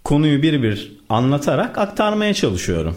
konuyu 0.04 0.42
bir 0.42 0.64
bir 0.64 0.92
anlatarak 1.10 1.78
aktarmaya 1.78 2.34
çalışıyorum. 2.34 2.96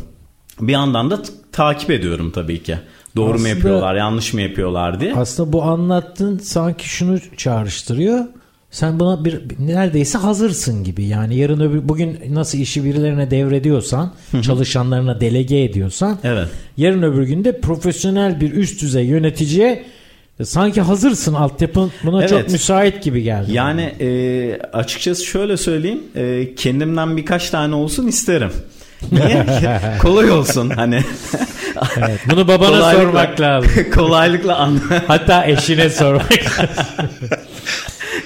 Bir 0.60 0.72
yandan 0.72 1.10
da 1.10 1.22
takip 1.52 1.90
ediyorum 1.90 2.30
tabii 2.30 2.62
ki. 2.62 2.78
Doğru 3.16 3.34
aslında, 3.34 3.42
mu 3.42 3.48
yapıyorlar, 3.48 3.94
yanlış 3.94 4.34
mı 4.34 4.40
yapıyorlar 4.40 5.00
diye. 5.00 5.14
Aslında 5.14 5.52
bu 5.52 5.62
anlattığın 5.62 6.38
sanki 6.38 6.88
şunu 6.88 7.18
çağrıştırıyor. 7.36 8.24
Sen 8.70 9.00
buna 9.00 9.24
bir 9.24 9.40
neredeyse 9.58 10.18
hazırsın 10.18 10.84
gibi. 10.84 11.04
Yani 11.04 11.36
yarın 11.36 11.60
öbür 11.60 11.88
bugün 11.88 12.18
nasıl 12.30 12.58
işi 12.58 12.84
birilerine 12.84 13.30
devrediyorsan, 13.30 14.12
çalışanlarına 14.42 15.20
delege 15.20 15.64
ediyorsan, 15.64 16.18
evet. 16.24 16.48
yarın 16.76 17.02
öbür 17.02 17.22
günde 17.22 17.60
profesyonel 17.60 18.40
bir 18.40 18.52
üst 18.52 18.82
düzey 18.82 19.06
yöneticiye 19.06 19.84
sanki 20.44 20.80
hazırsın 20.80 21.34
altyapın 21.34 21.92
buna 22.02 22.20
evet. 22.20 22.30
çok 22.30 22.50
müsait 22.50 23.02
gibi 23.02 23.22
geldi. 23.22 23.52
Yani 23.52 23.82
e, 23.82 24.60
açıkçası 24.72 25.24
şöyle 25.24 25.56
söyleyeyim, 25.56 26.02
e, 26.16 26.54
kendimden 26.54 27.16
birkaç 27.16 27.50
tane 27.50 27.74
olsun 27.74 28.06
isterim. 28.06 28.50
Niye? 29.12 29.46
Kolay 30.02 30.30
olsun 30.30 30.70
hani. 30.70 31.00
evet, 31.96 32.20
bunu 32.30 32.48
babana 32.48 32.92
sormak 32.92 33.40
lazım. 33.40 33.70
kolaylıkla 33.94 34.56
an. 34.56 34.80
Hatta 35.06 35.46
eşine 35.46 35.90
sormak 35.90 36.32
lazım. 36.58 37.10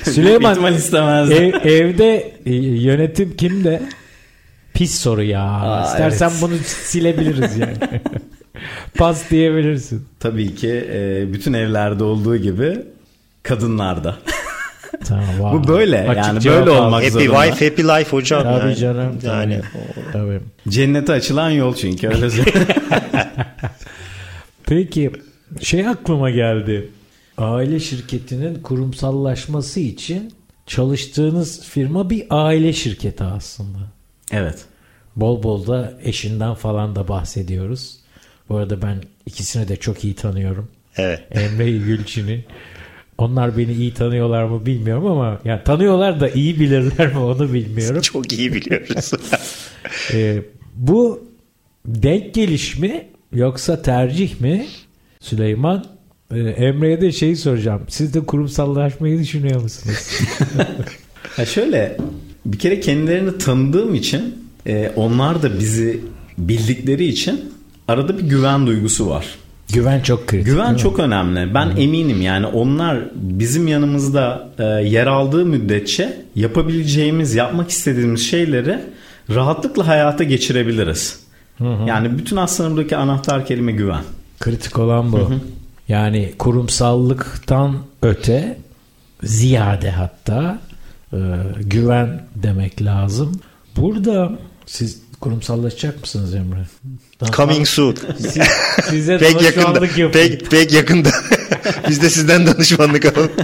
Süleyman 0.03 0.75
istemez. 0.75 1.31
Ev, 1.31 1.53
evde 1.65 2.33
e, 2.47 2.55
yönetim 2.55 3.37
kimde? 3.37 3.83
Pis 4.75 5.01
soru 5.01 5.23
ya. 5.23 5.43
Aa, 5.43 5.87
İstersen 5.87 6.31
evet. 6.31 6.43
bunu 6.43 6.55
silebiliriz 6.65 7.57
yani. 7.57 7.77
Pas 8.95 9.31
diyebilirsin. 9.31 10.07
Tabii 10.21 10.55
ki 10.55 10.89
e, 10.93 11.33
bütün 11.33 11.53
evlerde 11.53 12.05
olduğu 12.05 12.37
gibi 12.37 12.79
kadınlarda. 13.43 14.17
Tamam, 15.05 15.25
wow. 15.31 15.59
Bu 15.59 15.69
böyle 15.69 16.09
Açık 16.09 16.25
yani 16.25 16.45
böyle 16.45 16.71
olmak 16.71 17.05
happy 17.05 17.11
zorunda. 17.11 17.39
Happy 17.39 17.51
wife 17.51 17.69
happy 17.69 17.83
life 17.83 18.17
hocam. 18.17 18.43
Tabii 18.43 18.69
yani. 18.69 18.77
canım. 18.77 19.19
Yani. 19.23 19.61
Tabii. 20.13 20.41
Cennete 20.69 21.13
açılan 21.13 21.51
yol 21.51 21.75
çünkü 21.75 22.09
öyle 22.09 22.29
Peki 24.67 25.11
şey 25.61 25.89
aklıma 25.89 26.31
geldi 26.31 26.91
aile 27.39 27.81
şirketinin 27.81 28.63
kurumsallaşması 28.63 29.81
için 29.81 30.33
çalıştığınız 30.67 31.63
firma 31.63 32.11
bir 32.11 32.27
aile 32.31 32.73
şirketi 32.73 33.25
aslında. 33.25 33.79
Evet. 34.33 34.65
Bol 35.17 35.43
bol 35.43 35.67
da 35.67 35.95
eşinden 36.03 36.55
falan 36.55 36.97
da 36.97 37.09
bahsediyoruz. 37.09 38.00
Bu 38.51 38.57
arada 38.57 38.83
ben 38.83 38.97
ikisini 39.27 39.69
de 39.69 39.77
çok 39.77 40.05
iyi 40.05 40.15
tanıyorum. 40.15 40.69
Evet. 40.97 41.21
Emre 41.31 41.71
Gülçin'i. 41.71 42.45
Onlar 43.19 43.59
beni 43.59 43.73
iyi 43.73 43.95
tanıyorlar 43.95 44.45
mı 44.45 44.67
bilmiyorum 44.67 45.07
ama 45.07 45.41
yani 45.45 45.65
tanıyorlar 45.65 46.21
da 46.21 46.29
iyi 46.29 46.61
bilirler 46.61 47.13
mi 47.13 47.19
onu 47.19 47.53
bilmiyorum. 47.53 48.01
Çok 48.03 48.33
iyi 48.33 48.55
biliyoruz. 48.55 49.11
ee, 50.13 50.43
bu 50.75 51.29
denk 51.87 52.35
geliş 52.35 52.79
mi 52.79 53.07
yoksa 53.33 53.83
tercih 53.83 54.41
mi 54.41 54.67
Süleyman? 55.21 55.85
Ee, 56.35 56.39
Emre'ye 56.39 57.01
de 57.01 57.13
şeyi 57.13 57.37
soracağım. 57.37 57.83
Siz 57.89 58.15
de 58.15 58.21
kurumsallaşmayı 58.21 59.19
düşünüyor 59.19 59.63
musunuz? 59.63 60.21
ha 61.37 61.45
şöyle 61.45 61.97
bir 62.47 62.59
kere 62.59 62.81
kendilerini 62.81 63.39
tanıdığım 63.39 63.95
için 63.95 64.45
e, 64.67 64.93
onlar 64.97 65.43
da 65.43 65.59
bizi 65.59 66.01
bildikleri 66.39 67.05
için 67.05 67.50
arada 67.91 68.19
bir 68.19 68.23
güven 68.23 68.67
duygusu 68.67 69.11
var. 69.11 69.27
Güven 69.73 70.01
çok 70.01 70.27
kritik. 70.27 70.47
Güven 70.47 70.75
çok 70.75 70.99
mi? 70.99 71.05
önemli. 71.05 71.55
Ben 71.55 71.67
Hı. 71.67 71.81
eminim 71.81 72.23
yani 72.23 72.47
onlar 72.47 72.99
bizim 73.15 73.69
yanımızda 73.69 74.49
e, 74.59 74.65
yer 74.65 75.07
aldığı 75.07 75.47
müddetçe 75.47 76.23
yapabileceğimiz, 76.35 77.35
yapmak 77.35 77.71
istediğimiz 77.71 78.27
şeyleri 78.31 78.79
rahatlıkla 79.31 79.87
hayata 79.87 80.25
geçirebiliriz. 80.25 81.21
Hı 81.59 81.65
hı. 81.65 81.89
Yani 81.89 82.19
bütün 82.19 82.37
aslında 82.37 82.71
buradaki 82.71 82.97
anahtar 82.97 83.47
kelime 83.47 83.73
güven. 83.73 84.05
Kritik 84.41 84.79
olan 84.79 85.13
bu. 85.13 85.19
Hı 85.19 85.23
hı. 85.23 85.41
Yani 85.89 86.33
kurumsallıktan 86.39 87.77
öte 88.03 88.59
ziyade 89.23 89.91
hatta 89.91 90.59
e, 91.13 91.19
güven 91.61 92.23
demek 92.35 92.83
lazım. 92.83 93.41
Burada 93.77 94.33
siz 94.67 95.03
kurumsallaşacak 95.21 96.01
mısınız 96.01 96.35
Emre? 96.35 96.67
Daha 97.21 97.31
Coming 97.31 97.67
soon. 97.67 97.95
Siz, 98.19 98.43
size 98.89 99.19
pek 99.19 99.43
yakında. 99.43 99.81
Pek, 100.13 100.51
pek 100.51 100.73
yakında. 100.73 101.09
Biz 101.89 102.03
de 102.03 102.11
sizden 102.11 102.47
danışmanlık 102.47 103.05
alalım. 103.05 103.31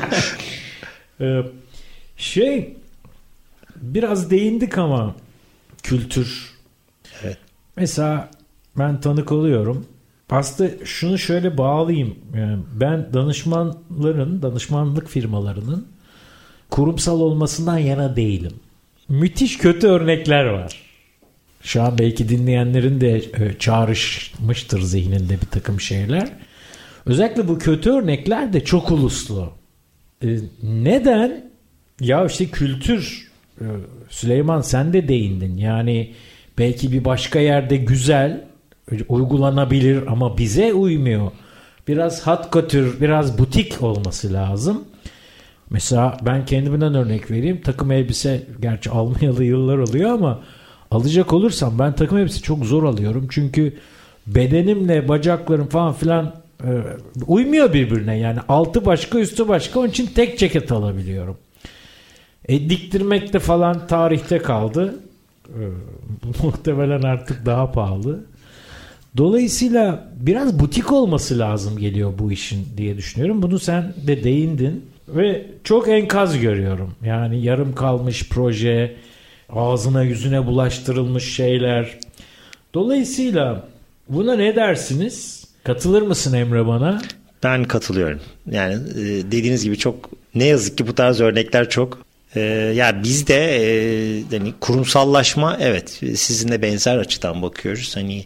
Ee, 1.20 1.43
şey 2.16 2.77
biraz 3.77 4.31
değindik 4.31 4.79
ama 4.79 5.14
kültür. 5.83 6.51
Evet. 7.22 7.39
Mesela 7.77 8.31
ben 8.79 9.01
tanık 9.01 9.33
oluyorum 9.33 9.87
aslında 10.31 10.85
şunu 10.85 11.18
şöyle 11.18 11.59
bağlayayım. 11.59 12.14
Yani 12.37 12.62
ben 12.74 13.12
danışmanların, 13.12 14.43
danışmanlık 14.43 15.09
firmalarının 15.09 15.87
kurumsal 16.70 17.20
olmasından 17.20 17.79
yana 17.79 18.16
değilim. 18.16 18.53
Müthiş 19.09 19.59
kötü 19.59 19.87
örnekler 19.87 20.45
var. 20.45 20.86
Şu 21.67 21.83
an 21.83 21.99
belki 21.99 22.29
dinleyenlerin 22.29 23.01
de 23.01 23.17
e, 23.17 23.59
çağrışmıştır 23.59 24.81
zihninde 24.81 25.41
bir 25.41 25.47
takım 25.51 25.81
şeyler. 25.81 26.29
Özellikle 27.07 27.49
bu 27.49 27.59
kötü 27.59 27.91
örnekler 27.91 28.53
de 28.53 28.64
çok 28.64 28.91
uluslu. 28.91 29.53
E, 30.25 30.29
neden? 30.62 31.51
Ya 32.01 32.27
işte 32.27 32.47
kültür 32.47 33.31
e, 33.61 33.64
Süleyman 34.09 34.61
sen 34.61 34.93
de 34.93 35.09
değindin. 35.09 35.57
Yani 35.57 36.14
belki 36.59 36.93
bir 36.93 37.05
başka 37.05 37.39
yerde 37.39 37.77
güzel 37.77 38.45
uygulanabilir 39.09 40.07
ama 40.07 40.39
bize 40.39 40.73
uymuyor. 40.73 41.31
Biraz 41.89 42.27
hat 42.27 42.53
couture, 42.53 43.01
biraz 43.01 43.39
butik 43.39 43.83
olması 43.83 44.33
lazım. 44.33 44.85
Mesela 45.71 46.17
ben 46.23 46.45
kendimden 46.45 46.95
örnek 46.95 47.31
vereyim. 47.31 47.61
Takım 47.61 47.93
elbise 47.93 48.47
gerçi 48.61 48.91
almayalı 48.91 49.45
yıllar 49.45 49.79
oluyor 49.79 50.11
ama 50.11 50.43
alacak 50.91 51.32
olursam 51.32 51.78
ben 51.78 51.93
takım 51.93 52.18
elbise 52.18 52.41
çok 52.41 52.64
zor 52.64 52.84
alıyorum. 52.84 53.26
Çünkü 53.30 53.76
bedenimle 54.26 55.09
bacaklarım 55.09 55.66
falan 55.66 55.93
filan 55.93 56.34
e, 56.64 56.70
uymuyor 57.26 57.72
birbirine. 57.72 58.18
Yani 58.18 58.39
altı 58.49 58.87
başka 58.87 59.18
üstü 59.18 59.49
başka. 59.49 59.80
Onun 59.80 59.89
için 59.89 60.07
tek 60.07 60.39
ceket 60.39 60.72
alabiliyorum. 60.72 61.37
E, 62.49 62.70
diktirmek 62.70 63.32
de 63.32 63.39
falan 63.39 63.87
tarihte 63.87 64.39
kaldı. 64.39 64.95
E, 65.49 65.62
muhtemelen 66.43 67.03
artık 67.03 67.47
daha 67.47 67.72
pahalı. 67.72 68.20
Dolayısıyla 69.16 70.09
biraz 70.20 70.59
butik 70.59 70.93
olması 70.93 71.39
lazım 71.39 71.78
geliyor 71.78 72.12
bu 72.18 72.32
işin 72.32 72.66
diye 72.76 72.97
düşünüyorum. 72.97 73.43
Bunu 73.43 73.59
sen 73.59 73.95
de 74.07 74.24
değindin 74.24 74.84
ve 75.09 75.47
çok 75.64 75.89
enkaz 75.89 76.41
görüyorum. 76.41 76.95
Yani 77.05 77.43
yarım 77.43 77.74
kalmış 77.74 78.28
proje, 78.28 78.97
ağzına 79.51 80.03
yüzüne 80.03 80.47
bulaştırılmış 80.47 81.34
şeyler. 81.34 81.99
Dolayısıyla 82.74 83.68
buna 84.09 84.36
ne 84.36 84.57
dersiniz? 84.57 85.44
Katılır 85.64 86.03
mısın 86.03 86.32
Emre 86.34 86.66
bana? 86.66 87.03
Ben 87.42 87.64
katılıyorum. 87.64 88.20
Yani 88.51 88.74
e, 88.74 89.05
dediğiniz 89.05 89.64
gibi 89.64 89.78
çok 89.78 90.11
ne 90.34 90.44
yazık 90.44 90.78
ki 90.78 90.86
bu 90.86 90.94
tarz 90.94 91.20
örnekler 91.20 91.68
çok. 91.68 92.07
Ee, 92.34 92.40
ya 92.76 93.03
bizde 93.03 93.34
e, 93.34 94.22
hani 94.30 94.55
kurumsallaşma 94.61 95.57
evet 95.61 95.90
sizinle 96.14 96.62
benzer 96.62 96.97
açıdan 96.97 97.42
bakıyoruz. 97.42 97.97
Hani 97.97 98.24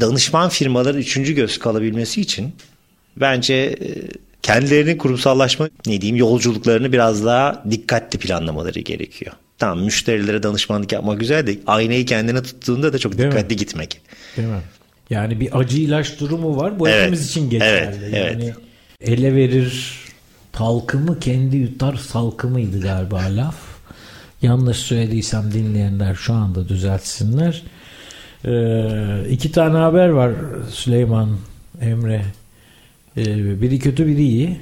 danışman 0.00 0.48
firmaların 0.48 1.00
üçüncü 1.00 1.32
göz 1.32 1.58
kalabilmesi 1.58 2.20
için 2.20 2.54
bence 3.16 3.54
e, 3.54 3.88
kendilerinin 4.42 4.98
kurumsallaşma 4.98 5.68
ne 5.86 6.00
diyeyim 6.00 6.16
yolculuklarını 6.16 6.92
biraz 6.92 7.24
daha 7.24 7.64
dikkatli 7.70 8.18
planlamaları 8.18 8.80
gerekiyor. 8.80 9.32
Tamam 9.64 9.84
müşterilere 9.84 10.42
danışmanlık 10.42 10.92
yapmak 10.92 11.20
güzel 11.20 11.46
de 11.46 11.58
aynayı 11.66 12.06
kendine 12.06 12.42
tuttuğunda 12.42 12.92
da 12.92 12.98
çok 12.98 13.18
Değil 13.18 13.30
dikkatli 13.30 13.54
mi? 13.54 13.56
gitmek. 13.58 14.00
Değil 14.36 14.48
mi? 14.48 14.60
Yani 15.10 15.40
bir 15.40 15.58
acı 15.58 15.76
ilaç 15.80 16.20
durumu 16.20 16.56
var. 16.56 16.78
Bu 16.78 16.88
Evet. 16.88 17.00
hepimiz 17.00 17.26
için 17.30 17.50
geçerli. 17.50 17.96
Evet, 17.98 18.14
Yani 18.14 18.44
evet. 18.44 18.56
ele 19.00 19.34
verir 19.34 19.94
talkımı 20.52 21.20
kendi 21.20 21.56
yutar 21.56 21.94
salkımıydı 21.96 22.80
galiba 22.80 23.16
laf. 23.36 23.56
Yanlış 24.42 24.76
söylediysem 24.78 25.52
dinleyenler 25.52 26.14
şu 26.14 26.32
anda 26.32 26.68
düzeltsinler. 26.68 27.62
Ee, 28.44 29.30
iki 29.30 29.52
tane 29.52 29.76
haber 29.78 30.08
var 30.08 30.32
Süleyman, 30.70 31.36
Emre. 31.80 32.22
Ee, 33.16 33.62
biri 33.62 33.78
kötü 33.78 34.06
biri 34.06 34.22
iyi. 34.22 34.56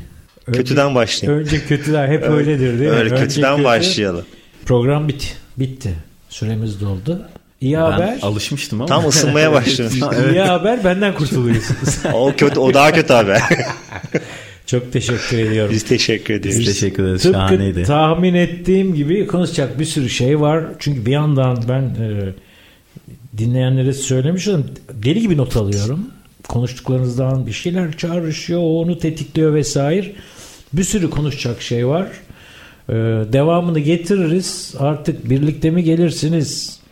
Önce, 0.47 0.59
Kötüden 0.59 0.95
başlayayım. 0.95 1.41
Önce 1.43 1.65
kötüler 1.67 2.09
hep 2.09 2.23
öyledir 2.31 2.79
değil 2.79 2.91
mi? 2.91 2.97
Öyle 2.97 3.11
Önce 3.15 3.25
kötüden 3.25 3.53
kötü. 3.57 3.65
başlayalım. 3.65 4.25
Program 4.67 5.09
bit, 5.09 5.37
bitti. 5.57 5.95
Süremiz 6.29 6.81
doldu. 6.81 7.23
İyi 7.61 7.75
Ben 7.77 7.81
haber. 7.81 8.19
alışmıştım 8.23 8.81
ama. 8.81 8.89
Tam 8.89 9.09
ısınmaya 9.09 9.53
başladım. 9.53 10.11
İyi 10.33 10.41
haber 10.41 10.85
benden 10.85 11.15
kurtuluyorsunuz. 11.15 11.99
o 12.15 12.33
kötü, 12.37 12.61
o 12.61 12.75
daha 12.75 12.93
kötü 12.93 13.13
haber. 13.13 13.43
Çok 14.67 14.93
teşekkür 14.93 15.39
ediyorum. 15.39 15.75
Biz 15.75 15.83
teşekkür 15.85 16.35
ederiz. 16.35 16.61
Biz 16.61 16.67
teşekkür 16.67 17.05
ederiz. 17.05 17.23
Tıpkı 17.23 17.39
Şahaneydi. 17.39 17.83
tahmin 17.83 18.35
ettiğim 18.35 18.95
gibi 18.95 19.27
konuşacak 19.27 19.79
bir 19.79 19.85
sürü 19.85 20.09
şey 20.09 20.41
var. 20.41 20.65
Çünkü 20.79 21.07
bir 21.07 21.11
yandan 21.13 21.65
ben 21.69 21.83
e, 21.83 22.33
dinleyenlere 23.39 23.93
söylemiş 23.93 24.49
olayım. 24.49 24.67
Deli 24.93 25.21
gibi 25.21 25.37
not 25.37 25.57
alıyorum. 25.57 26.07
Konuştuklarınızdan 26.49 27.47
bir 27.47 27.53
şeyler 27.53 27.97
çağrışıyor. 27.97 28.61
O 28.61 28.81
onu 28.81 28.99
tetikliyor 28.99 29.55
vesaire. 29.55 30.13
Bir 30.73 30.85
sürü 30.85 31.11
konuşacak 31.11 31.63
şey 31.63 31.87
var. 31.87 32.07
E, 32.89 32.93
devamını 33.33 33.79
getiririz. 33.79 34.75
Artık 34.79 35.31
birlikte 35.31 35.71
mi 35.71 35.85
gelirsiniz? 35.85 36.83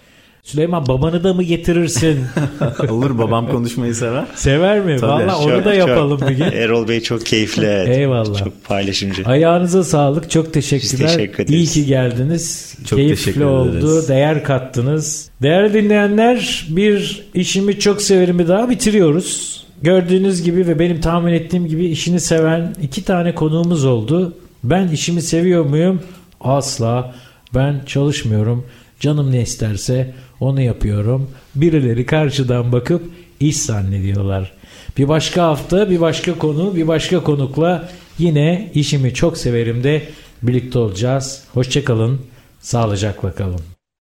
Süleyman 0.42 0.86
babanı 0.88 1.24
da 1.24 1.34
mı 1.34 1.42
getirirsin? 1.42 2.18
Olur 2.90 3.18
babam 3.18 3.48
konuşmayı 3.50 3.94
sever. 3.94 4.24
Sever 4.34 4.80
mi? 4.80 4.96
Tabii. 5.00 5.10
Valla 5.12 5.38
onu 5.38 5.48
Çok- 5.50 5.64
da 5.64 5.78
çok- 5.78 5.88
yapalım 5.88 6.20
bir 6.28 6.34
gün. 6.34 6.44
Erol 6.44 6.88
Bey 6.88 7.00
çok 7.00 7.26
keyifli. 7.26 7.64
evet. 7.66 7.88
Eyvallah. 7.98 8.38
Çok 8.44 8.64
paylaşımcı. 8.64 9.22
Ayağınıza 9.26 9.84
sağlık. 9.84 10.30
Çok 10.30 10.52
teşekkürler. 10.52 11.06
Biz 11.08 11.16
teşekkür 11.16 11.44
ederiz. 11.44 11.54
İyi 11.60 11.66
ki 11.66 11.86
geldiniz. 11.88 12.74
Çok 12.86 12.98
Keyifli 12.98 13.44
oldu. 13.44 14.08
Değer 14.08 14.44
kattınız. 14.44 15.30
Değerli 15.42 15.74
dinleyenler 15.74 16.66
bir 16.70 17.26
işimi 17.34 17.78
çok 17.78 18.02
severimi 18.02 18.48
daha 18.48 18.70
bitiriyoruz. 18.70 19.60
Gördüğünüz 19.82 20.42
gibi 20.42 20.66
ve 20.66 20.78
benim 20.78 21.00
tahmin 21.00 21.32
ettiğim 21.32 21.66
gibi 21.66 21.86
işini 21.86 22.20
seven 22.20 22.74
iki 22.82 23.04
tane 23.04 23.34
konuğumuz 23.34 23.84
oldu. 23.84 24.32
Ben 24.64 24.88
işimi 24.88 25.22
seviyor 25.22 25.64
muyum? 25.64 26.02
Asla. 26.40 27.14
Ben 27.54 27.80
çalışmıyorum. 27.86 28.66
Canım 29.00 29.32
ne 29.32 29.42
isterse 29.42 30.14
onu 30.40 30.60
yapıyorum. 30.60 31.30
Birileri 31.54 32.06
karşıdan 32.06 32.72
bakıp 32.72 33.02
iş 33.40 33.56
zannediyorlar. 33.56 34.52
Bir 34.98 35.08
başka 35.08 35.42
hafta 35.42 35.90
bir 35.90 36.00
başka 36.00 36.38
konu 36.38 36.76
bir 36.76 36.88
başka 36.88 37.22
konukla 37.22 37.88
yine 38.18 38.70
işimi 38.74 39.14
çok 39.14 39.38
severim 39.38 39.84
de 39.84 40.02
birlikte 40.42 40.78
olacağız. 40.78 41.44
Hoşçakalın. 41.54 42.20
Sağlıcakla 42.60 43.34
kalın. 43.34 43.79